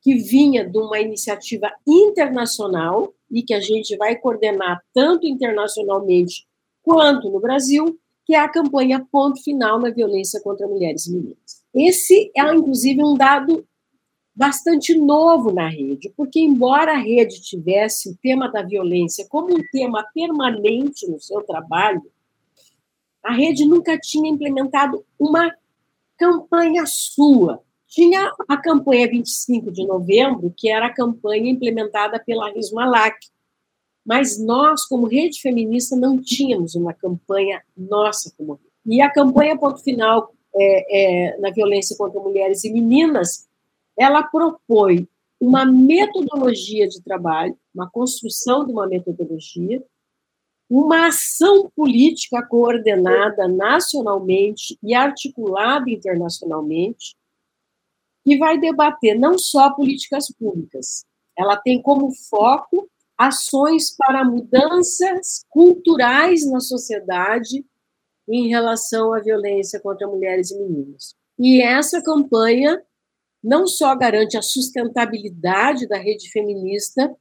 que 0.00 0.14
vinha 0.14 0.68
de 0.68 0.78
uma 0.78 1.00
iniciativa 1.00 1.72
internacional 1.86 3.14
e 3.30 3.42
que 3.42 3.54
a 3.54 3.60
gente 3.60 3.96
vai 3.96 4.16
coordenar 4.16 4.82
tanto 4.92 5.26
internacionalmente 5.26 6.46
quanto 6.82 7.30
no 7.30 7.40
Brasil, 7.40 7.98
que 8.26 8.34
é 8.34 8.38
a 8.38 8.48
campanha 8.48 9.06
Ponto 9.10 9.42
Final 9.42 9.80
na 9.80 9.90
Violência 9.90 10.40
contra 10.42 10.68
Mulheres 10.68 11.06
e 11.06 11.12
Meninas. 11.12 11.64
Esse 11.74 12.30
é, 12.36 12.54
inclusive, 12.54 13.02
um 13.02 13.14
dado 13.14 13.66
bastante 14.34 14.94
novo 14.94 15.52
na 15.52 15.68
rede, 15.68 16.12
porque, 16.16 16.40
embora 16.40 16.92
a 16.92 16.98
rede 16.98 17.40
tivesse 17.40 18.10
o 18.10 18.16
tema 18.22 18.48
da 18.50 18.62
violência 18.62 19.26
como 19.28 19.54
um 19.54 19.62
tema 19.72 20.04
permanente 20.14 21.08
no 21.08 21.20
seu 21.20 21.42
trabalho, 21.42 22.02
a 23.22 23.32
rede 23.32 23.64
nunca 23.64 23.98
tinha 23.98 24.28
implementado 24.28 25.04
uma 25.18 25.50
campanha 26.18 26.84
sua. 26.86 27.62
Tinha 27.86 28.32
a 28.48 28.56
campanha 28.56 29.08
25 29.08 29.70
de 29.70 29.86
novembro, 29.86 30.52
que 30.56 30.68
era 30.68 30.86
a 30.86 30.94
campanha 30.94 31.50
implementada 31.50 32.18
pela 32.18 32.50
Rismalac, 32.50 33.16
mas 34.04 34.38
nós, 34.38 34.84
como 34.84 35.06
rede 35.06 35.40
feminista, 35.40 35.96
não 35.96 36.20
tínhamos 36.20 36.74
uma 36.74 36.92
campanha 36.92 37.62
nossa 37.76 38.32
como. 38.36 38.60
E 38.84 39.00
a 39.00 39.10
campanha 39.10 39.56
Ponto 39.56 39.82
Final 39.82 40.34
é, 40.54 41.32
é, 41.32 41.38
na 41.38 41.50
violência 41.50 41.96
contra 41.96 42.20
mulheres 42.20 42.64
e 42.64 42.72
meninas 42.72 43.48
ela 43.96 44.22
propõe 44.22 45.08
uma 45.40 45.64
metodologia 45.64 46.88
de 46.88 47.02
trabalho, 47.02 47.56
uma 47.74 47.88
construção 47.90 48.64
de 48.64 48.72
uma 48.72 48.86
metodologia, 48.86 49.82
uma 50.76 51.06
ação 51.06 51.70
política 51.76 52.44
coordenada 52.44 53.46
nacionalmente 53.46 54.76
e 54.82 54.92
articulada 54.92 55.88
internacionalmente, 55.88 57.14
que 58.24 58.36
vai 58.36 58.58
debater 58.58 59.16
não 59.16 59.38
só 59.38 59.72
políticas 59.72 60.26
públicas, 60.36 61.04
ela 61.38 61.56
tem 61.56 61.80
como 61.80 62.10
foco 62.28 62.90
ações 63.16 63.94
para 63.96 64.24
mudanças 64.24 65.44
culturais 65.48 66.44
na 66.50 66.58
sociedade 66.58 67.64
em 68.28 68.48
relação 68.48 69.14
à 69.14 69.20
violência 69.20 69.78
contra 69.78 70.08
mulheres 70.08 70.50
e 70.50 70.58
meninas. 70.58 71.14
E 71.38 71.62
essa 71.62 72.02
campanha 72.02 72.82
não 73.40 73.68
só 73.68 73.94
garante 73.94 74.36
a 74.36 74.42
sustentabilidade 74.42 75.86
da 75.86 75.98
rede 75.98 76.28
feminista 76.32 77.14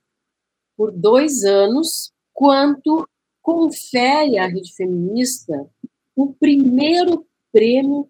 por 0.76 0.92
dois 0.92 1.44
anos, 1.44 2.12
quanto 2.34 3.08
confere 3.44 4.40
à 4.40 4.48
rede 4.48 4.74
feminista 4.74 5.68
o 6.16 6.34
primeiro 6.34 7.26
prêmio 7.52 8.10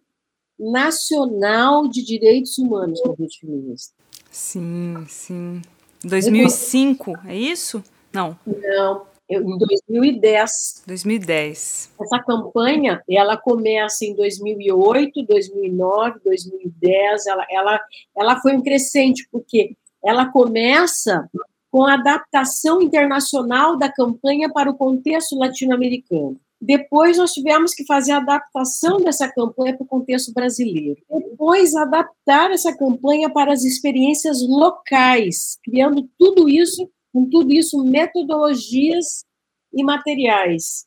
nacional 0.58 1.88
de 1.88 2.04
direitos 2.04 2.58
humanos 2.58 3.02
da 3.02 3.14
rede 3.14 3.40
feminista. 3.40 3.94
Sim, 4.32 5.04
sim. 5.10 5.62
2005, 6.04 7.14
é 7.28 7.36
isso? 7.36 7.84
Não. 8.14 8.38
Não, 8.46 9.06
em 9.30 9.58
2010. 9.58 10.84
2010. 10.86 11.92
Essa 12.00 12.20
campanha, 12.20 13.02
ela 13.10 13.36
começa 13.36 14.06
em 14.06 14.16
2008, 14.16 15.26
2009, 15.26 16.20
2010, 16.24 17.28
ela, 17.28 17.46
ela, 17.50 17.82
ela 18.16 18.42
foi 18.42 18.56
um 18.56 18.62
crescente, 18.62 19.28
porque 19.32 19.76
ela 20.04 20.32
começa 20.32 21.30
com 21.74 21.88
a 21.88 21.96
adaptação 21.96 22.84
internacional 22.84 23.76
da 23.76 23.92
campanha 23.92 24.48
para 24.48 24.70
o 24.70 24.78
contexto 24.78 25.36
latino-americano. 25.36 26.40
Depois 26.62 27.18
nós 27.18 27.34
tivemos 27.34 27.74
que 27.74 27.84
fazer 27.84 28.12
a 28.12 28.18
adaptação 28.18 28.98
dessa 28.98 29.28
campanha 29.28 29.76
para 29.76 29.84
o 29.84 29.88
contexto 29.88 30.32
brasileiro. 30.32 31.02
Depois 31.10 31.76
adaptar 31.76 32.52
essa 32.52 32.78
campanha 32.78 33.28
para 33.28 33.52
as 33.52 33.64
experiências 33.64 34.48
locais, 34.48 35.58
criando 35.64 36.08
tudo 36.16 36.48
isso 36.48 36.88
com 37.12 37.28
tudo 37.28 37.52
isso, 37.52 37.84
metodologias 37.84 39.26
e 39.74 39.84
materiais. 39.84 40.86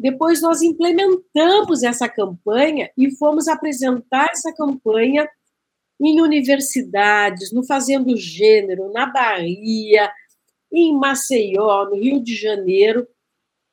Depois 0.00 0.42
nós 0.42 0.62
implementamos 0.62 1.84
essa 1.84 2.08
campanha 2.08 2.90
e 2.96 3.14
fomos 3.16 3.46
apresentar 3.46 4.28
essa 4.32 4.52
campanha 4.52 5.28
em 6.00 6.20
universidades, 6.20 7.52
no 7.52 7.64
Fazendo 7.64 8.16
Gênero, 8.16 8.92
na 8.92 9.06
Bahia, 9.06 10.10
em 10.72 10.94
Maceió, 10.96 11.86
no 11.86 11.96
Rio 11.96 12.22
de 12.22 12.36
Janeiro. 12.36 13.06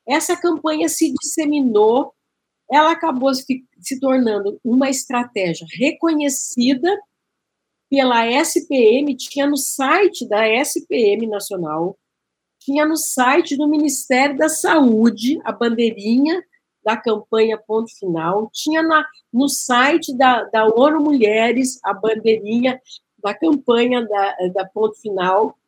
Essa 0.06 0.36
campanha 0.36 0.88
se 0.88 1.12
disseminou, 1.12 2.12
ela 2.70 2.90
acabou 2.90 3.32
se, 3.34 3.64
tornando 4.00 4.58
uma 4.64 4.90
estratégia 4.90 5.66
reconhecida 5.78 6.96
pela 7.88 8.26
SPM, 8.26 9.16
tinha 9.16 9.46
no 9.46 9.56
site 9.56 10.28
da 10.28 10.48
SPM 10.48 11.26
Nacional, 11.28 11.96
tinha 12.58 12.84
no 12.84 12.96
site 12.96 13.56
do 13.56 13.68
Ministério 13.68 14.36
da 14.36 14.48
Saúde 14.48 15.38
a 15.44 15.52
bandeirinha 15.52 16.42
da 16.86 16.96
campanha 16.96 17.58
Ponto 17.58 17.92
Final, 17.98 18.48
tinha 18.52 18.80
na, 18.80 19.04
no 19.32 19.48
site 19.48 20.16
da, 20.16 20.44
da 20.44 20.68
ONU 20.68 21.00
Mulheres 21.00 21.80
a 21.82 21.92
bandeirinha 21.92 22.80
da 23.18 23.34
campanha 23.34 24.06
da, 24.06 24.36
da 24.54 24.64
Ponto 24.64 24.94
Final. 25.00 25.58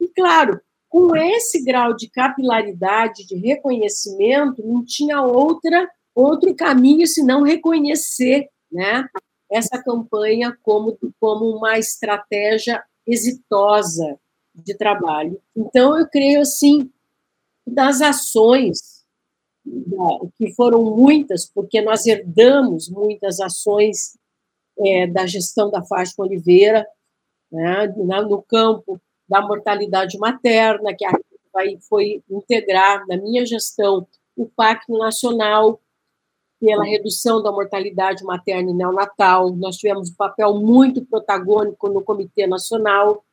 E, 0.00 0.08
claro, 0.08 0.58
com 0.88 1.14
esse 1.14 1.62
grau 1.62 1.94
de 1.94 2.08
capilaridade, 2.08 3.26
de 3.26 3.36
reconhecimento, 3.36 4.66
não 4.66 4.82
tinha 4.82 5.20
outra 5.20 5.86
outro 6.14 6.54
caminho 6.54 7.06
senão 7.08 7.42
reconhecer 7.42 8.48
né, 8.70 9.04
essa 9.50 9.82
campanha 9.82 10.56
como, 10.62 10.96
como 11.18 11.56
uma 11.56 11.76
estratégia 11.76 12.82
exitosa 13.04 14.16
de 14.54 14.76
trabalho. 14.76 15.40
Então, 15.56 15.98
eu 15.98 16.06
creio, 16.06 16.40
assim, 16.40 16.88
das 17.66 18.00
ações, 18.00 18.93
que 20.36 20.52
foram 20.54 20.82
muitas, 20.82 21.46
porque 21.46 21.80
nós 21.80 22.06
herdamos 22.06 22.88
muitas 22.88 23.40
ações 23.40 24.18
é, 24.78 25.06
da 25.06 25.26
gestão 25.26 25.70
da 25.70 25.82
Fátima 25.82 26.26
Oliveira, 26.26 26.86
né, 27.50 27.86
no 28.28 28.42
campo 28.42 29.00
da 29.28 29.40
mortalidade 29.40 30.18
materna, 30.18 30.94
que 30.94 31.06
vai, 31.52 31.78
foi 31.88 32.22
integrar 32.28 33.06
na 33.06 33.16
minha 33.16 33.46
gestão 33.46 34.06
o 34.36 34.46
Pacto 34.46 34.98
Nacional 34.98 35.80
pela 36.60 36.84
redução 36.84 37.42
da 37.42 37.52
mortalidade 37.52 38.24
materna 38.24 38.70
e 38.70 38.74
neonatal. 38.74 39.54
Nós 39.54 39.76
tivemos 39.76 40.10
um 40.10 40.14
papel 40.14 40.54
muito 40.54 41.04
protagônico 41.04 41.88
no 41.88 42.02
Comitê 42.02 42.46
Nacional. 42.46 43.24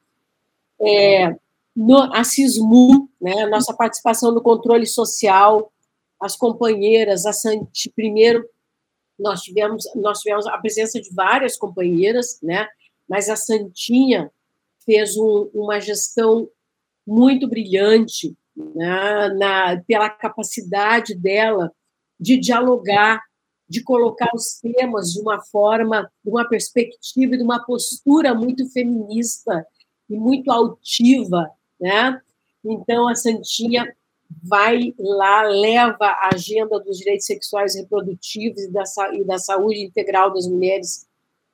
É, 0.79 1.35
no, 1.75 2.13
a 2.13 2.23
CISMU, 2.23 3.09
né, 3.19 3.45
nossa 3.47 3.73
participação 3.73 4.31
no 4.31 4.41
controle 4.41 4.85
social, 4.85 5.71
as 6.21 6.35
companheiras, 6.35 7.25
a 7.25 7.33
Santi, 7.33 7.89
primeiro 7.95 8.47
nós 9.17 9.41
tivemos, 9.41 9.83
nós 9.95 10.19
tivemos 10.19 10.47
a 10.47 10.57
presença 10.57 10.99
de 10.99 11.13
várias 11.13 11.57
companheiras, 11.57 12.39
né? 12.41 12.67
mas 13.07 13.29
a 13.29 13.35
Santinha 13.35 14.31
fez 14.85 15.15
um, 15.17 15.49
uma 15.53 15.79
gestão 15.79 16.49
muito 17.05 17.47
brilhante 17.47 18.35
né? 18.55 19.29
Na, 19.29 19.81
pela 19.81 20.09
capacidade 20.09 21.15
dela 21.15 21.71
de 22.19 22.37
dialogar, 22.37 23.21
de 23.67 23.81
colocar 23.81 24.29
os 24.33 24.59
temas 24.59 25.13
de 25.13 25.21
uma 25.21 25.41
forma, 25.41 26.11
de 26.23 26.29
uma 26.29 26.47
perspectiva, 26.47 27.37
de 27.37 27.43
uma 27.43 27.63
postura 27.65 28.33
muito 28.33 28.69
feminista 28.71 29.65
e 30.09 30.15
muito 30.15 30.51
altiva, 30.51 31.49
né? 31.79 32.21
Então 32.63 33.07
a 33.07 33.15
Santinha 33.15 33.91
vai 34.43 34.93
lá, 34.97 35.43
leva 35.43 36.05
a 36.05 36.29
agenda 36.33 36.79
dos 36.79 36.97
direitos 36.97 37.25
sexuais 37.25 37.75
e 37.75 37.81
reprodutivos 37.81 38.61
e 38.61 38.71
da, 38.71 38.83
e 39.13 39.23
da 39.23 39.37
saúde 39.37 39.81
integral 39.81 40.33
das 40.33 40.47
mulheres 40.47 41.07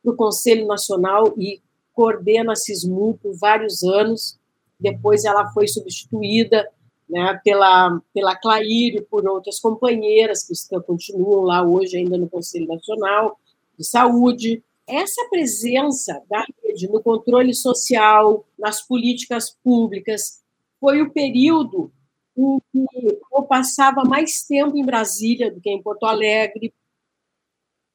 para 0.03 0.13
o 0.13 0.15
Conselho 0.15 0.67
Nacional 0.67 1.33
e 1.37 1.61
coordena 1.93 2.53
a 2.53 2.55
CISMU 2.55 3.17
por 3.21 3.35
vários 3.37 3.83
anos. 3.83 4.37
Depois 4.79 5.25
ela 5.25 5.51
foi 5.51 5.67
substituída 5.67 6.69
né, 7.09 7.39
pela, 7.43 7.99
pela 8.13 8.35
Claire 8.35 8.97
e 8.97 9.01
por 9.01 9.27
outras 9.27 9.59
companheiras 9.59 10.43
que 10.45 10.79
continuam 10.81 11.41
lá 11.41 11.63
hoje 11.63 11.97
ainda 11.97 12.17
no 12.17 12.29
Conselho 12.29 12.67
Nacional 12.67 13.39
de 13.77 13.85
Saúde. 13.85 14.63
Essa 14.85 15.27
presença 15.29 16.21
da 16.29 16.45
rede 16.63 16.87
no 16.87 17.01
controle 17.01 17.53
social, 17.53 18.45
nas 18.57 18.81
políticas 18.81 19.57
públicas, 19.63 20.41
foi 20.79 21.01
o 21.01 21.11
período 21.11 21.91
em 22.37 22.59
que 22.71 23.19
eu 23.33 23.43
passava 23.43 24.03
mais 24.03 24.43
tempo 24.43 24.77
em 24.77 24.85
Brasília 24.85 25.51
do 25.51 25.59
que 25.59 25.69
em 25.69 25.81
Porto 25.81 26.05
Alegre, 26.05 26.73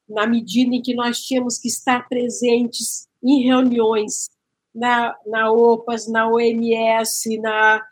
na 0.09 0.27
medida 0.27 0.75
em 0.75 0.83
que 0.83 0.95
nós 0.95 1.21
tínhamos 1.21 1.59
que 1.59 1.69
estar 1.69 2.09
presentes 2.09 3.07
em 3.23 3.43
reuniões 3.43 4.31
na, 4.75 5.17
na 5.27 5.53
OPAS, 5.53 6.09
na 6.09 6.29
OMS, 6.29 7.39
na, 7.39 7.83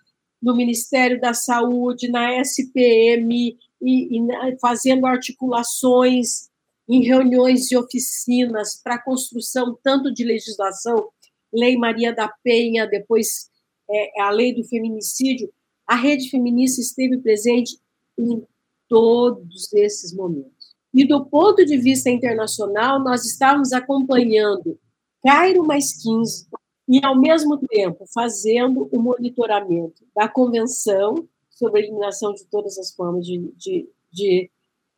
no 0.43 0.57
Ministério 0.57 1.21
da 1.21 1.33
Saúde, 1.33 2.09
na 2.09 2.41
SPM, 2.41 3.57
e, 3.81 4.17
e 4.17 4.21
na, 4.23 4.57
fazendo 4.61 5.07
articulações 5.07 6.51
em 6.89 7.03
reuniões 7.05 7.71
e 7.71 7.77
oficinas 7.77 8.81
para 8.83 8.97
a 8.97 9.03
construção 9.03 9.79
tanto 9.83 10.13
de 10.13 10.25
legislação, 10.25 11.09
Lei 11.53 11.77
Maria 11.77 12.13
da 12.13 12.29
Penha, 12.43 12.87
depois 12.87 13.49
é, 13.89 14.23
a 14.23 14.31
Lei 14.31 14.55
do 14.55 14.65
Feminicídio, 14.65 15.53
a 15.91 15.97
rede 15.97 16.31
feminista 16.31 16.81
esteve 16.81 17.19
presente 17.19 17.77
em 18.17 18.47
todos 18.89 19.73
esses 19.73 20.15
momentos. 20.15 20.77
E 20.95 21.05
do 21.05 21.27
ponto 21.27 21.67
de 21.67 21.77
vista 21.79 22.09
internacional, 22.09 23.03
nós 23.03 23.25
estávamos 23.25 23.73
acompanhando 23.73 24.79
Cairo 25.21 25.67
mais 25.67 26.01
15 26.01 26.47
e, 26.89 27.05
ao 27.05 27.21
mesmo 27.21 27.59
tempo, 27.59 28.05
fazendo 28.15 28.89
o 28.93 29.03
monitoramento 29.03 30.05
da 30.15 30.29
Convenção 30.29 31.29
sobre 31.51 31.81
a 31.81 31.85
Eliminação 31.85 32.33
de 32.35 32.45
Todas 32.45 32.79
as 32.79 32.93
Formas 32.93 33.27
de, 33.27 33.53
de, 33.57 33.89
de, 34.13 34.51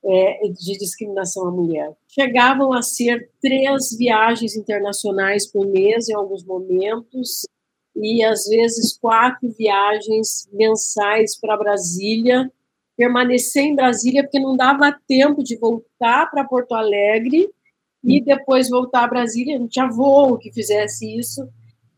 é, 0.05 0.47
de 0.49 0.77
discriminação 0.77 1.49
à 1.49 1.51
mulher. 1.51 1.97
Chegavam 2.07 2.71
a 2.71 2.83
ser 2.83 3.31
três 3.41 3.97
viagens 3.97 4.57
internacionais 4.57 5.51
por 5.51 5.67
mês, 5.67 6.11
em 6.11 6.15
alguns 6.15 6.45
momentos, 6.45 7.47
e 7.95 8.25
às 8.25 8.47
vezes 8.47 8.97
quatro 8.99 9.51
viagens 9.51 10.49
mensais 10.53 11.39
para 11.39 11.57
Brasília, 11.57 12.51
permanecer 12.97 13.65
em 13.65 13.75
Brasília 13.75 14.23
porque 14.23 14.41
não 14.41 14.57
dava 14.57 14.97
tempo 15.07 15.43
de 15.43 15.57
voltar 15.57 16.31
para 16.31 16.45
Porto 16.45 16.73
Alegre 16.73 17.51
e 18.05 18.21
depois 18.21 18.69
voltar 18.69 19.05
a 19.05 19.09
Brasília, 19.09 19.59
não 19.59 19.69
tinha 19.69 19.89
voo 19.89 20.39
que 20.39 20.53
fizesse 20.53 21.19
isso. 21.19 21.49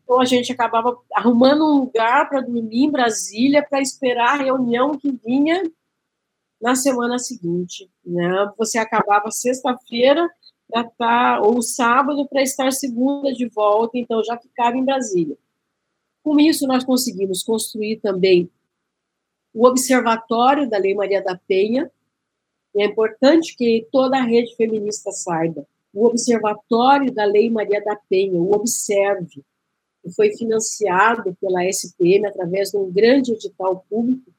Então 0.03 0.19
a 0.19 0.25
gente 0.25 0.51
acabava 0.51 0.95
arrumando 1.13 1.65
um 1.65 1.79
lugar 1.79 2.29
para 2.29 2.41
dormir 2.41 2.83
em 2.83 2.91
Brasília 2.91 3.65
para 3.67 3.81
esperar 3.81 4.39
a 4.39 4.43
reunião 4.43 4.97
que 4.97 5.11
vinha 5.11 5.63
na 6.61 6.75
semana 6.75 7.17
seguinte. 7.17 7.89
Né? 8.05 8.51
Você 8.57 8.77
acabava 8.77 9.31
sexta-feira 9.31 10.29
para 10.69 10.81
estar, 10.81 10.93
tá, 10.97 11.41
ou 11.41 11.61
sábado 11.61 12.27
para 12.27 12.41
estar 12.41 12.71
segunda 12.71 13.33
de 13.33 13.47
volta, 13.47 13.97
então 13.97 14.23
já 14.23 14.37
ficava 14.37 14.77
em 14.77 14.85
Brasília. 14.85 15.37
Com 16.25 16.39
isso, 16.39 16.65
nós 16.65 16.83
conseguimos 16.83 17.43
construir 17.43 17.97
também 17.97 18.49
o 19.53 19.67
Observatório 19.67 20.67
da 20.67 20.75
Lei 20.75 20.95
Maria 20.95 21.23
da 21.23 21.39
Penha. 21.47 21.91
É 22.75 22.85
importante 22.85 23.55
que 23.55 23.87
toda 23.91 24.17
a 24.17 24.23
rede 24.23 24.55
feminista 24.55 25.11
saiba. 25.11 25.67
O 25.93 26.07
Observatório 26.07 27.13
da 27.13 27.25
Lei 27.25 27.47
Maria 27.51 27.79
da 27.83 27.95
Penha, 28.09 28.41
o 28.41 28.55
Observe, 28.55 29.43
que 30.01 30.11
foi 30.15 30.35
financiado 30.35 31.37
pela 31.39 31.63
SPM 31.63 32.25
através 32.25 32.71
de 32.71 32.77
um 32.77 32.91
grande 32.91 33.33
edital 33.33 33.85
público, 33.87 34.31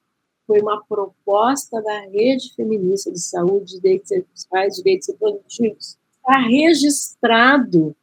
foi 0.45 0.59
uma 0.59 0.83
proposta 0.83 1.81
da 1.81 2.01
Rede 2.01 2.53
Feminista 2.53 3.09
de 3.09 3.21
Saúde, 3.21 3.79
Direitos 3.79 4.09
Sexuais 4.09 4.75
Direitos 4.75 5.07
Reprodutivos. 5.07 5.97
Está 6.17 6.37
registrado 6.41 7.95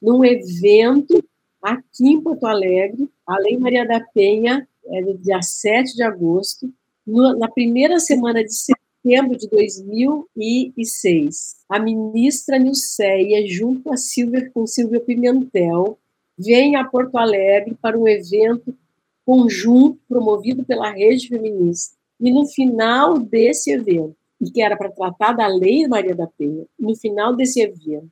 num 0.00 0.24
evento 0.24 1.20
aqui 1.60 2.10
em 2.10 2.20
Porto 2.20 2.46
Alegre, 2.46 3.10
a 3.26 3.38
Lei 3.38 3.56
Maria 3.56 3.86
da 3.86 4.00
Penha 4.00 4.68
é 4.86 5.02
dia 5.14 5.40
7 5.40 5.94
de 5.94 6.02
agosto, 6.02 6.70
no, 7.06 7.36
na 7.38 7.48
primeira 7.48 7.98
semana 7.98 8.44
de 8.44 8.54
setembro 8.54 9.36
de 9.36 9.48
2006. 9.48 11.56
A 11.68 11.78
ministra 11.78 12.58
Nilceia, 12.58 13.46
junto 13.46 13.92
a 13.92 13.96
Silvia, 13.96 14.50
com 14.52 14.66
Silvia 14.66 15.00
Pimentel, 15.00 15.98
vem 16.36 16.76
a 16.76 16.84
Porto 16.84 17.16
Alegre 17.16 17.76
para 17.80 17.98
um 17.98 18.06
evento 18.06 18.76
conjunto 19.24 19.98
promovido 20.08 20.64
pela 20.64 20.90
Rede 20.90 21.28
Feminista. 21.28 21.96
E 22.20 22.30
no 22.30 22.46
final 22.46 23.18
desse 23.18 23.72
evento, 23.72 24.16
e 24.40 24.50
que 24.50 24.60
era 24.60 24.76
para 24.76 24.90
tratar 24.90 25.32
da 25.32 25.46
Lei 25.46 25.88
Maria 25.88 26.14
da 26.14 26.26
Penha, 26.26 26.66
no 26.78 26.94
final 26.94 27.34
desse 27.34 27.60
evento, 27.60 28.10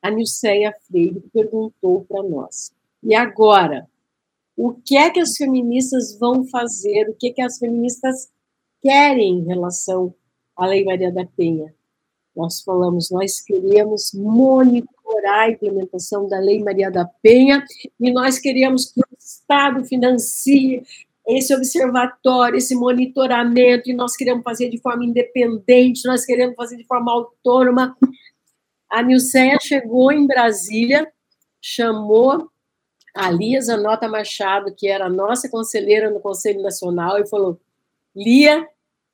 a 0.00 0.10
Nilceia 0.10 0.72
Freire 0.86 1.22
perguntou 1.32 2.04
para 2.08 2.22
nós: 2.22 2.72
e 3.02 3.14
agora? 3.14 3.88
O 4.56 4.72
que 4.72 4.96
é 4.96 5.10
que 5.10 5.20
as 5.20 5.36
feministas 5.36 6.16
vão 6.18 6.44
fazer? 6.46 7.08
O 7.08 7.14
que 7.14 7.28
é 7.28 7.32
que 7.32 7.42
as 7.42 7.58
feministas 7.58 8.28
querem 8.82 9.38
em 9.38 9.44
relação 9.44 10.14
à 10.56 10.66
Lei 10.66 10.84
Maria 10.84 11.12
da 11.12 11.24
Penha? 11.24 11.74
Nós 12.36 12.62
falamos, 12.62 13.10
nós 13.10 13.40
queríamos 13.40 14.12
monitorar 14.12 15.40
a 15.40 15.50
implementação 15.50 16.28
da 16.28 16.38
Lei 16.38 16.62
Maria 16.62 16.90
da 16.90 17.04
Penha 17.04 17.64
e 18.00 18.12
nós 18.12 18.38
queríamos 18.38 18.92
que 18.92 19.00
o 19.00 19.04
Estado 19.18 19.84
financie 19.84 20.82
esse 21.26 21.54
observatório, 21.54 22.58
esse 22.58 22.74
monitoramento, 22.74 23.88
e 23.88 23.94
nós 23.94 24.14
queremos 24.14 24.42
fazer 24.42 24.68
de 24.68 24.78
forma 24.78 25.04
independente, 25.04 26.06
nós 26.06 26.24
queremos 26.24 26.54
fazer 26.54 26.76
de 26.76 26.84
forma 26.84 27.10
autônoma. 27.10 27.96
A 28.90 29.02
Nilceia 29.02 29.58
chegou 29.60 30.12
em 30.12 30.26
Brasília, 30.26 31.10
chamou 31.62 32.50
a 33.14 33.30
Lisa 33.30 33.76
Nota 33.76 34.08
Machado, 34.08 34.74
que 34.74 34.88
era 34.88 35.08
nossa 35.08 35.48
conselheira 35.48 36.10
no 36.10 36.20
Conselho 36.20 36.62
Nacional, 36.62 37.18
e 37.18 37.28
falou: 37.28 37.60
Lia, 38.14 38.68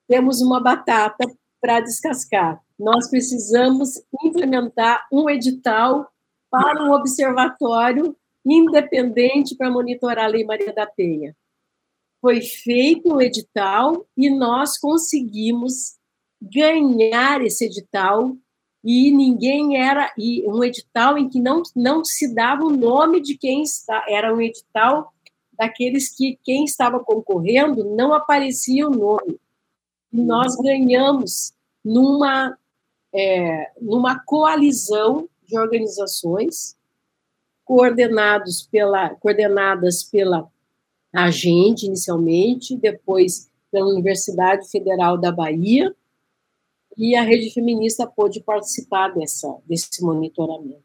temos 0.09 0.41
uma 0.41 0.61
batata 0.61 1.31
para 1.61 1.81
descascar. 1.81 2.61
Nós 2.79 3.11
precisamos 3.11 4.03
implementar 4.25 5.07
um 5.13 5.29
edital 5.29 6.11
para 6.51 6.83
um 6.83 6.93
observatório 6.93 8.17
independente 8.45 9.55
para 9.55 9.71
monitorar 9.71 10.25
a 10.25 10.29
Lei 10.29 10.45
Maria 10.45 10.73
da 10.73 10.87
Penha. 10.87 11.37
Foi 12.21 12.41
feito 12.41 13.15
o 13.15 13.21
edital 13.21 14.07
e 14.17 14.31
nós 14.31 14.79
conseguimos 14.79 15.97
ganhar 16.41 17.43
esse 17.43 17.67
edital 17.67 18.35
e 18.83 19.11
ninguém 19.11 19.76
era 19.76 20.11
e 20.16 20.43
um 20.47 20.64
edital 20.64 21.18
em 21.18 21.28
que 21.28 21.39
não 21.39 21.62
não 21.76 22.05
se 22.05 22.35
dava 22.35 22.64
o 22.64 22.70
nome 22.70 23.20
de 23.20 23.37
quem 23.37 23.62
está 23.62 24.05
era 24.09 24.35
um 24.35 24.41
edital 24.41 25.12
daqueles 25.53 26.09
que 26.09 26.39
quem 26.43 26.64
estava 26.64 26.99
concorrendo 26.99 27.85
não 27.95 28.14
aparecia 28.14 28.89
o 28.89 28.91
nome. 28.91 29.39
E 30.11 30.20
nós 30.22 30.57
ganhamos 30.57 31.53
numa 31.85 32.57
é, 33.12 33.70
numa 33.81 34.18
coalizão 34.20 35.28
de 35.47 35.59
organizações 35.59 36.76
coordenados 37.64 38.66
pela 38.70 39.11
coordenadas 39.11 40.03
pela 40.03 40.49
Agente 41.12 41.87
inicialmente 41.87 42.76
depois 42.76 43.51
pela 43.70 43.89
Universidade 43.89 44.70
Federal 44.70 45.18
da 45.18 45.31
Bahia 45.31 45.95
e 46.97 47.14
a 47.16 47.22
rede 47.22 47.53
feminista 47.53 48.07
pôde 48.07 48.43
participar 48.43 49.09
dessa, 49.09 49.57
desse 49.66 50.03
monitoramento. 50.03 50.84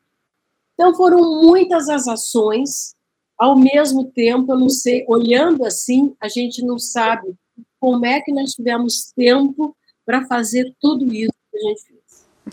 Então, 0.74 0.94
foram 0.94 1.42
muitas 1.42 1.90
as 1.90 2.08
ações, 2.08 2.96
ao 3.38 3.58
mesmo 3.58 4.06
tempo, 4.12 4.52
eu 4.52 4.60
não 4.60 4.70
sei, 4.70 5.06
olhando 5.08 5.66
assim, 5.66 6.16
a 6.22 6.28
gente 6.28 6.64
não 6.64 6.78
sabe 6.78 7.34
como 7.80 8.06
é 8.06 8.20
que 8.22 8.32
nós 8.32 8.52
tivemos 8.52 9.12
tempo 9.16 9.76
para 10.06 10.26
fazer 10.28 10.74
tudo 10.80 11.14
isso 11.14 11.34
que 11.52 11.58
a 11.58 11.62
gente 11.62 11.82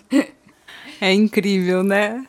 fez. 0.09 0.28
É 1.00 1.12
incrível, 1.12 1.82
né? 1.82 2.26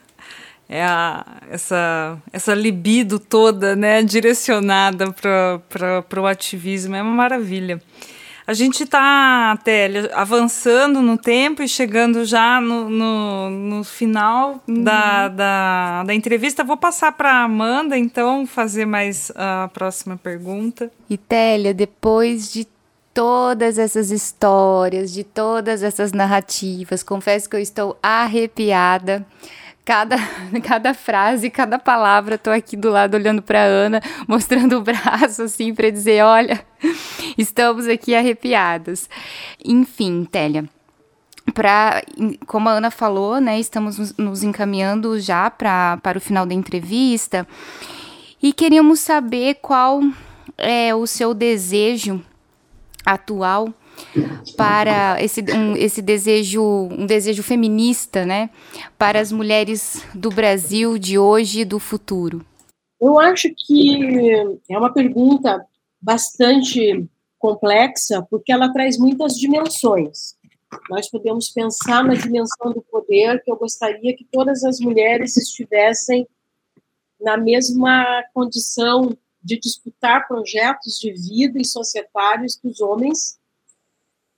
É 0.67 0.83
a, 0.83 1.41
essa, 1.51 2.19
essa 2.31 2.55
libido 2.55 3.19
toda, 3.19 3.75
né, 3.75 4.01
direcionada 4.01 5.11
para 5.11 6.21
o 6.21 6.25
ativismo, 6.25 6.95
é 6.95 7.01
uma 7.01 7.13
maravilha. 7.13 7.79
A 8.45 8.53
gente 8.53 8.83
está, 8.83 9.57
Télia, 9.63 10.11
avançando 10.13 11.01
no 11.01 11.17
tempo 11.17 11.63
e 11.63 11.67
chegando 11.67 12.25
já 12.25 12.59
no, 12.59 12.89
no, 12.89 13.49
no 13.49 13.83
final 13.83 14.61
uhum. 14.67 14.83
da, 14.83 15.29
da, 15.29 16.03
da, 16.03 16.13
entrevista. 16.13 16.63
Vou 16.63 16.75
passar 16.75 17.13
para 17.13 17.31
a 17.31 17.43
Amanda, 17.43 17.97
então, 17.97 18.45
fazer 18.45 18.85
mais 18.85 19.31
a 19.35 19.69
próxima 19.73 20.17
pergunta. 20.17 20.91
E, 21.09 21.17
Télia, 21.17 21.73
depois 21.73 22.51
de 22.51 22.67
todas 23.13 23.77
essas 23.77 24.11
histórias, 24.11 25.13
de 25.13 25.23
todas 25.23 25.81
essas 25.81 26.11
narrativas, 26.11 27.01
confesso 27.01 27.49
que 27.49 27.55
eu 27.55 27.61
estou 27.61 27.97
arrepiada 28.03 29.25
cada, 29.85 30.17
cada 30.63 30.93
frase, 30.93 31.49
cada 31.49 31.77
palavra, 31.77 32.37
tô 32.37 32.49
aqui 32.49 32.75
do 32.75 32.89
lado 32.89 33.15
olhando 33.15 33.41
para 33.41 33.63
Ana, 33.63 34.01
mostrando 34.27 34.77
o 34.77 34.81
braço 34.81 35.43
assim 35.43 35.73
para 35.73 35.89
dizer, 35.89 36.23
olha, 36.23 36.65
estamos 37.37 37.87
aqui 37.87 38.15
arrepiadas. 38.15 39.09
Enfim, 39.63 40.25
Télia, 40.25 40.67
para 41.53 42.01
como 42.47 42.69
a 42.69 42.73
Ana 42.73 42.89
falou, 42.89 43.39
né, 43.39 43.59
estamos 43.59 44.17
nos 44.17 44.43
encaminhando 44.43 45.19
já 45.19 45.49
pra, 45.49 45.97
para 46.01 46.17
o 46.17 46.21
final 46.21 46.45
da 46.45 46.53
entrevista 46.53 47.47
e 48.41 48.53
queríamos 48.53 48.99
saber 48.99 49.55
qual 49.61 50.01
é 50.57 50.95
o 50.95 51.05
seu 51.05 51.33
desejo 51.33 52.21
atual 53.05 53.73
para 54.55 55.21
esse, 55.21 55.41
um, 55.41 55.75
esse 55.75 56.01
desejo, 56.01 56.63
um 56.63 57.05
desejo 57.05 57.43
feminista, 57.43 58.25
né, 58.25 58.49
para 58.97 59.19
as 59.19 59.31
mulheres 59.31 60.05
do 60.13 60.29
Brasil 60.29 60.97
de 60.97 61.17
hoje 61.17 61.61
e 61.61 61.65
do 61.65 61.79
futuro? 61.79 62.45
Eu 62.99 63.19
acho 63.19 63.49
que 63.55 64.59
é 64.69 64.77
uma 64.77 64.93
pergunta 64.93 65.65
bastante 66.01 67.05
complexa, 67.37 68.25
porque 68.29 68.51
ela 68.51 68.71
traz 68.71 68.97
muitas 68.97 69.33
dimensões. 69.33 70.35
Nós 70.89 71.09
podemos 71.09 71.49
pensar 71.49 72.03
na 72.03 72.13
dimensão 72.13 72.71
do 72.71 72.81
poder, 72.81 73.43
que 73.43 73.51
eu 73.51 73.57
gostaria 73.57 74.15
que 74.15 74.25
todas 74.31 74.63
as 74.63 74.79
mulheres 74.79 75.35
estivessem 75.35 76.27
na 77.19 77.37
mesma 77.37 78.23
condição 78.33 79.15
de 79.43 79.59
disputar 79.59 80.27
projetos 80.27 80.97
de 80.99 81.11
vida 81.11 81.59
e 81.59 81.65
societários 81.65 82.55
que 82.55 82.67
os 82.67 82.79
homens, 82.79 83.37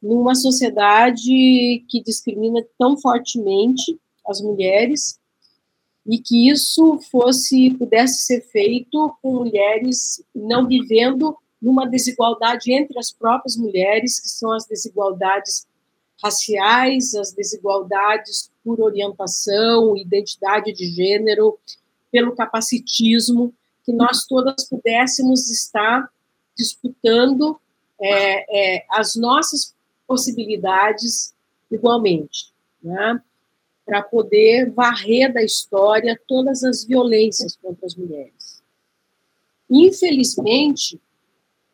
numa 0.06 0.36
sociedade 0.36 1.84
que 1.89 2.03
discrimina 2.06 2.64
tão 2.78 2.95
fortemente 2.95 3.99
as 4.28 4.39
mulheres 4.39 5.20
e 6.06 6.20
que 6.20 6.47
isso 6.47 6.99
fosse 7.10 7.72
pudesse 7.72 8.22
ser 8.22 8.41
feito 8.41 9.18
com 9.20 9.34
mulheres 9.34 10.24
não 10.34 10.68
vivendo 10.68 11.36
numa 11.60 11.88
desigualdade 11.88 12.72
entre 12.72 12.99
as 12.99 13.12
próprias 13.12 13.58
mulheres, 13.58 14.20
que 14.20 14.30
são 14.30 14.51
as 14.51 14.68
desigualdades 14.68 15.66
raciais, 16.22 17.16
as 17.16 17.32
desigualdades 17.32 18.51
por 18.64 18.80
orientação, 18.80 19.97
identidade 19.97 20.72
de 20.72 20.86
gênero, 20.86 21.58
pelo 22.12 22.36
capacitismo, 22.36 23.51
que 23.84 23.91
nós 23.91 24.26
todas 24.28 24.70
pudéssemos 24.70 25.49
estar 25.49 26.08
disputando 26.56 27.60
é, 27.99 28.76
é, 28.76 28.86
as 28.91 29.16
nossas 29.16 29.74
possibilidades 30.08 31.34
igualmente, 31.72 32.53
né? 32.82 33.22
para 33.86 34.01
poder 34.01 34.72
varrer 34.72 35.32
da 35.32 35.43
história 35.43 36.20
todas 36.28 36.64
as 36.64 36.84
violências 36.84 37.56
contra 37.56 37.86
as 37.86 37.95
mulheres. 37.95 38.64
Infelizmente, 39.70 40.99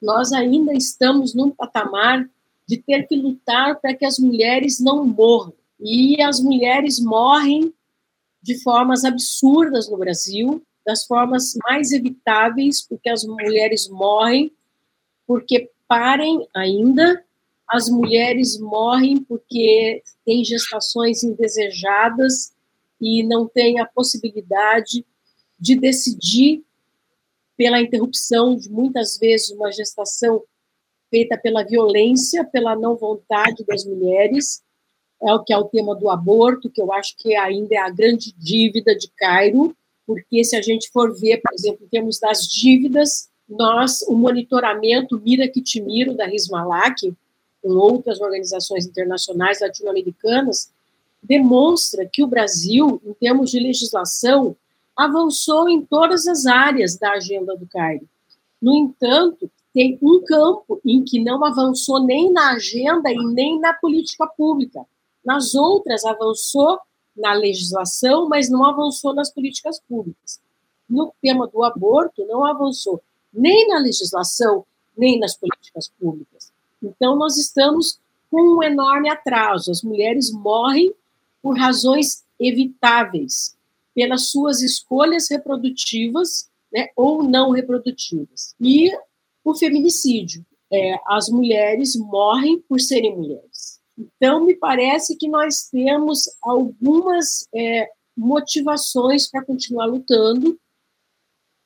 nós 0.01 0.33
ainda 0.33 0.73
estamos 0.73 1.33
num 1.33 1.51
patamar 1.51 2.29
de 2.67 2.77
ter 2.77 3.07
que 3.07 3.15
lutar 3.15 3.79
para 3.79 3.93
que 3.93 4.05
as 4.05 4.19
mulheres 4.19 4.79
não 4.79 5.05
morram. 5.05 5.53
E 5.79 6.21
as 6.21 6.39
mulheres 6.39 6.99
morrem 6.99 7.73
de 8.41 8.61
formas 8.61 9.05
absurdas 9.05 9.89
no 9.89 9.97
Brasil, 9.97 10.61
das 10.85 11.05
formas 11.05 11.57
mais 11.63 11.91
evitáveis, 11.91 12.81
porque 12.81 13.09
as 13.09 13.23
mulheres 13.23 13.87
morrem 13.87 14.51
porque 15.27 15.69
parem 15.87 16.45
ainda 16.53 17.23
as 17.71 17.89
mulheres 17.89 18.59
morrem 18.59 19.23
porque 19.23 20.03
têm 20.25 20.43
gestações 20.43 21.23
indesejadas 21.23 22.51
e 22.99 23.23
não 23.23 23.47
têm 23.47 23.79
a 23.79 23.85
possibilidade 23.85 25.05
de 25.57 25.75
decidir 25.75 26.63
pela 27.55 27.79
interrupção 27.79 28.55
de 28.55 28.69
muitas 28.69 29.17
vezes 29.17 29.51
uma 29.51 29.71
gestação 29.71 30.43
feita 31.09 31.37
pela 31.37 31.63
violência, 31.63 32.43
pela 32.43 32.75
não 32.75 32.95
vontade 32.95 33.63
das 33.65 33.85
mulheres, 33.85 34.61
é 35.21 35.33
o 35.33 35.43
que 35.43 35.53
é 35.53 35.57
o 35.57 35.65
tema 35.65 35.95
do 35.95 36.09
aborto, 36.09 36.69
que 36.69 36.81
eu 36.81 36.91
acho 36.91 37.15
que 37.17 37.35
ainda 37.35 37.75
é 37.75 37.77
a 37.77 37.89
grande 37.89 38.33
dívida 38.37 38.95
de 38.95 39.09
Cairo, 39.15 39.75
porque 40.05 40.43
se 40.43 40.55
a 40.55 40.61
gente 40.61 40.89
for 40.89 41.17
ver, 41.17 41.41
por 41.41 41.53
exemplo, 41.53 41.85
em 41.85 41.89
termos 41.89 42.19
das 42.19 42.47
dívidas, 42.47 43.29
nós, 43.47 44.01
o 44.03 44.13
monitoramento 44.13 45.19
Mira 45.19 45.47
Kitimiro 45.47 46.15
da 46.15 46.25
Rismalak, 46.25 47.13
com 47.61 47.69
outras 47.69 48.19
organizações 48.19 48.85
internacionais 48.85 49.59
latino-americanas, 49.61 50.71
demonstra 51.21 52.05
que 52.05 52.23
o 52.23 52.27
Brasil, 52.27 53.01
em 53.05 53.13
termos 53.13 53.51
de 53.51 53.59
legislação, 53.59 54.55
avançou 54.95 55.69
em 55.69 55.81
todas 55.85 56.27
as 56.27 56.45
áreas 56.45 56.97
da 56.97 57.11
agenda 57.11 57.55
do 57.55 57.67
Cairo. 57.67 58.07
No 58.61 58.73
entanto, 58.73 59.49
tem 59.73 59.97
um 60.01 60.21
campo 60.23 60.81
em 60.85 61.03
que 61.03 61.23
não 61.23 61.43
avançou 61.43 62.03
nem 62.03 62.31
na 62.31 62.53
agenda 62.53 63.11
e 63.11 63.25
nem 63.33 63.59
na 63.59 63.73
política 63.73 64.27
pública. 64.27 64.85
Nas 65.23 65.55
outras, 65.55 66.03
avançou 66.03 66.79
na 67.15 67.33
legislação, 67.33 68.27
mas 68.27 68.49
não 68.49 68.65
avançou 68.65 69.13
nas 69.13 69.31
políticas 69.31 69.79
públicas. 69.87 70.39
No 70.89 71.13
tema 71.21 71.47
do 71.47 71.63
aborto, 71.63 72.25
não 72.25 72.45
avançou 72.45 73.01
nem 73.33 73.67
na 73.67 73.79
legislação, 73.79 74.65
nem 74.97 75.19
nas 75.19 75.35
políticas 75.37 75.89
públicas. 75.99 76.40
Então, 76.81 77.15
nós 77.15 77.37
estamos 77.37 77.99
com 78.29 78.41
um 78.41 78.63
enorme 78.63 79.09
atraso. 79.09 79.71
As 79.71 79.83
mulheres 79.83 80.31
morrem 80.31 80.93
por 81.41 81.57
razões 81.57 82.23
evitáveis, 82.39 83.55
pelas 83.93 84.29
suas 84.29 84.61
escolhas 84.61 85.29
reprodutivas 85.29 86.49
né, 86.71 86.87
ou 86.95 87.23
não 87.23 87.51
reprodutivas. 87.51 88.55
E 88.59 88.91
o 89.43 89.53
feminicídio. 89.53 90.45
É, 90.73 90.97
as 91.05 91.27
mulheres 91.27 91.97
morrem 91.97 92.61
por 92.61 92.79
serem 92.79 93.13
mulheres. 93.17 93.81
Então, 93.97 94.45
me 94.45 94.55
parece 94.55 95.17
que 95.17 95.27
nós 95.27 95.67
temos 95.69 96.29
algumas 96.41 97.45
é, 97.53 97.89
motivações 98.15 99.29
para 99.29 99.43
continuar 99.43 99.87
lutando, 99.87 100.57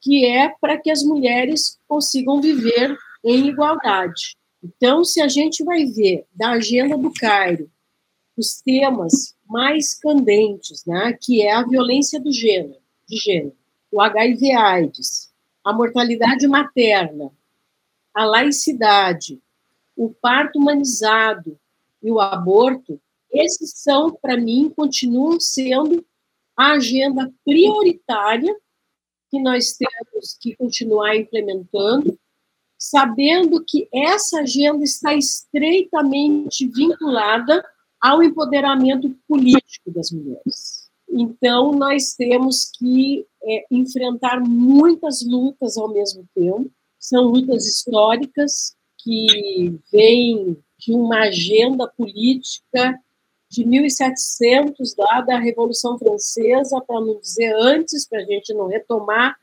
que 0.01 0.25
é 0.25 0.49
para 0.59 0.79
que 0.79 0.89
as 0.89 1.03
mulheres 1.03 1.77
consigam 1.87 2.41
viver 2.41 2.97
em 3.23 3.47
igualdade. 3.47 4.35
Então, 4.65 5.03
se 5.03 5.21
a 5.21 5.27
gente 5.27 5.63
vai 5.63 5.85
ver 5.85 6.25
da 6.33 6.51
agenda 6.51 6.97
do 6.97 7.13
Cairo 7.13 7.69
os 8.35 8.59
temas 8.61 9.35
mais 9.47 9.93
candentes, 9.93 10.83
né, 10.85 11.15
que 11.21 11.43
é 11.43 11.53
a 11.53 11.63
violência 11.63 12.19
do 12.19 12.31
gênero, 12.31 12.79
de 13.07 13.15
gênero, 13.17 13.55
o 13.91 14.01
HIV/AIDS, 14.01 15.31
a 15.63 15.71
mortalidade 15.71 16.47
materna, 16.47 17.31
a 18.11 18.25
laicidade, 18.25 19.39
o 19.95 20.09
parto 20.09 20.57
humanizado 20.57 21.59
e 22.01 22.09
o 22.09 22.19
aborto, 22.19 22.99
esses 23.31 23.71
são, 23.75 24.11
para 24.11 24.35
mim, 24.35 24.73
continuam 24.75 25.39
sendo 25.39 26.03
a 26.57 26.71
agenda 26.71 27.31
prioritária 27.43 28.55
que 29.29 29.39
nós 29.39 29.73
temos 29.73 30.35
que 30.39 30.55
continuar 30.55 31.15
implementando 31.15 32.17
sabendo 32.77 33.63
que 33.63 33.87
essa 33.93 34.39
agenda 34.39 34.83
está 34.83 35.13
estreitamente 35.13 36.67
vinculada 36.67 37.63
ao 37.99 38.21
empoderamento 38.21 39.09
político 39.27 39.91
das 39.91 40.11
mulheres. 40.11 40.89
Então, 41.09 41.71
nós 41.71 42.13
temos 42.13 42.69
que 42.77 43.25
é, 43.43 43.65
enfrentar 43.71 44.39
muitas 44.39 45.25
lutas 45.25 45.77
ao 45.77 45.87
mesmo 45.87 46.27
tempo, 46.35 46.69
são 46.99 47.23
lutas 47.23 47.65
históricas 47.65 48.75
que 48.97 49.79
vêm 49.91 50.57
de 50.77 50.91
uma 50.91 51.21
agenda 51.21 51.87
política 51.87 52.99
de 53.49 53.65
1700, 53.65 54.95
lá 54.97 55.21
da 55.21 55.37
Revolução 55.37 55.97
Francesa, 55.97 56.81
para 56.81 56.99
não 56.99 57.19
dizer 57.19 57.55
antes, 57.55 58.07
para 58.07 58.19
a 58.19 58.25
gente 58.25 58.53
não 58.53 58.67
retomar 58.67 59.37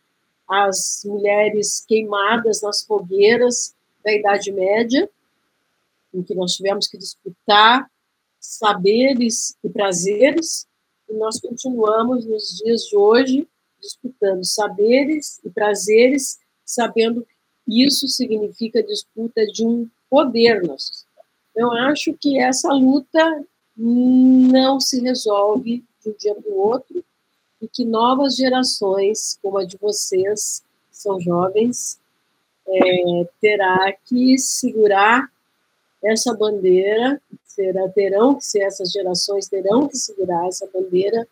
as 0.53 1.03
mulheres 1.07 1.82
queimadas 1.88 2.61
nas 2.61 2.82
fogueiras 2.82 3.74
da 4.05 4.12
Idade 4.12 4.53
Média, 4.53 5.09
em 6.12 6.22
que 6.22 6.34
nós 6.34 6.57
tivemos 6.57 6.86
que 6.86 6.98
disputar 6.98 7.90
saberes 8.38 9.57
e 9.64 9.68
prazeres, 9.70 10.66
e 11.09 11.14
nós 11.14 11.40
continuamos 11.40 12.26
nos 12.26 12.59
dias 12.59 12.82
de 12.82 12.96
hoje 12.96 13.48
disputando 13.80 14.44
saberes 14.44 15.40
e 15.42 15.48
prazeres, 15.48 16.38
sabendo 16.64 17.26
que 17.64 17.84
isso 17.84 18.07
significa 18.07 18.82
disputa 18.82 19.46
de 19.46 19.64
um 19.64 19.88
poder 20.11 20.61
sociedade. 20.61 21.07
Eu 21.57 21.72
acho 21.72 22.12
que 22.14 22.38
essa 22.38 22.72
luta 22.72 23.44
não 23.74 24.78
se 24.78 25.00
resolve 25.00 25.82
de 26.03 26.11
um 26.11 26.14
dia 26.18 26.34
para 26.34 26.53
o 26.53 26.59
outro 26.59 27.05
e 27.63 27.69
que 27.69 27.85
novas 27.85 28.35
gerações, 28.35 29.39
como 29.41 29.59
a 29.59 29.65
de 29.65 29.79
vocês, 29.79 30.65
são 30.91 31.21
jovens, 31.21 32.01
é, 32.67 33.29
terá 33.41 33.93
que 34.05 34.37
segurar 34.37 35.31
essa 36.03 36.35
bandeira, 36.35 37.23
será, 37.45 37.89
terão 37.89 38.35
que 38.35 38.45
ser, 38.45 38.63
essas 38.63 38.91
gerações 38.91 39.49
terão 39.49 39.87
que 39.87 39.97
segurar 39.97 40.49
essa 40.49 40.69
bandeira 40.75 41.27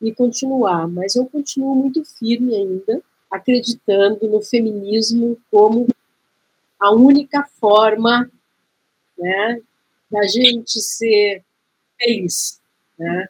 e 0.00 0.14
continuar. 0.14 0.86
Mas 0.86 1.16
eu 1.16 1.26
continuo 1.26 1.74
muito 1.74 2.04
firme 2.04 2.54
ainda, 2.54 3.02
acreditando 3.28 4.28
no 4.28 4.40
feminismo 4.40 5.36
como 5.50 5.88
a 6.78 6.92
única 6.92 7.44
forma 7.58 8.30
né, 9.18 9.60
da 10.08 10.22
gente 10.28 10.80
ser 10.80 11.42
feliz. 11.98 12.60
Né? 12.96 13.28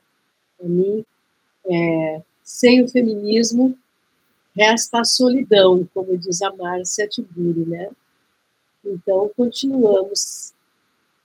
Para 0.58 0.68
mim, 0.68 1.04
é, 1.66 2.22
sem 2.44 2.82
o 2.82 2.88
feminismo, 2.88 3.76
resta 4.54 5.00
a 5.00 5.04
solidão, 5.04 5.88
como 5.94 6.16
diz 6.16 6.42
a 6.42 6.54
Márcia 6.54 7.08
Tiburi, 7.08 7.66
né? 7.66 7.88
Então, 8.84 9.30
continuamos 9.34 10.52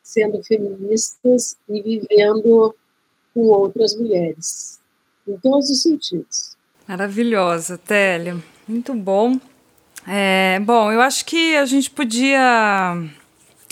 sendo 0.01 0.41
feministas 0.43 1.57
e 1.67 1.81
vivendo 1.81 2.73
com 3.33 3.41
outras 3.41 3.95
mulheres, 3.95 4.79
em 5.27 5.37
todos 5.37 5.69
os 5.69 5.83
sentidos. 5.83 6.57
Maravilhosa, 6.87 7.77
Télia. 7.77 8.41
Muito 8.67 8.93
bom. 8.95 9.39
É, 10.07 10.59
bom, 10.61 10.91
eu 10.91 11.01
acho 11.01 11.25
que 11.25 11.55
a 11.55 11.65
gente 11.65 11.91
podia 11.91 13.07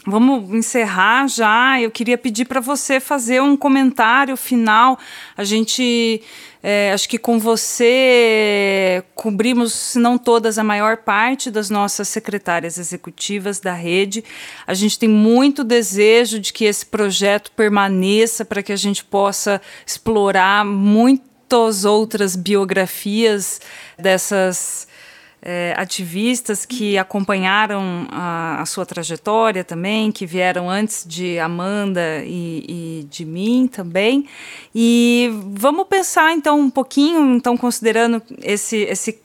Vamos 0.09 0.53
encerrar 0.53 1.27
já. 1.27 1.81
Eu 1.81 1.91
queria 1.91 2.17
pedir 2.17 2.45
para 2.45 2.61
você 2.61 2.97
fazer 2.97 3.41
um 3.41 3.57
comentário 3.57 4.37
final. 4.37 4.97
A 5.35 5.43
gente, 5.43 6.21
é, 6.63 6.93
acho 6.93 7.09
que 7.09 7.17
com 7.17 7.37
você 7.37 9.03
cobrimos, 9.13 9.73
se 9.73 9.99
não 9.99 10.17
todas, 10.17 10.57
a 10.57 10.63
maior 10.63 10.95
parte 10.95 11.51
das 11.51 11.69
nossas 11.69 12.07
secretárias 12.07 12.77
executivas 12.77 13.59
da 13.59 13.73
rede. 13.73 14.23
A 14.65 14.73
gente 14.73 14.97
tem 14.97 15.09
muito 15.09 15.61
desejo 15.61 16.39
de 16.39 16.53
que 16.53 16.63
esse 16.63 16.85
projeto 16.85 17.51
permaneça 17.51 18.45
para 18.45 18.63
que 18.63 18.71
a 18.71 18.77
gente 18.77 19.03
possa 19.03 19.61
explorar 19.85 20.63
muitas 20.63 21.83
outras 21.83 22.33
biografias 22.33 23.59
dessas 23.99 24.87
é, 25.41 25.73
ativistas 25.77 26.65
que 26.65 26.97
acompanharam 26.97 28.07
a, 28.11 28.61
a, 28.61 28.65
sua 28.65 28.85
trajetória 28.85 29.63
também, 29.63 30.11
que 30.11 30.25
vieram 30.25 30.69
antes 30.69 31.05
de 31.07 31.39
Amanda 31.39 32.23
e, 32.25 33.01
e, 33.01 33.03
de 33.09 33.23
mim 33.23 33.67
também. 33.67 34.25
E 34.73 35.29
vamos 35.53 35.87
pensar 35.87 36.33
então 36.33 36.59
um 36.59 36.69
pouquinho, 36.69 37.35
então 37.35 37.55
considerando 37.55 38.21
esse, 38.41 38.77
esse 38.77 39.19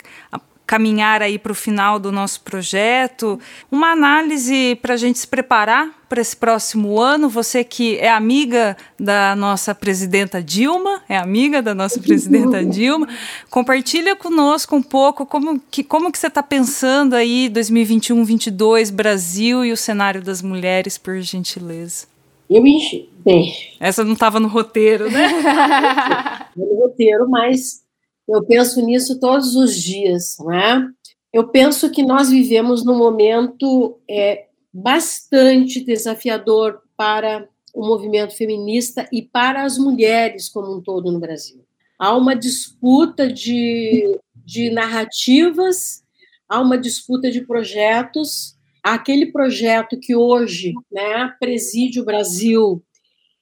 caminhar 0.73 1.21
aí 1.21 1.39
para 1.39 1.53
o 1.53 1.55
final 1.55 1.99
do 1.99 2.11
nosso 2.11 2.41
projeto, 2.41 3.39
uma 3.71 3.89
análise 3.89 4.75
para 4.81 4.95
a 4.95 4.97
gente 4.97 5.19
se 5.19 5.29
preparar 5.29 5.91
para 6.09 6.19
esse 6.19 6.35
próximo 6.35 6.99
ano. 6.99 7.29
Você 7.29 7.63
que 7.63 7.99
é 7.99 8.09
amiga 8.09 8.75
da 8.99 9.37
nossa 9.37 9.75
presidenta 9.75 10.43
Dilma, 10.43 11.03
é 11.11 11.19
amiga 11.19 11.61
da 11.61 11.75
nossa 11.75 12.01
presidenta 12.01 12.65
Dilma, 12.65 13.07
compartilha 13.51 14.17
conosco 14.17 14.75
um 14.75 14.83
pouco 14.83 15.27
como 15.27 15.61
que, 15.71 15.85
como 15.85 16.11
que 16.11 16.19
você 16.19 16.29
está 16.29 16.43
pensando 16.43 17.13
aí 17.13 17.51
2021, 17.51 18.17
2022, 18.17 18.89
Brasil 18.89 19.67
e 19.67 19.73
o 19.73 19.77
cenário 19.77 20.23
das 20.23 20.41
mulheres, 20.41 20.97
por 20.97 21.21
gentileza. 21.21 22.07
Eu 22.49 22.67
enchi. 22.67 23.11
Bem. 23.23 23.53
Essa 23.79 24.03
não 24.03 24.15
estava 24.15 24.41
no 24.41 24.49
roteiro, 24.49 25.11
né? 25.11 25.29
no 26.57 26.65
roteiro, 26.81 27.29
mas 27.29 27.83
eu 28.29 28.45
penso 28.45 28.85
nisso 28.85 29.19
todos 29.19 29.57
os 29.57 29.75
dias, 29.75 30.37
né? 30.41 30.89
Eu 31.33 31.49
penso 31.49 31.91
que 31.91 32.03
nós 32.03 32.31
vivemos 32.31 32.85
num 32.85 32.97
momento 32.97 33.99
é, 34.09 34.47
bastante 34.73 35.81
desafiador 35.81 36.83
para 36.97 37.49
o 37.75 37.87
movimento 37.87 38.37
feminista 38.37 39.09
e 39.11 39.23
para 39.23 39.65
as 39.65 39.79
mulheres 39.79 40.49
como 40.49 40.77
um 40.77 40.81
todo 40.81 41.11
no 41.11 41.19
Brasil. 41.19 41.65
Há 41.99 42.17
uma 42.17 42.37
disputa 42.37 43.33
de, 43.33 44.19
de 44.37 44.71
narrativas, 44.71 46.03
há 46.49 46.61
uma 46.61 46.77
disputa 46.77 47.31
de 47.31 47.41
projetos. 47.41 48.57
Aquele 48.83 49.33
projeto 49.33 49.99
que 49.99 50.15
hoje 50.15 50.75
né, 50.91 51.33
preside 51.41 52.01
o 52.01 52.05
Brasil, 52.05 52.83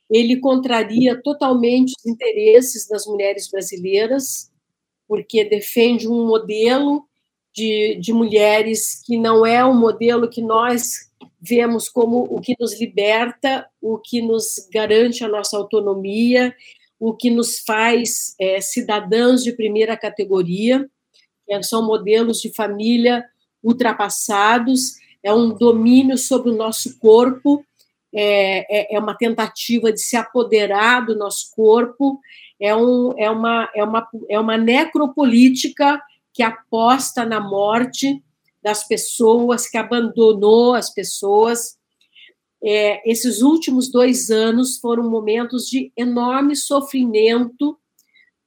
ele 0.08 0.36
contraria 0.36 1.20
totalmente 1.20 1.92
os 1.98 2.06
interesses 2.06 2.86
das 2.86 3.06
mulheres 3.06 3.48
brasileiras 3.50 4.49
porque 5.10 5.44
defende 5.44 6.06
um 6.06 6.24
modelo 6.24 7.04
de, 7.52 7.96
de 8.00 8.12
mulheres 8.12 9.02
que 9.04 9.18
não 9.18 9.44
é 9.44 9.64
um 9.64 9.74
modelo 9.74 10.30
que 10.30 10.40
nós 10.40 11.10
vemos 11.40 11.88
como 11.88 12.28
o 12.30 12.40
que 12.40 12.54
nos 12.60 12.80
liberta, 12.80 13.66
o 13.82 13.98
que 13.98 14.22
nos 14.22 14.68
garante 14.72 15.24
a 15.24 15.28
nossa 15.28 15.56
autonomia, 15.56 16.54
o 16.96 17.12
que 17.12 17.28
nos 17.28 17.58
faz 17.58 18.36
é, 18.40 18.60
cidadãs 18.60 19.42
de 19.42 19.52
primeira 19.52 19.96
categoria. 19.96 20.88
São 21.64 21.84
modelos 21.84 22.40
de 22.40 22.54
família 22.54 23.24
ultrapassados, 23.64 24.92
é 25.24 25.34
um 25.34 25.48
domínio 25.48 26.16
sobre 26.16 26.52
o 26.52 26.56
nosso 26.56 26.96
corpo, 27.00 27.64
é, 28.14 28.94
é, 28.94 28.94
é 28.94 28.98
uma 29.00 29.16
tentativa 29.16 29.92
de 29.92 30.00
se 30.00 30.16
apoderar 30.16 31.04
do 31.04 31.16
nosso 31.16 31.50
corpo, 31.56 32.20
é, 32.60 32.76
um, 32.76 33.12
é, 33.18 33.30
uma, 33.30 33.68
é, 33.74 33.82
uma, 33.82 34.08
é 34.28 34.38
uma 34.38 34.58
necropolítica 34.58 36.00
que 36.32 36.42
aposta 36.42 37.24
na 37.24 37.40
morte 37.40 38.22
das 38.62 38.86
pessoas, 38.86 39.68
que 39.68 39.78
abandonou 39.78 40.74
as 40.74 40.92
pessoas. 40.92 41.78
É, 42.62 43.10
esses 43.10 43.40
últimos 43.40 43.90
dois 43.90 44.30
anos 44.30 44.78
foram 44.78 45.08
momentos 45.08 45.66
de 45.66 45.90
enorme 45.96 46.54
sofrimento, 46.54 47.78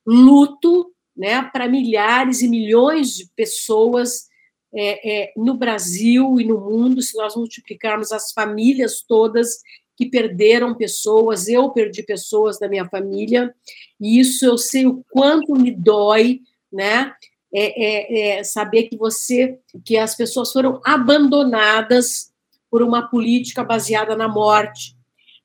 luto, 0.06 0.92
né, 1.16 1.42
para 1.42 1.68
milhares 1.68 2.42
e 2.42 2.48
milhões 2.48 3.16
de 3.16 3.30
pessoas 3.36 4.28
é, 4.74 5.24
é, 5.24 5.34
no 5.36 5.56
Brasil 5.56 6.40
e 6.40 6.46
no 6.46 6.60
mundo. 6.60 7.02
Se 7.02 7.18
nós 7.18 7.36
multiplicarmos 7.36 8.12
as 8.12 8.32
famílias 8.32 9.04
todas 9.08 9.58
que 9.96 10.06
perderam 10.06 10.76
pessoas, 10.76 11.48
eu 11.48 11.70
perdi 11.70 12.04
pessoas 12.04 12.60
da 12.60 12.68
minha 12.68 12.88
família, 12.88 13.54
e 14.00 14.20
isso 14.20 14.46
eu 14.46 14.58
sei 14.58 14.86
o 14.86 15.04
quanto 15.12 15.54
me 15.56 15.72
dói, 15.72 16.42
né? 16.72 17.14
É, 17.56 17.86
é, 17.86 18.40
é 18.40 18.44
saber 18.44 18.84
que 18.84 18.98
você, 18.98 19.60
que 19.86 19.96
as 19.96 20.16
pessoas 20.16 20.52
foram 20.52 20.82
abandonadas 20.84 22.32
por 22.70 22.82
uma 22.82 23.08
política 23.08 23.64
baseada 23.64 24.16
na 24.16 24.28
morte. 24.28 24.96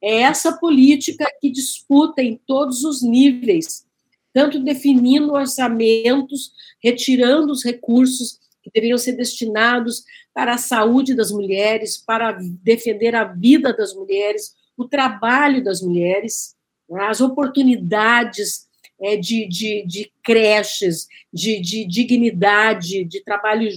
É 0.02 0.22
essa 0.22 0.56
política 0.56 1.26
que 1.40 1.50
disputa 1.50 2.22
em 2.22 2.40
todos 2.46 2.84
os 2.84 3.02
níveis, 3.02 3.84
tanto 4.32 4.58
definindo 4.60 5.32
orçamentos, 5.32 6.52
retirando 6.82 7.52
os 7.52 7.62
recursos 7.62 8.38
que 8.68 8.74
deveriam 8.74 8.98
ser 8.98 9.12
destinados 9.12 10.04
para 10.34 10.54
a 10.54 10.58
saúde 10.58 11.14
das 11.14 11.30
mulheres, 11.30 11.96
para 11.96 12.38
defender 12.62 13.14
a 13.14 13.24
vida 13.24 13.72
das 13.72 13.94
mulheres, 13.94 14.54
o 14.76 14.84
trabalho 14.86 15.62
das 15.62 15.82
mulheres, 15.82 16.54
né, 16.88 17.06
as 17.06 17.20
oportunidades 17.20 18.68
é, 19.00 19.16
de, 19.16 19.46
de, 19.48 19.84
de, 19.86 20.12
creches, 20.22 21.08
de, 21.32 21.60
de, 21.60 21.84
dignidade, 21.86 23.04
de 23.04 23.22
trabalho 23.22 23.68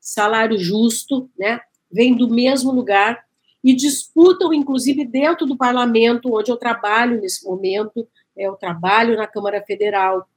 salário 0.00 0.58
justo, 0.58 1.30
né, 1.38 1.60
vem 1.90 2.16
do 2.16 2.28
mesmo 2.28 2.72
lugar 2.72 3.24
e 3.62 3.74
disputam, 3.74 4.52
inclusive, 4.52 5.04
dentro 5.04 5.46
do 5.46 5.56
parlamento, 5.56 6.34
onde 6.34 6.50
eu 6.50 6.56
trabalho 6.56 7.20
nesse 7.20 7.44
momento, 7.44 8.08
é, 8.36 8.46
eu 8.46 8.54
trabalho 8.54 9.16
na 9.16 9.26
Câmara 9.26 9.62
Federal, 9.62 10.28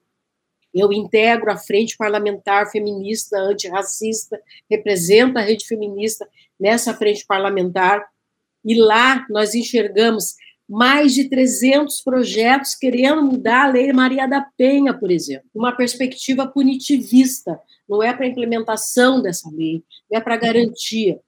eu 0.76 0.92
integro 0.92 1.50
a 1.50 1.58
Frente 1.58 1.96
Parlamentar 1.96 2.70
Feminista 2.70 3.38
Antirracista, 3.38 4.40
represento 4.70 5.40
a 5.40 5.42
rede 5.42 5.66
feminista 5.66 6.28
nessa 6.60 6.94
frente 6.94 7.26
parlamentar, 7.26 8.06
e 8.64 8.76
lá 8.76 9.26
nós 9.30 9.56
enxergamos 9.56 10.36
mais 10.68 11.14
de 11.14 11.30
300 11.30 12.02
projetos 12.02 12.76
querendo 12.76 13.22
mudar 13.22 13.66
a 13.66 13.72
Lei 13.72 13.94
Maria 13.94 14.28
da 14.28 14.42
Penha, 14.58 14.94
por 14.94 15.12
exemplo, 15.12 15.48
uma 15.54 15.72
perspectiva 15.72 16.48
punitivista, 16.48 17.60
não 17.88 18.02
é 18.02 18.12
para 18.14 18.28
implementação 18.28 19.22
dessa 19.22 19.50
lei, 19.52 19.84
é 20.12 20.20
para 20.20 20.38
garantia. 20.38 21.20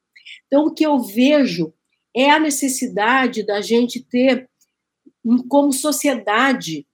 Então, 0.48 0.66
o 0.66 0.74
que 0.74 0.86
eu 0.86 1.00
vejo 1.00 1.72
é 2.16 2.32
a 2.32 2.40
necessidade 2.40 3.44
da 3.44 3.62
gente 3.62 4.04
ter 4.04 4.50
como 5.48 5.72
sociedade, 5.72 6.86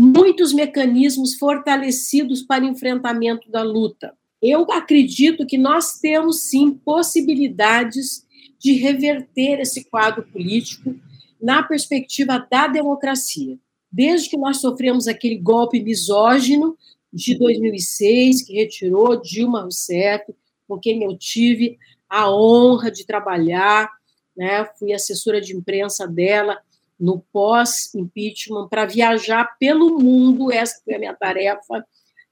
muitos 0.00 0.52
mecanismos 0.52 1.34
fortalecidos 1.34 2.40
para 2.40 2.64
enfrentamento 2.64 3.50
da 3.50 3.64
luta. 3.64 4.16
Eu 4.40 4.70
acredito 4.70 5.44
que 5.44 5.58
nós 5.58 5.98
temos 5.98 6.42
sim 6.42 6.70
possibilidades 6.70 8.24
de 8.60 8.74
reverter 8.74 9.58
esse 9.58 9.90
quadro 9.90 10.22
político 10.22 10.94
na 11.42 11.64
perspectiva 11.64 12.46
da 12.48 12.68
democracia. 12.68 13.58
Desde 13.90 14.30
que 14.30 14.36
nós 14.36 14.58
sofremos 14.58 15.08
aquele 15.08 15.36
golpe 15.36 15.82
misógino 15.82 16.78
de 17.12 17.36
2006, 17.36 18.42
que 18.42 18.52
retirou 18.52 19.20
Dilma 19.20 19.62
Rousseff, 19.62 20.32
com 20.68 20.78
quem 20.78 21.02
eu 21.02 21.18
tive 21.18 21.76
a 22.08 22.30
honra 22.30 22.88
de 22.88 23.04
trabalhar, 23.04 23.90
né? 24.36 24.64
fui 24.78 24.92
assessora 24.92 25.40
de 25.40 25.56
imprensa 25.56 26.06
dela 26.06 26.56
no 26.98 27.24
pós-impeachment, 27.32 28.68
para 28.68 28.86
viajar 28.86 29.56
pelo 29.58 29.98
mundo, 29.98 30.52
essa 30.52 30.80
foi 30.84 30.94
a 30.94 30.98
minha 30.98 31.14
tarefa, 31.14 31.84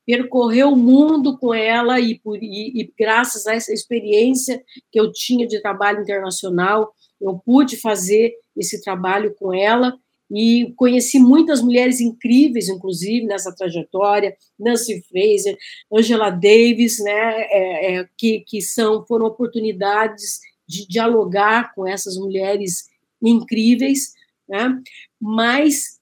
percorrer 0.04 0.64
o 0.64 0.76
mundo 0.76 1.36
com 1.38 1.52
ela 1.52 1.98
e, 1.98 2.18
por, 2.18 2.36
e, 2.40 2.80
e 2.80 2.92
graças 2.98 3.46
a 3.46 3.54
essa 3.54 3.72
experiência 3.72 4.62
que 4.90 5.00
eu 5.00 5.10
tinha 5.12 5.46
de 5.46 5.60
trabalho 5.60 6.02
internacional, 6.02 6.92
eu 7.20 7.40
pude 7.44 7.76
fazer 7.76 8.32
esse 8.56 8.80
trabalho 8.82 9.34
com 9.38 9.52
ela 9.52 9.98
e 10.30 10.72
conheci 10.76 11.18
muitas 11.18 11.62
mulheres 11.62 12.00
incríveis, 12.00 12.68
inclusive, 12.68 13.26
nessa 13.26 13.54
trajetória, 13.54 14.36
Nancy 14.58 15.02
Fraser, 15.02 15.56
Angela 15.92 16.30
Davis, 16.30 16.98
né, 17.02 17.42
é, 17.50 17.94
é, 17.94 18.08
que, 18.18 18.40
que 18.40 18.60
são, 18.60 19.04
foram 19.06 19.26
oportunidades 19.26 20.40
de 20.68 20.86
dialogar 20.88 21.72
com 21.74 21.86
essas 21.86 22.16
mulheres 22.16 22.86
incríveis, 23.22 24.12
né, 24.48 24.80
mas 25.20 26.00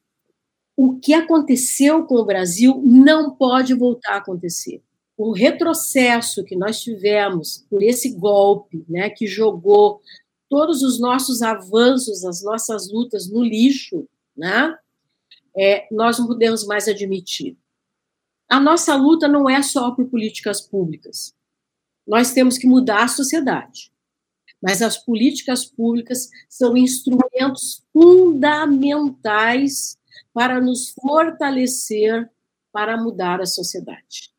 o 0.77 0.99
que 0.99 1.15
aconteceu 1.15 2.05
com 2.05 2.16
o 2.16 2.25
Brasil 2.25 2.81
não 2.85 3.31
pode 3.35 3.75
voltar 3.75 4.15
a 4.15 4.16
acontecer. 4.16 4.83
O 5.16 5.33
retrocesso 5.33 6.43
que 6.43 6.57
nós 6.57 6.81
tivemos 6.83 7.65
por 7.71 7.83
esse 7.83 8.11
golpe, 8.11 8.85
né, 8.89 9.09
que 9.11 9.27
jogou 9.27 10.01
todos 10.49 10.83
os 10.83 11.01
nossos 11.01 11.43
avanços, 11.43 12.25
as 12.25 12.43
nossas 12.43 12.91
lutas 12.91 13.31
no 13.31 13.43
lixo, 13.43 14.09
né? 14.37 14.77
É, 15.57 15.87
nós 15.91 16.19
não 16.19 16.27
podemos 16.27 16.66
mais 16.66 16.89
admitir. 16.89 17.57
A 18.49 18.61
nossa 18.61 18.95
luta 18.97 19.29
não 19.29 19.49
é 19.49 19.62
só 19.62 19.93
por 19.93 20.07
políticas 20.07 20.61
públicas. 20.61 21.33
Nós 22.07 22.33
temos 22.33 22.59
que 22.59 22.66
mudar 22.66 23.05
a 23.05 23.09
sociedade. 23.09 23.94
Mas 24.65 24.81
as 24.81 24.97
políticas 24.97 25.66
públicas 25.66 26.31
são 26.49 26.74
instrumentos 26.74 27.85
fundamentais 27.93 29.99
para 30.32 30.59
nos 30.59 30.89
fortalecer 30.91 32.31
para 32.73 32.97
mudar 32.97 33.43
a 33.43 33.47
sociedade. 33.47 34.32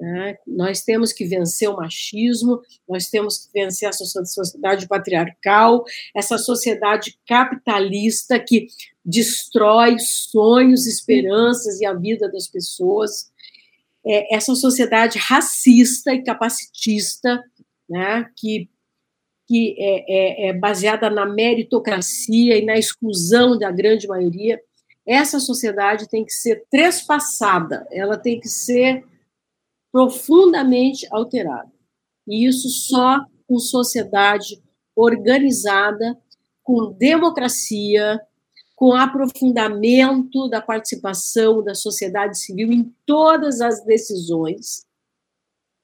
É, 0.00 0.38
nós 0.44 0.82
temos 0.82 1.12
que 1.12 1.24
vencer 1.24 1.68
o 1.68 1.76
machismo, 1.76 2.60
nós 2.88 3.08
temos 3.08 3.38
que 3.38 3.52
vencer 3.52 3.88
essa 3.88 4.04
sociedade 4.04 4.88
patriarcal, 4.88 5.84
essa 6.16 6.36
sociedade 6.36 7.16
capitalista 7.28 8.40
que 8.40 8.66
destrói 9.04 9.98
sonhos, 10.00 10.86
esperanças 10.86 11.80
e 11.80 11.86
a 11.86 11.92
vida 11.92 12.28
das 12.28 12.48
pessoas, 12.48 13.30
é, 14.04 14.34
essa 14.34 14.54
sociedade 14.54 15.18
racista 15.18 16.12
e 16.12 16.24
capacitista, 16.24 17.40
né, 17.88 18.28
que, 18.36 18.68
que 19.46 19.76
é, 19.78 20.46
é, 20.46 20.48
é 20.48 20.52
baseada 20.52 21.10
na 21.10 21.26
meritocracia 21.26 22.56
e 22.56 22.64
na 22.64 22.76
exclusão 22.76 23.58
da 23.58 23.70
grande 23.70 24.06
maioria, 24.06 24.60
essa 25.06 25.38
sociedade 25.38 26.08
tem 26.08 26.24
que 26.24 26.32
ser 26.32 26.64
trespassada, 26.70 27.86
ela 27.92 28.16
tem 28.16 28.40
que 28.40 28.48
ser 28.48 29.04
profundamente 29.92 31.06
alterada. 31.10 31.70
E 32.26 32.46
isso 32.46 32.68
só 32.68 33.24
com 33.46 33.58
sociedade 33.58 34.62
organizada, 34.96 36.18
com 36.62 36.92
democracia, 36.92 38.20
com 38.74 38.94
aprofundamento 38.94 40.48
da 40.48 40.60
participação 40.60 41.62
da 41.62 41.74
sociedade 41.74 42.38
civil 42.38 42.72
em 42.72 42.92
todas 43.06 43.60
as 43.60 43.84
decisões, 43.84 44.86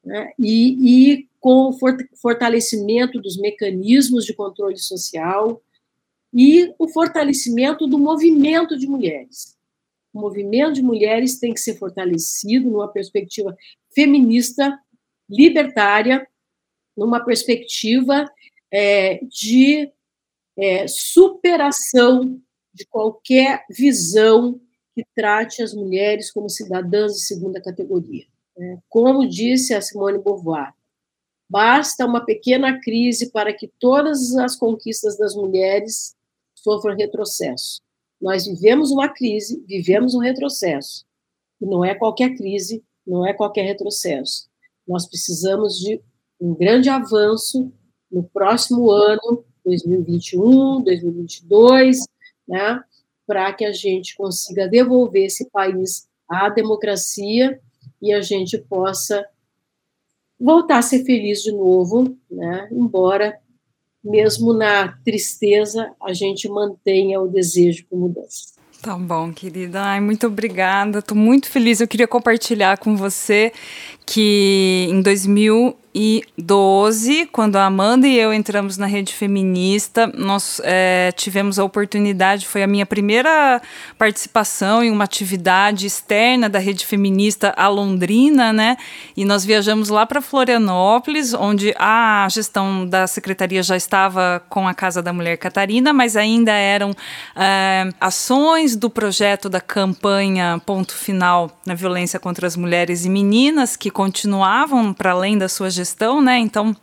né? 0.04 0.32
e, 0.38 1.18
e 1.18 1.29
com 1.40 1.70
o 1.70 1.78
fortalecimento 2.20 3.18
dos 3.18 3.38
mecanismos 3.38 4.26
de 4.26 4.34
controle 4.34 4.76
social 4.76 5.60
e 6.32 6.72
o 6.78 6.86
fortalecimento 6.86 7.86
do 7.86 7.98
movimento 7.98 8.78
de 8.78 8.86
mulheres. 8.86 9.56
O 10.12 10.20
movimento 10.20 10.74
de 10.74 10.82
mulheres 10.82 11.38
tem 11.38 11.54
que 11.54 11.60
ser 11.60 11.76
fortalecido 11.76 12.68
numa 12.68 12.88
perspectiva 12.88 13.56
feminista, 13.94 14.78
libertária, 15.28 16.26
numa 16.96 17.24
perspectiva 17.24 18.26
é, 18.70 19.20
de 19.24 19.90
é, 20.56 20.86
superação 20.86 22.40
de 22.72 22.86
qualquer 22.86 23.64
visão 23.70 24.60
que 24.94 25.04
trate 25.14 25.62
as 25.62 25.72
mulheres 25.72 26.30
como 26.30 26.50
cidadãs 26.50 27.14
de 27.14 27.20
segunda 27.22 27.60
categoria. 27.60 28.26
Né? 28.56 28.78
Como 28.88 29.28
disse 29.28 29.74
a 29.74 29.80
Simone 29.80 30.18
Beauvoir, 30.18 30.74
basta 31.50 32.06
uma 32.06 32.24
pequena 32.24 32.80
crise 32.80 33.32
para 33.32 33.52
que 33.52 33.68
todas 33.80 34.36
as 34.36 34.54
conquistas 34.54 35.18
das 35.18 35.34
mulheres 35.34 36.14
sofram 36.54 36.94
retrocesso. 36.94 37.80
Nós 38.22 38.46
vivemos 38.46 38.92
uma 38.92 39.08
crise, 39.08 39.64
vivemos 39.66 40.14
um 40.14 40.20
retrocesso. 40.20 41.04
E 41.60 41.66
não 41.66 41.84
é 41.84 41.94
qualquer 41.94 42.36
crise, 42.36 42.84
não 43.04 43.26
é 43.26 43.34
qualquer 43.34 43.62
retrocesso. 43.62 44.48
Nós 44.86 45.08
precisamos 45.08 45.76
de 45.78 46.00
um 46.40 46.54
grande 46.54 46.88
avanço 46.88 47.72
no 48.10 48.22
próximo 48.22 48.90
ano, 48.90 49.44
2021, 49.64 50.82
2022, 50.82 52.06
né, 52.46 52.82
para 53.26 53.52
que 53.52 53.64
a 53.64 53.72
gente 53.72 54.16
consiga 54.16 54.68
devolver 54.68 55.26
esse 55.26 55.50
país 55.50 56.06
à 56.28 56.48
democracia 56.48 57.60
e 58.00 58.12
a 58.12 58.20
gente 58.20 58.56
possa 58.56 59.26
voltar 60.40 60.78
a 60.78 60.82
ser 60.82 61.04
feliz 61.04 61.42
de 61.42 61.52
novo, 61.52 62.16
né, 62.30 62.68
embora 62.72 63.38
mesmo 64.02 64.54
na 64.54 64.96
tristeza 65.04 65.92
a 66.02 66.12
gente 66.12 66.48
mantenha 66.48 67.20
o 67.20 67.28
desejo 67.28 67.84
por 67.88 67.98
mudança. 67.98 68.60
Tá 68.82 68.96
bom, 68.96 69.30
querida. 69.30 69.82
Ai, 69.82 70.00
muito 70.00 70.26
obrigada. 70.26 71.00
Estou 71.00 71.14
muito 71.14 71.50
feliz. 71.50 71.80
Eu 71.80 71.88
queria 71.88 72.08
compartilhar 72.08 72.78
com 72.78 72.96
você 72.96 73.52
que 74.06 74.86
em 74.88 75.02
2012, 75.92 77.26
quando 77.32 77.56
a 77.56 77.64
Amanda 77.64 78.06
e 78.06 78.16
eu 78.16 78.32
entramos 78.32 78.78
na 78.78 78.86
rede 78.86 79.12
feminista, 79.12 80.06
nós 80.16 80.60
é, 80.62 81.12
tivemos 81.16 81.58
a 81.58 81.64
oportunidade, 81.64 82.46
foi 82.46 82.62
a 82.62 82.66
minha 82.66 82.86
primeira 82.86 83.60
participação 83.98 84.84
em 84.84 84.90
uma 84.90 85.04
atividade 85.04 85.86
externa 85.86 86.48
da 86.48 86.60
rede 86.60 86.86
feminista 86.86 87.52
a 87.56 87.66
Londrina, 87.66 88.52
né? 88.52 88.76
E 89.16 89.24
nós 89.24 89.44
viajamos 89.44 89.88
lá 89.88 90.06
para 90.06 90.20
Florianópolis, 90.20 91.34
onde 91.34 91.74
a 91.76 92.28
gestão 92.30 92.86
da 92.86 93.06
secretaria 93.06 93.62
já 93.62 93.76
estava 93.76 94.42
com 94.48 94.68
a 94.68 94.74
Casa 94.74 95.02
da 95.02 95.12
Mulher 95.12 95.38
Catarina, 95.38 95.92
mas 95.92 96.16
ainda 96.16 96.52
eram 96.52 96.94
é, 97.34 97.88
ações 98.00 98.76
do 98.76 98.88
projeto 98.88 99.48
da 99.48 99.60
campanha 99.60 100.60
Ponto 100.64 100.94
Final 100.94 101.50
na 101.66 101.74
Violência 101.74 102.20
contra 102.20 102.46
as 102.46 102.56
Mulheres 102.56 103.04
e 103.04 103.10
Meninas, 103.10 103.76
que 103.76 103.90
continuavam 103.90 104.92
para 104.92 105.10
além 105.10 105.36
da 105.36 105.48
sua 105.48 105.68
gestão, 105.68 105.79
né? 106.20 106.38
Então 106.38 106.76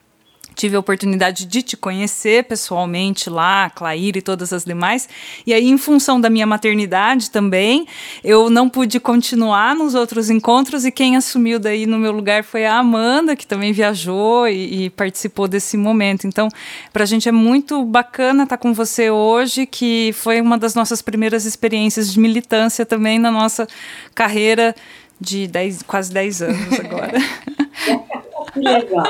tive 0.57 0.75
a 0.75 0.79
oportunidade 0.79 1.45
de 1.45 1.61
te 1.61 1.77
conhecer 1.77 2.43
pessoalmente 2.45 3.29
lá, 3.29 3.69
Clair 3.69 4.17
e 4.17 4.21
todas 4.21 4.51
as 4.51 4.65
demais. 4.65 5.07
E 5.45 5.53
aí, 5.53 5.69
em 5.69 5.77
função 5.77 6.19
da 6.19 6.29
minha 6.29 6.47
maternidade 6.47 7.29
também, 7.29 7.87
eu 8.23 8.49
não 8.49 8.67
pude 8.67 8.99
continuar 8.99 9.75
nos 9.75 9.93
outros 9.93 10.29
encontros 10.29 10.83
e 10.83 10.91
quem 10.91 11.15
assumiu 11.15 11.59
daí 11.59 11.85
no 11.85 11.99
meu 11.99 12.11
lugar 12.11 12.43
foi 12.43 12.65
a 12.65 12.79
Amanda, 12.79 13.35
que 13.35 13.45
também 13.45 13.71
viajou 13.71 14.47
e, 14.47 14.85
e 14.85 14.89
participou 14.89 15.47
desse 15.47 15.77
momento. 15.77 16.25
Então, 16.25 16.49
para 16.91 17.03
a 17.03 17.07
gente 17.07 17.29
é 17.29 17.31
muito 17.31 17.85
bacana 17.85 18.43
estar 18.43 18.57
com 18.57 18.73
você 18.73 19.11
hoje, 19.11 19.67
que 19.67 20.11
foi 20.13 20.41
uma 20.41 20.57
das 20.57 20.73
nossas 20.73 21.03
primeiras 21.03 21.45
experiências 21.45 22.11
de 22.11 22.19
militância 22.19 22.83
também 22.83 23.19
na 23.19 23.29
nossa 23.29 23.67
carreira 24.15 24.75
de 25.21 25.47
dez, 25.47 25.83
quase 25.83 26.11
10 26.11 26.41
anos 26.41 26.79
agora. 26.79 27.17
que 28.57 28.69
legal. 28.69 29.03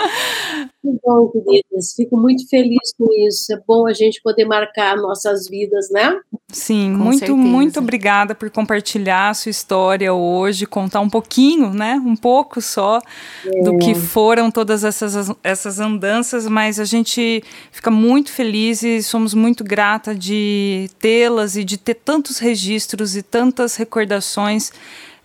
Que 0.82 0.92
bom, 1.04 1.30
queridas. 1.30 1.94
Fico 1.96 2.16
muito 2.16 2.48
feliz 2.48 2.94
com 2.98 3.12
isso. 3.14 3.52
É 3.52 3.60
bom 3.68 3.88
a 3.88 3.94
gente 3.94 4.22
poder 4.22 4.46
marcar 4.46 4.96
nossas 4.96 5.50
vidas, 5.50 5.90
né? 5.90 6.18
Sim, 6.50 6.96
com 6.98 7.04
muito, 7.04 7.20
certeza. 7.20 7.38
muito 7.38 7.80
obrigada 7.80 8.34
por 8.34 8.50
compartilhar 8.50 9.30
a 9.30 9.34
sua 9.34 9.50
história 9.50 10.14
hoje, 10.14 10.66
contar 10.66 11.02
um 11.02 11.10
pouquinho, 11.10 11.74
né? 11.74 12.02
Um 12.06 12.16
pouco 12.16 12.62
só 12.62 13.02
é. 13.46 13.64
do 13.64 13.78
que 13.80 13.96
foram 13.96 14.50
todas 14.50 14.84
essas, 14.84 15.30
essas 15.44 15.80
andanças, 15.80 16.48
mas 16.48 16.80
a 16.80 16.86
gente 16.86 17.44
fica 17.72 17.92
muito 17.92 18.32
feliz 18.32 18.82
e 18.84 19.04
somos 19.04 19.34
muito 19.34 19.64
grata 19.64 20.16
de 20.16 20.90
tê-las 21.00 21.58
e 21.58 21.64
de 21.64 21.78
ter 21.78 21.96
tantos 21.96 22.38
registros 22.38 23.18
e 23.18 23.22
tantas 23.22 23.76
recordações 23.76 24.72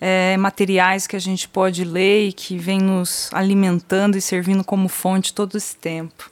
é, 0.04 0.36
materiais 0.36 1.06
que 1.06 1.14
a 1.14 1.18
gente 1.20 1.48
pode 1.48 1.84
ler 1.84 2.26
e 2.26 2.32
que 2.32 2.58
vem 2.58 2.80
nos 2.80 3.30
alimentando 3.32 4.18
e 4.18 4.20
servindo 4.20 4.64
como 4.64 4.88
fonte 4.88 5.32
todo 5.32 5.56
esse 5.56 5.76
tempo. 5.76 6.28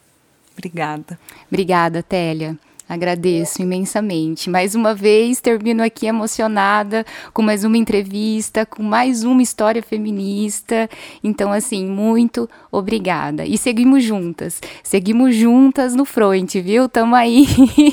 Obrigada. 0.52 1.16
Obrigada, 1.48 2.02
Télia. 2.02 2.58
Agradeço 2.88 3.62
imensamente. 3.62 4.50
Mais 4.50 4.74
uma 4.74 4.92
vez, 4.92 5.40
termino 5.40 5.84
aqui 5.84 6.06
emocionada 6.06 7.06
com 7.32 7.42
mais 7.42 7.62
uma 7.62 7.76
entrevista, 7.76 8.66
com 8.66 8.82
mais 8.82 9.22
uma 9.22 9.40
história 9.40 9.80
feminista. 9.80 10.90
Então, 11.22 11.52
assim, 11.52 11.86
muito 11.86 12.50
obrigada. 12.72 13.44
E 13.46 13.56
seguimos 13.56 14.02
juntas. 14.02 14.60
Seguimos 14.82 15.36
juntas 15.36 15.94
no 15.94 16.04
front, 16.04 16.56
viu? 16.56 16.88
Tamo 16.88 17.14
aí. 17.14 17.46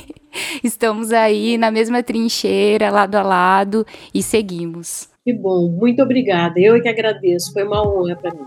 Estamos 0.64 1.12
aí 1.12 1.56
na 1.56 1.70
mesma 1.70 2.02
trincheira, 2.02 2.90
lado 2.90 3.14
a 3.14 3.22
lado, 3.22 3.86
e 4.12 4.24
seguimos. 4.24 5.16
Que 5.28 5.34
bom, 5.34 5.68
muito 5.68 6.02
obrigada. 6.02 6.58
Eu 6.58 6.78
é 6.78 6.80
que 6.80 6.88
agradeço, 6.88 7.52
foi 7.52 7.66
uma 7.66 7.86
honra 7.86 8.16
para 8.16 8.32
mim. 8.32 8.46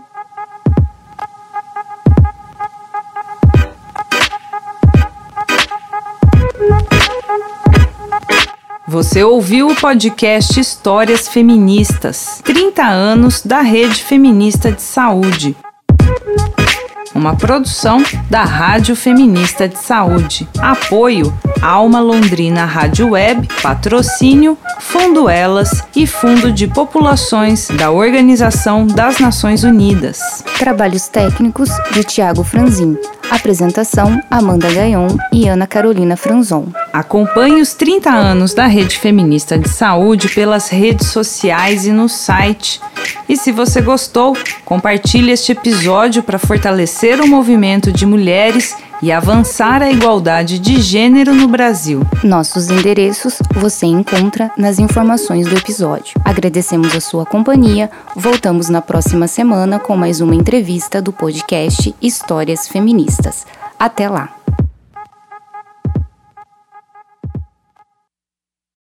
Você 8.87 9.23
ouviu 9.23 9.67
o 9.67 9.75
podcast 9.75 10.59
Histórias 10.59 11.27
Feministas 11.27 12.41
30 12.43 12.81
anos 12.83 13.43
da 13.45 13.61
Rede 13.61 14.01
Feminista 14.01 14.71
de 14.71 14.81
Saúde. 14.81 15.55
Uma 17.13 17.35
produção 17.35 18.01
da 18.29 18.43
Rádio 18.43 18.95
Feminista 18.95 19.67
de 19.67 19.77
Saúde. 19.77 20.47
Apoio 20.59 21.33
Alma 21.61 21.99
Londrina 21.99 22.65
Rádio 22.65 23.11
Web, 23.11 23.47
patrocínio 23.61 24.57
Fundo 24.79 25.29
Elas 25.29 25.83
e 25.95 26.07
Fundo 26.07 26.51
de 26.51 26.67
Populações 26.67 27.67
da 27.67 27.91
Organização 27.91 28.87
das 28.87 29.19
Nações 29.19 29.63
Unidas. 29.63 30.43
Trabalhos 30.57 31.07
técnicos 31.07 31.69
de 31.91 32.03
Tiago 32.03 32.43
Franzin. 32.43 32.97
Apresentação 33.31 34.21
Amanda 34.29 34.69
Gaion 34.69 35.07
e 35.31 35.47
Ana 35.47 35.65
Carolina 35.65 36.17
Franzon. 36.17 36.65
Acompanhe 36.91 37.61
os 37.61 37.73
30 37.73 38.09
anos 38.09 38.53
da 38.53 38.67
Rede 38.67 38.99
Feminista 38.99 39.57
de 39.57 39.69
Saúde 39.69 40.27
pelas 40.27 40.67
redes 40.67 41.07
sociais 41.07 41.85
e 41.85 41.93
no 41.93 42.09
site. 42.09 42.81
E 43.29 43.37
se 43.37 43.53
você 43.53 43.81
gostou, 43.81 44.35
compartilhe 44.65 45.31
este 45.31 45.53
episódio 45.53 46.21
para 46.21 46.37
fortalecer 46.37 47.21
o 47.21 47.27
movimento 47.27 47.89
de 47.89 48.05
mulheres 48.05 48.75
e 49.01 49.11
avançar 49.11 49.81
a 49.81 49.91
igualdade 49.91 50.59
de 50.59 50.81
gênero 50.81 51.33
no 51.33 51.47
Brasil. 51.47 52.01
Nossos 52.23 52.69
endereços 52.69 53.39
você 53.55 53.85
encontra 53.85 54.51
nas 54.57 54.79
informações 54.79 55.47
do 55.47 55.57
episódio. 55.57 56.19
Agradecemos 56.23 56.95
a 56.95 57.01
sua 57.01 57.25
companhia. 57.25 57.89
Voltamos 58.15 58.69
na 58.69 58.81
próxima 58.81 59.27
semana 59.27 59.79
com 59.79 59.95
mais 59.95 60.21
uma 60.21 60.35
entrevista 60.35 61.01
do 61.01 61.11
podcast 61.11 61.95
Histórias 62.01 62.67
Feministas. 62.67 63.45
Até 63.79 64.07
lá! 64.07 64.40